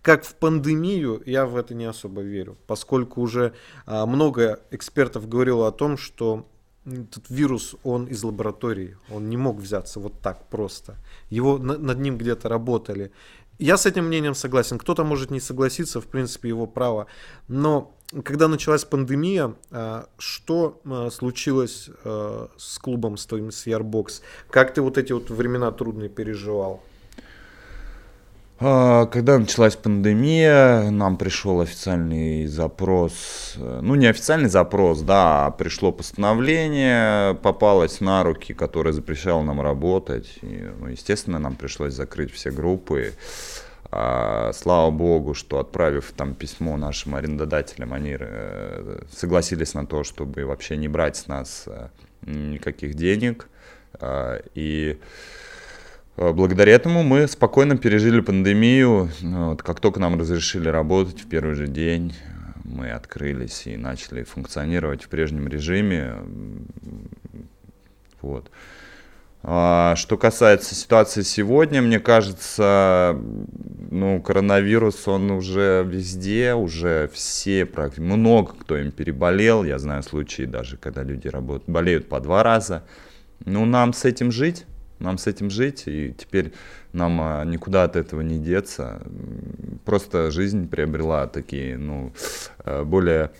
как 0.00 0.24
в 0.24 0.34
пандемию, 0.34 1.22
я 1.26 1.44
в 1.44 1.56
это 1.56 1.74
не 1.74 1.84
особо 1.84 2.22
верю, 2.22 2.56
поскольку 2.66 3.20
уже 3.20 3.52
а, 3.84 4.06
много 4.06 4.60
экспертов 4.70 5.28
говорило 5.28 5.68
о 5.68 5.72
том, 5.72 5.98
что 5.98 6.46
этот 6.86 7.28
вирус, 7.28 7.76
он 7.84 8.06
из 8.06 8.24
лаборатории, 8.24 8.96
он 9.10 9.28
не 9.28 9.36
мог 9.36 9.58
взяться 9.58 10.00
вот 10.00 10.20
так 10.20 10.48
просто. 10.48 10.96
Его 11.28 11.58
над 11.58 11.98
ним 11.98 12.16
где-то 12.16 12.48
работали. 12.48 13.12
Я 13.58 13.76
с 13.76 13.84
этим 13.84 14.06
мнением 14.06 14.34
согласен. 14.34 14.78
Кто-то 14.78 15.04
может 15.04 15.30
не 15.30 15.40
согласиться, 15.40 16.00
в 16.00 16.06
принципе, 16.06 16.48
его 16.48 16.66
право. 16.66 17.06
Но 17.48 17.94
когда 18.24 18.48
началась 18.48 18.84
пандемия, 18.84 19.54
а, 19.70 20.06
что 20.18 20.80
а, 20.84 21.10
случилось 21.10 21.90
а, 22.04 22.48
с 22.56 22.78
клубом, 22.78 23.16
с 23.16 23.26
твоим, 23.26 23.52
с 23.52 23.66
Ярбокс? 23.66 24.22
Как 24.50 24.74
ты 24.74 24.82
вот 24.82 24.98
эти 24.98 25.12
вот 25.12 25.30
времена 25.30 25.70
трудные 25.70 26.08
переживал? 26.08 26.82
Когда 28.58 29.38
началась 29.38 29.74
пандемия, 29.74 30.90
нам 30.90 31.16
пришел 31.16 31.62
официальный 31.62 32.44
запрос, 32.46 33.54
э, 33.56 33.80
ну 33.82 33.94
не 33.94 34.04
официальный 34.04 34.50
запрос, 34.50 35.00
да, 35.00 35.50
пришло 35.52 35.92
постановление, 35.92 37.36
попалось 37.36 38.02
на 38.02 38.22
руки, 38.22 38.52
которое 38.52 38.92
запрещало 38.92 39.42
нам 39.42 39.62
работать. 39.62 40.28
И, 40.42 40.68
ну, 40.78 40.88
естественно, 40.88 41.38
нам 41.38 41.56
пришлось 41.56 41.94
закрыть 41.94 42.34
все 42.34 42.50
группы. 42.50 43.14
А, 43.92 44.52
слава 44.52 44.90
богу, 44.90 45.34
что 45.34 45.58
отправив 45.58 46.12
там 46.16 46.34
письмо 46.34 46.76
нашим 46.76 47.14
арендодателям, 47.14 47.92
они 47.92 48.16
э, 48.18 49.02
согласились 49.10 49.74
на 49.74 49.86
то, 49.86 50.04
чтобы 50.04 50.44
вообще 50.44 50.76
не 50.76 50.88
брать 50.88 51.16
с 51.16 51.26
нас 51.26 51.64
э, 51.66 51.88
никаких 52.22 52.94
денег. 52.94 53.48
А, 53.94 54.40
и 54.54 54.98
Э, 56.20 56.32
благодаря 56.32 56.72
этому 56.72 57.02
мы 57.02 57.26
спокойно 57.26 57.78
пережили 57.78 58.20
пандемию. 58.20 59.10
Вот, 59.22 59.62
как 59.62 59.80
только 59.80 60.00
нам 60.00 60.18
разрешили 60.18 60.68
работать 60.68 61.20
в 61.20 61.28
первый 61.28 61.54
же 61.54 61.66
день, 61.66 62.14
мы 62.62 62.90
открылись 62.90 63.66
и 63.66 63.76
начали 63.78 64.22
функционировать 64.22 65.02
в 65.02 65.08
прежнем 65.08 65.48
режиме. 65.48 66.16
Вот. 68.20 68.50
А, 69.42 69.96
что 69.96 70.18
касается 70.18 70.74
ситуации 70.74 71.22
сегодня, 71.22 71.80
мне 71.80 71.98
кажется, 71.98 73.18
ну, 73.90 74.20
коронавирус, 74.20 75.08
он 75.08 75.30
уже 75.30 75.82
везде, 75.88 76.54
уже 76.54 77.10
все, 77.12 77.66
много 77.96 78.52
кто 78.52 78.76
им 78.76 78.92
переболел. 78.92 79.64
Я 79.64 79.78
знаю 79.78 80.02
случаи 80.02 80.42
даже, 80.42 80.76
когда 80.76 81.02
люди 81.02 81.28
работают, 81.28 81.70
болеют 81.70 82.08
по 82.08 82.20
два 82.20 82.42
раза. 82.42 82.84
Ну, 83.46 83.64
нам 83.64 83.94
с 83.94 84.04
этим 84.04 84.30
жить. 84.30 84.66
Нам 84.98 85.16
с 85.16 85.26
этим 85.26 85.48
жить, 85.48 85.84
и 85.86 86.14
теперь 86.16 86.52
нам 86.92 87.18
а, 87.22 87.42
никуда 87.44 87.84
от 87.84 87.96
этого 87.96 88.20
не 88.20 88.38
деться. 88.38 89.00
Просто 89.86 90.30
жизнь 90.30 90.68
приобрела 90.68 91.26
такие, 91.26 91.78
ну, 91.78 92.12
э, 92.66 92.84
более 92.84 93.30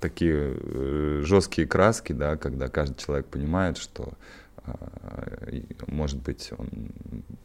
такие 0.00 0.54
э, 0.56 1.22
жесткие 1.24 1.66
краски, 1.66 2.12
да, 2.12 2.36
когда 2.36 2.68
каждый 2.68 2.96
человек 2.96 3.26
понимает, 3.26 3.78
что 3.78 4.12
может 5.86 6.22
быть, 6.22 6.50
он 6.56 6.68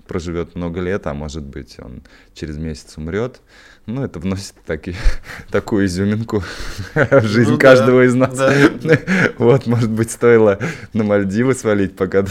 проживет 0.08 0.56
много 0.56 0.80
лет, 0.82 1.08
а 1.08 1.14
может 1.14 1.44
быть, 1.44 1.78
он 1.80 2.02
через 2.34 2.58
месяц 2.58 2.98
умрет. 2.98 3.42
Ну, 3.86 4.02
это 4.02 4.20
вносит 4.20 4.56
таки, 4.66 4.96
такую 5.52 5.88
изюминку 5.88 6.42
в 6.94 7.24
жизнь 7.24 7.52
ну, 7.52 7.58
каждого 7.58 8.00
да, 8.00 8.06
из 8.06 8.16
нас. 8.16 8.38
Да. 8.38 8.54
Вот, 9.38 9.68
может 9.68 9.90
быть, 9.90 10.12
стоило 10.12 10.60
на 10.94 11.04
Мальдивы 11.04 11.54
свалить, 11.54 11.96
пока, 11.96 12.26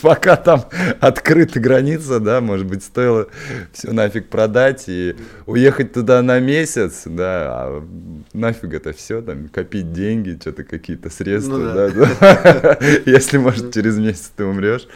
пока 0.00 0.36
там 0.36 0.64
открыта 1.00 1.60
граница, 1.60 2.18
да, 2.18 2.40
может 2.40 2.66
быть, 2.66 2.82
стоило 2.82 3.28
все 3.72 3.92
нафиг 3.92 4.28
продать 4.28 4.84
и 4.88 5.14
уехать 5.46 5.92
туда 5.92 6.22
на 6.22 6.40
месяц, 6.40 7.02
да, 7.04 7.52
а 7.52 7.88
нафиг 8.32 8.74
это 8.74 8.92
все, 8.92 9.22
там, 9.22 9.48
копить 9.48 9.92
деньги, 9.92 10.36
что-то 10.40 10.64
какие-то 10.64 11.10
средства, 11.10 11.58
ну, 11.58 11.72
да. 11.72 11.90
да, 11.90 12.60
да. 12.60 12.78
Если, 13.06 13.38
может, 13.38 13.72
через 13.72 13.96
месяц 13.96 14.32
ты 14.36 14.44
умрешь. 14.44 14.88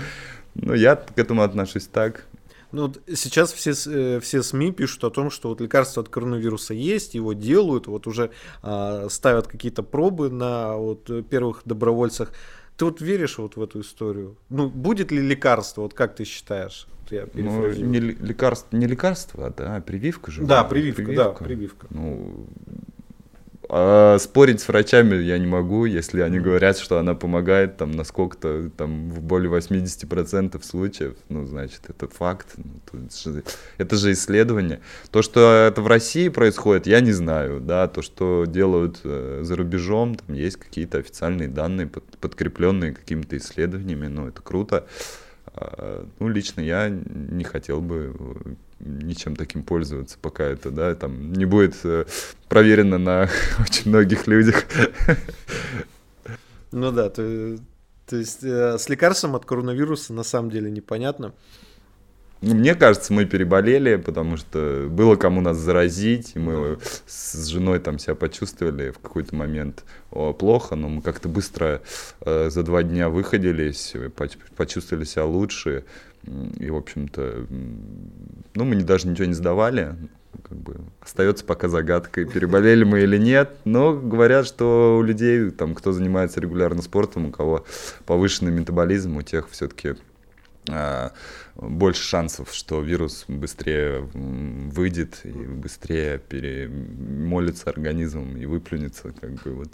Ну, 0.54 0.74
я 0.74 0.96
к 0.96 1.18
этому 1.18 1.42
отношусь 1.42 1.86
так. 1.86 2.26
Ну, 2.72 2.86
вот 2.86 3.00
сейчас 3.14 3.52
все, 3.52 3.72
э, 3.86 4.20
все 4.20 4.42
СМИ 4.42 4.72
пишут 4.72 5.02
о 5.04 5.10
том, 5.10 5.30
что 5.30 5.48
вот 5.48 5.60
лекарство 5.60 6.02
от 6.02 6.08
коронавируса 6.08 6.74
есть, 6.74 7.14
его 7.14 7.32
делают, 7.32 7.88
вот 7.88 8.06
уже 8.06 8.30
а, 8.62 9.08
ставят 9.10 9.48
какие-то 9.48 9.82
пробы 9.82 10.30
на 10.30 10.76
вот 10.76 11.10
первых 11.28 11.62
добровольцах. 11.64 12.32
Ты 12.76 12.84
вот 12.84 13.00
веришь 13.00 13.38
вот 13.38 13.56
в 13.56 13.62
эту 13.62 13.80
историю? 13.80 14.36
Ну, 14.50 14.68
будет 14.68 15.10
ли 15.10 15.20
лекарство, 15.20 15.82
вот 15.82 15.94
как 15.94 16.14
ты 16.14 16.24
считаешь? 16.24 16.86
я 17.10 17.26
ну, 17.34 17.68
не 17.70 17.98
лекарство, 17.98 18.76
не 18.76 18.86
лекарство, 18.86 19.52
да, 19.56 19.80
прививка 19.80 20.30
же. 20.30 20.44
Да, 20.44 20.64
прививка, 20.64 21.02
прививка, 21.02 21.24
да, 21.24 21.30
прививка. 21.32 21.86
Ну, 21.90 22.46
а 23.72 24.18
спорить 24.18 24.60
с 24.60 24.66
врачами 24.66 25.14
я 25.22 25.38
не 25.38 25.46
могу, 25.46 25.84
если 25.84 26.22
они 26.22 26.40
говорят, 26.40 26.76
что 26.76 26.98
она 26.98 27.14
помогает 27.14 27.76
там 27.76 27.92
на 27.92 28.02
сколько-то, 28.02 28.68
там 28.76 29.10
в 29.10 29.22
более 29.22 29.48
80% 29.48 30.60
случаев, 30.64 31.14
ну, 31.28 31.46
значит, 31.46 31.82
это 31.88 32.08
факт. 32.08 32.48
Ну, 32.56 33.08
же, 33.10 33.44
это 33.78 33.94
же 33.94 34.10
исследование. 34.10 34.80
То, 35.12 35.22
что 35.22 35.52
это 35.52 35.82
в 35.82 35.86
России 35.86 36.28
происходит, 36.28 36.88
я 36.88 37.00
не 37.00 37.12
знаю, 37.12 37.60
да, 37.60 37.86
то, 37.86 38.02
что 38.02 38.44
делают 38.44 39.00
э, 39.04 39.40
за 39.44 39.54
рубежом, 39.54 40.16
там 40.16 40.34
есть 40.34 40.56
какие-то 40.56 40.98
официальные 40.98 41.46
данные, 41.46 41.86
под, 41.86 42.02
подкрепленные 42.18 42.92
какими-то 42.92 43.36
исследованиями, 43.36 44.08
ну, 44.08 44.26
это 44.26 44.42
круто. 44.42 44.88
А, 45.46 46.06
ну, 46.18 46.28
лично 46.28 46.60
я 46.60 46.88
не 46.88 47.44
хотел 47.44 47.80
бы 47.80 48.12
ничем 48.80 49.36
таким 49.36 49.62
пользоваться, 49.62 50.18
пока 50.20 50.44
это, 50.44 50.70
да, 50.70 50.94
там 50.94 51.32
не 51.32 51.44
будет 51.44 51.76
э, 51.84 52.06
проверено 52.48 52.98
на 52.98 53.28
очень 53.60 53.90
многих 53.90 54.26
людях. 54.26 54.64
Ну 56.72 56.90
да, 56.92 57.10
то, 57.10 57.58
то 58.06 58.16
есть 58.16 58.42
э, 58.42 58.78
с 58.78 58.88
лекарством 58.88 59.36
от 59.36 59.44
коронавируса 59.44 60.12
на 60.12 60.22
самом 60.22 60.50
деле 60.50 60.70
непонятно. 60.70 61.34
Ну, 62.42 62.54
мне 62.54 62.74
кажется, 62.74 63.12
мы 63.12 63.26
переболели, 63.26 63.96
потому 63.96 64.36
что 64.38 64.86
было 64.88 65.16
кому 65.16 65.40
нас 65.40 65.58
заразить, 65.58 66.36
мы 66.36 66.78
с 67.06 67.46
женой 67.46 67.80
там 67.80 67.98
себя 67.98 68.14
почувствовали 68.14 68.90
в 68.90 68.98
какой-то 68.98 69.34
момент 69.34 69.84
плохо, 70.10 70.74
но 70.74 70.88
мы 70.88 71.02
как-то 71.02 71.28
быстро 71.28 71.82
э, 72.20 72.48
за 72.50 72.62
два 72.62 72.82
дня 72.82 73.10
выходились, 73.10 73.94
почувствовали 74.56 75.04
себя 75.04 75.26
лучше, 75.26 75.84
и, 76.58 76.70
в 76.70 76.76
общем-то, 76.76 77.46
ну, 78.54 78.64
мы 78.64 78.76
даже 78.82 79.08
ничего 79.08 79.26
не 79.26 79.34
сдавали, 79.34 79.96
как 80.48 80.58
бы 80.58 80.76
остается 81.00 81.44
пока 81.44 81.68
загадкой, 81.68 82.24
переболели 82.24 82.84
мы 82.84 83.00
или 83.00 83.18
нет. 83.18 83.50
Но 83.64 83.94
говорят, 83.94 84.46
что 84.46 84.98
у 84.98 85.02
людей, 85.02 85.50
там, 85.50 85.74
кто 85.74 85.92
занимается 85.92 86.40
регулярно 86.40 86.82
спортом, 86.82 87.26
у 87.26 87.30
кого 87.30 87.64
повышенный 88.06 88.52
метаболизм, 88.52 89.16
у 89.16 89.22
тех 89.22 89.48
все-таки 89.50 89.96
больше 91.56 92.02
шансов, 92.02 92.52
что 92.52 92.80
вирус 92.80 93.24
быстрее 93.28 94.08
выйдет 94.12 95.20
и 95.24 95.30
быстрее 95.30 96.18
перемолится 96.18 97.70
организмом 97.70 98.36
и 98.36 98.46
выплюнется, 98.46 99.12
как 99.20 99.32
бы 99.42 99.54
вот. 99.54 99.70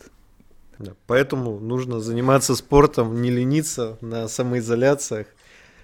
Да, 0.78 0.92
поэтому 1.06 1.58
нужно 1.58 2.00
заниматься 2.00 2.54
спортом, 2.54 3.22
не 3.22 3.30
лениться 3.30 3.96
на 4.00 4.28
самоизоляциях. 4.28 5.26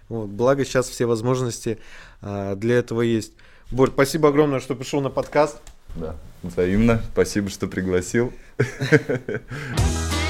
Вот, 0.08 0.28
благо 0.28 0.64
сейчас 0.64 0.88
все 0.88 1.06
возможности 1.06 1.78
а, 2.20 2.54
для 2.56 2.76
этого 2.76 3.00
есть. 3.00 3.32
Борь, 3.70 3.88
спасибо 3.88 4.28
огромное, 4.28 4.60
что 4.60 4.74
пришел 4.74 5.00
на 5.00 5.08
подкаст. 5.08 5.62
Да, 5.96 6.16
взаимно. 6.42 7.02
Спасибо, 7.12 7.48
что 7.48 7.66
пригласил. 7.68 8.32